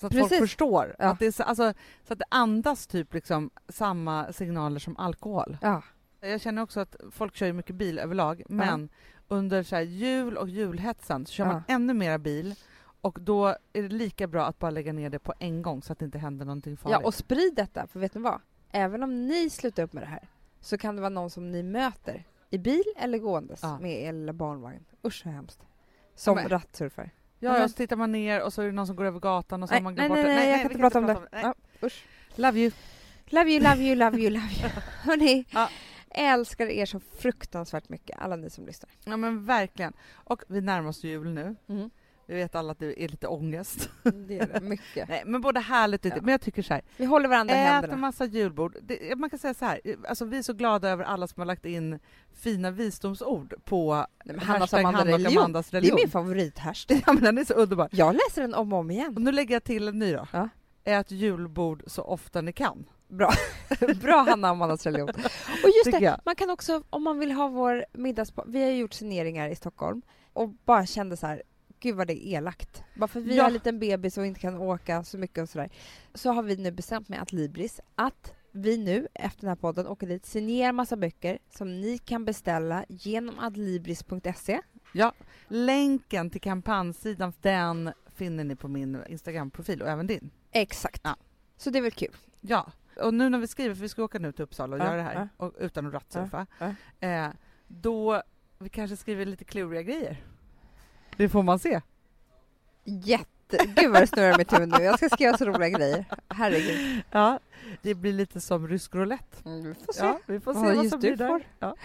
Så 0.00 0.06
att 0.06 0.12
Precis. 0.12 0.28
folk 0.28 0.40
förstår. 0.40 0.96
Ja. 0.98 1.04
Att 1.04 1.18
det 1.18 1.26
är 1.26 1.32
så, 1.32 1.42
alltså, 1.42 1.72
så 2.06 2.12
att 2.12 2.18
det 2.18 2.24
andas 2.28 2.86
typ 2.86 3.14
liksom 3.14 3.50
samma 3.68 4.32
signaler 4.32 4.78
som 4.80 4.96
alkohol. 4.96 5.58
ja. 5.62 5.82
Jag 6.24 6.40
känner 6.40 6.62
också 6.62 6.80
att 6.80 6.96
folk 7.10 7.36
kör 7.36 7.46
ju 7.46 7.52
mycket 7.52 7.76
bil 7.76 7.98
överlag, 7.98 8.42
men 8.48 8.88
under 9.28 9.62
så 9.62 9.80
jul 9.80 10.36
och 10.36 10.48
julhetsen 10.48 11.26
så 11.26 11.32
kör 11.32 11.46
man 11.46 11.62
ännu 11.68 11.94
mera 11.94 12.18
bil 12.18 12.54
och 13.00 13.18
då 13.20 13.46
är 13.72 13.82
det 13.82 13.88
lika 13.88 14.26
bra 14.26 14.46
att 14.46 14.58
bara 14.58 14.70
lägga 14.70 14.92
ner 14.92 15.10
det 15.10 15.18
på 15.18 15.34
en 15.38 15.62
gång 15.62 15.82
så 15.82 15.92
att 15.92 15.98
det 15.98 16.04
inte 16.04 16.18
händer 16.18 16.44
någonting 16.46 16.76
farligt. 16.76 16.98
ja, 17.00 17.06
och 17.06 17.14
sprid 17.14 17.54
detta. 17.56 17.86
För 17.86 18.00
vet 18.00 18.14
ni 18.14 18.20
vad? 18.20 18.40
Även 18.72 19.02
om 19.02 19.26
ni 19.26 19.50
slutar 19.50 19.82
upp 19.82 19.92
med 19.92 20.02
det 20.02 20.06
här 20.06 20.28
så 20.60 20.78
kan 20.78 20.94
det 20.96 21.00
vara 21.00 21.08
någon 21.10 21.30
som 21.30 21.50
ni 21.52 21.62
möter 21.62 22.24
i 22.50 22.58
bil 22.58 22.84
eller 22.96 23.18
gåendes 23.18 23.60
Ja. 23.62 23.78
med 23.78 24.02
er 24.02 24.12
lilla 24.12 24.32
barnvagn. 24.32 24.84
Usch 25.04 25.22
så 25.22 25.28
hemskt. 25.28 25.60
Som 26.14 26.38
rattsurfar. 26.38 27.10
ja, 27.38 27.64
och 27.64 27.70
så 27.70 27.76
tittar 27.76 27.96
man 27.96 28.12
ner 28.12 28.42
och 28.42 28.52
så 28.52 28.62
är 28.62 28.66
det 28.66 28.72
någon 28.72 28.86
som 28.86 28.96
går 28.96 29.04
över 29.04 29.20
gatan 29.20 29.62
och 29.62 29.68
så 29.68 29.72
Nej, 29.74 29.80
har 29.80 29.84
man 29.84 29.94
nej, 29.94 30.08
glömt 30.08 30.14
nej, 30.14 30.24
bort 30.24 30.28
nej, 30.34 30.46
det. 30.46 30.50
jag 30.52 30.60
kan 30.62 30.70
inte 30.70 30.80
prata 30.80 30.98
om 30.98 31.06
det. 31.06 31.28
Nej. 31.32 31.42
Ja, 31.42 31.54
usch. 31.86 32.04
Love 32.36 32.58
you. 32.60 32.70
Love 33.26 33.50
you, 33.50 33.62
love 33.62 33.82
you, 33.82 33.94
love 33.96 34.18
you, 34.18 34.30
love 34.30 34.46
you. 34.60 34.70
Hörni, 35.02 35.44
Ja. 35.50 35.68
Älskar 36.14 36.66
er 36.66 36.86
så 36.86 37.00
fruktansvärt 37.00 37.88
mycket, 37.88 38.18
alla 38.20 38.36
ni 38.36 38.50
som 38.50 38.66
lyssnar. 38.66 38.90
Ja 39.04 39.16
men 39.16 39.44
verkligen. 39.44 39.92
Och 40.14 40.42
vi 40.48 40.60
närmar 40.60 40.88
oss 40.88 41.04
jul 41.04 41.30
nu. 41.30 41.56
Mm. 41.68 41.90
Vi 42.26 42.34
vet 42.34 42.54
alla 42.54 42.72
att 42.72 42.78
det 42.78 43.04
är 43.04 43.08
lite 43.08 43.26
ångest. 43.26 43.90
Det 44.02 44.38
är 44.38 44.46
det, 44.46 44.60
mycket. 44.60 45.08
Nej, 45.08 45.22
men 45.26 45.40
både 45.40 45.60
härligt 45.60 46.04
och 46.04 46.10
Ja. 46.10 46.16
Men 46.20 46.28
jag 46.32 46.40
tycker 46.40 46.62
så 46.62 46.74
här, 46.74 46.82
Vi 46.96 47.04
håller 47.04 47.28
varandra 47.28 47.54
i 47.54 47.58
ät 47.58 47.66
en 47.66 47.72
händerna. 47.72 47.96
massa 47.96 48.24
julbord. 48.24 48.76
Det, 48.82 49.16
man 49.18 49.30
kan 49.30 49.38
säga 49.38 49.54
så 49.54 49.64
här, 49.64 49.80
alltså 50.08 50.24
vi 50.24 50.38
är 50.38 50.42
så 50.42 50.52
glada 50.52 50.88
över 50.88 51.04
alla 51.04 51.26
som 51.26 51.40
har 51.40 51.46
lagt 51.46 51.64
in 51.66 51.98
fina 52.32 52.70
visdomsord 52.70 53.54
på 53.64 54.06
Nej, 54.24 54.38
Hannas 54.38 54.74
Amanda 54.74 54.98
Hanna 54.98 55.12
och 55.12 55.18
religion. 55.18 55.38
Amandas 55.38 55.70
Det 55.70 55.76
är 55.76 55.80
religion. 55.80 55.98
min 56.02 56.10
favorithashtag. 56.10 57.02
Ja 57.06 57.12
men 57.12 57.22
den 57.24 57.38
är 57.38 57.44
så 57.44 57.54
underbar. 57.54 57.88
Jag 57.92 58.14
läser 58.14 58.42
den 58.42 58.54
om 58.54 58.72
och 58.72 58.78
om 58.78 58.90
igen. 58.90 59.12
Och 59.16 59.22
nu 59.22 59.32
lägger 59.32 59.54
jag 59.54 59.64
till 59.64 59.88
en 59.88 59.98
ny 59.98 60.12
då. 60.12 60.26
Ja. 60.32 60.48
Ät 60.84 61.10
julbord 61.10 61.82
så 61.86 62.02
ofta 62.02 62.40
ni 62.40 62.52
kan. 62.52 62.84
Bra. 63.08 63.30
Bra 64.00 64.24
Hanna 64.28 64.48
Amandas 64.48 64.86
religion. 64.86 65.08
Och 65.08 65.70
just 65.70 65.84
Tycker 65.84 65.98
det, 66.00 66.04
jag. 66.04 66.20
man 66.24 66.36
kan 66.36 66.50
också, 66.50 66.82
om 66.90 67.02
man 67.02 67.18
vill 67.18 67.32
ha 67.32 67.48
vår 67.48 67.84
middags... 67.92 68.32
Vi 68.46 68.62
har 68.62 68.70
gjort 68.70 68.92
signeringar 68.94 69.48
i 69.48 69.54
Stockholm 69.56 70.02
och 70.32 70.48
bara 70.48 70.86
kände 70.86 71.16
så 71.16 71.26
här, 71.26 71.42
gud 71.80 71.94
vad 71.96 72.06
det 72.06 72.26
är 72.26 72.36
elakt. 72.36 72.82
Bara 72.96 73.08
för 73.08 73.20
vi 73.20 73.36
Ja. 73.36 73.42
har 73.42 73.48
en 73.48 73.52
liten 73.54 73.78
bebis 73.78 74.18
och 74.18 74.26
inte 74.26 74.40
kan 74.40 74.56
åka 74.56 75.04
så 75.04 75.18
mycket 75.18 75.42
och 75.42 75.48
sådär. 75.48 75.70
Så 76.14 76.32
har 76.32 76.42
vi 76.42 76.56
nu 76.56 76.70
bestämt 76.72 77.08
med 77.08 77.22
att 77.22 77.32
Libris 77.32 77.80
att 77.94 78.32
vi 78.52 78.76
nu, 78.78 79.08
efter 79.14 79.40
den 79.40 79.48
här 79.48 79.56
podden, 79.56 79.86
åker 79.86 80.06
dit, 80.06 80.26
signerar 80.26 80.72
massa 80.72 80.96
böcker 80.96 81.38
som 81.56 81.80
ni 81.80 81.98
kan 81.98 82.24
beställa 82.24 82.84
genom 82.88 83.38
adlibris.se. 83.38 84.60
Ja, 84.92 85.12
länken 85.48 86.30
till 86.30 86.40
kampanjsidan, 86.40 87.32
den 87.40 87.92
finner 88.16 88.44
ni 88.44 88.56
på 88.56 88.68
min 88.68 88.98
Instagram-profil 89.08 89.82
och 89.82 89.88
även 89.88 90.06
din. 90.06 90.30
Exakt. 90.52 91.00
Ja. 91.04 91.16
Så 91.56 91.70
det 91.70 91.78
är 91.78 91.82
väl 91.82 91.90
kul? 91.92 92.16
Ja, 92.40 92.72
och 92.96 93.14
nu 93.14 93.28
när 93.28 93.38
vi 93.38 93.46
skriver, 93.46 93.74
för 93.74 93.82
vi 93.82 93.88
ska 93.88 94.02
åka 94.02 94.18
nu 94.18 94.32
till 94.32 94.42
Uppsala 94.44 94.76
och 94.76 94.82
Ja, 94.82 94.86
göra 94.86 94.96
det 94.96 95.02
här 95.02 95.14
ja. 95.38 95.46
och, 95.46 95.52
utan 95.58 95.86
att 95.86 95.92
rattsurfa, 95.94 96.46
Ja, 96.58 96.74
Eh, 97.08 97.28
då 97.66 98.22
vi 98.58 98.68
kanske 98.68 98.96
skriver 98.96 99.26
lite 99.26 99.44
kluriga 99.44 99.82
grejer. 99.82 100.24
Det 101.16 101.28
får 101.28 101.42
man 101.42 101.58
se. 101.58 101.80
Jätte... 102.84 103.58
Gud 103.76 103.92
vad 103.92 104.02
det 104.02 104.06
snurrar 104.06 104.38
mitt 104.38 104.52
huvud 104.52 104.68
nu. 104.68 104.76
Jag 104.84 104.98
ska 104.98 105.08
skriva 105.08 105.36
så 105.38 105.44
roliga 105.44 105.68
grejer. 105.68 106.04
Herregud. 106.28 107.02
Ja, 107.10 107.38
det 107.82 107.94
blir 107.94 108.12
lite 108.12 108.40
som 108.40 108.68
rysk 108.68 108.94
roulette. 108.94 109.36
Mm, 109.48 109.62
vi 109.62 109.74
får 109.74 109.92
se. 109.92 110.04
Ja, 110.04 110.20
vi 110.26 110.40
får 110.40 110.52
se 110.54 110.58
Vad 110.60 110.74
vad 110.74 110.84
just 110.84 110.90
som 110.90 111.00
du 111.00 111.06
blir 111.06 111.16
där. 111.16 111.28
får. 111.28 111.42
Ja. 111.58 111.76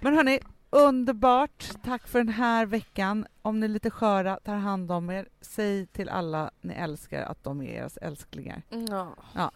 Men 0.00 0.14
hörni, 0.16 0.40
underbart. 0.70 1.70
Tack 1.84 2.08
för 2.08 2.18
den 2.18 2.28
här 2.28 2.66
veckan. 2.66 3.26
Om 3.42 3.60
ni 3.60 3.64
är 3.66 3.68
lite 3.70 3.90
sköra, 3.90 4.36
tar 4.40 4.54
hand 4.54 4.92
om 4.92 5.10
er. 5.10 5.28
Säg 5.40 5.86
till 5.86 6.08
alla 6.08 6.50
ni 6.60 6.74
älskar 6.74 7.22
att 7.22 7.44
de 7.44 7.62
är 7.62 7.74
deras 7.80 7.96
älsklingar. 7.96 8.62
Ja. 8.88 9.14
Ja. 9.34 9.50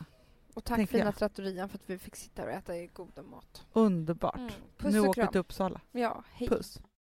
Och 0.54 0.64
tack 0.64 0.88
fina 0.88 1.04
jag. 1.04 1.16
trattorian 1.16 1.68
för 1.68 1.78
att 1.78 1.90
vi 1.90 1.98
fick 1.98 2.16
sitta 2.16 2.42
och 2.42 2.50
äta 2.50 2.86
goda 2.86 3.22
mat. 3.22 3.66
Underbart. 3.72 4.36
Mm. 4.36 4.50
Puss 4.76 4.92
nu 4.92 5.00
och 5.00 5.06
åker 5.06 5.22
vi 5.22 5.28
till 5.28 5.40
Uppsala. 5.40 5.80
Ja, 5.92 6.24
hej. 6.32 6.48
Puss. 6.48 6.80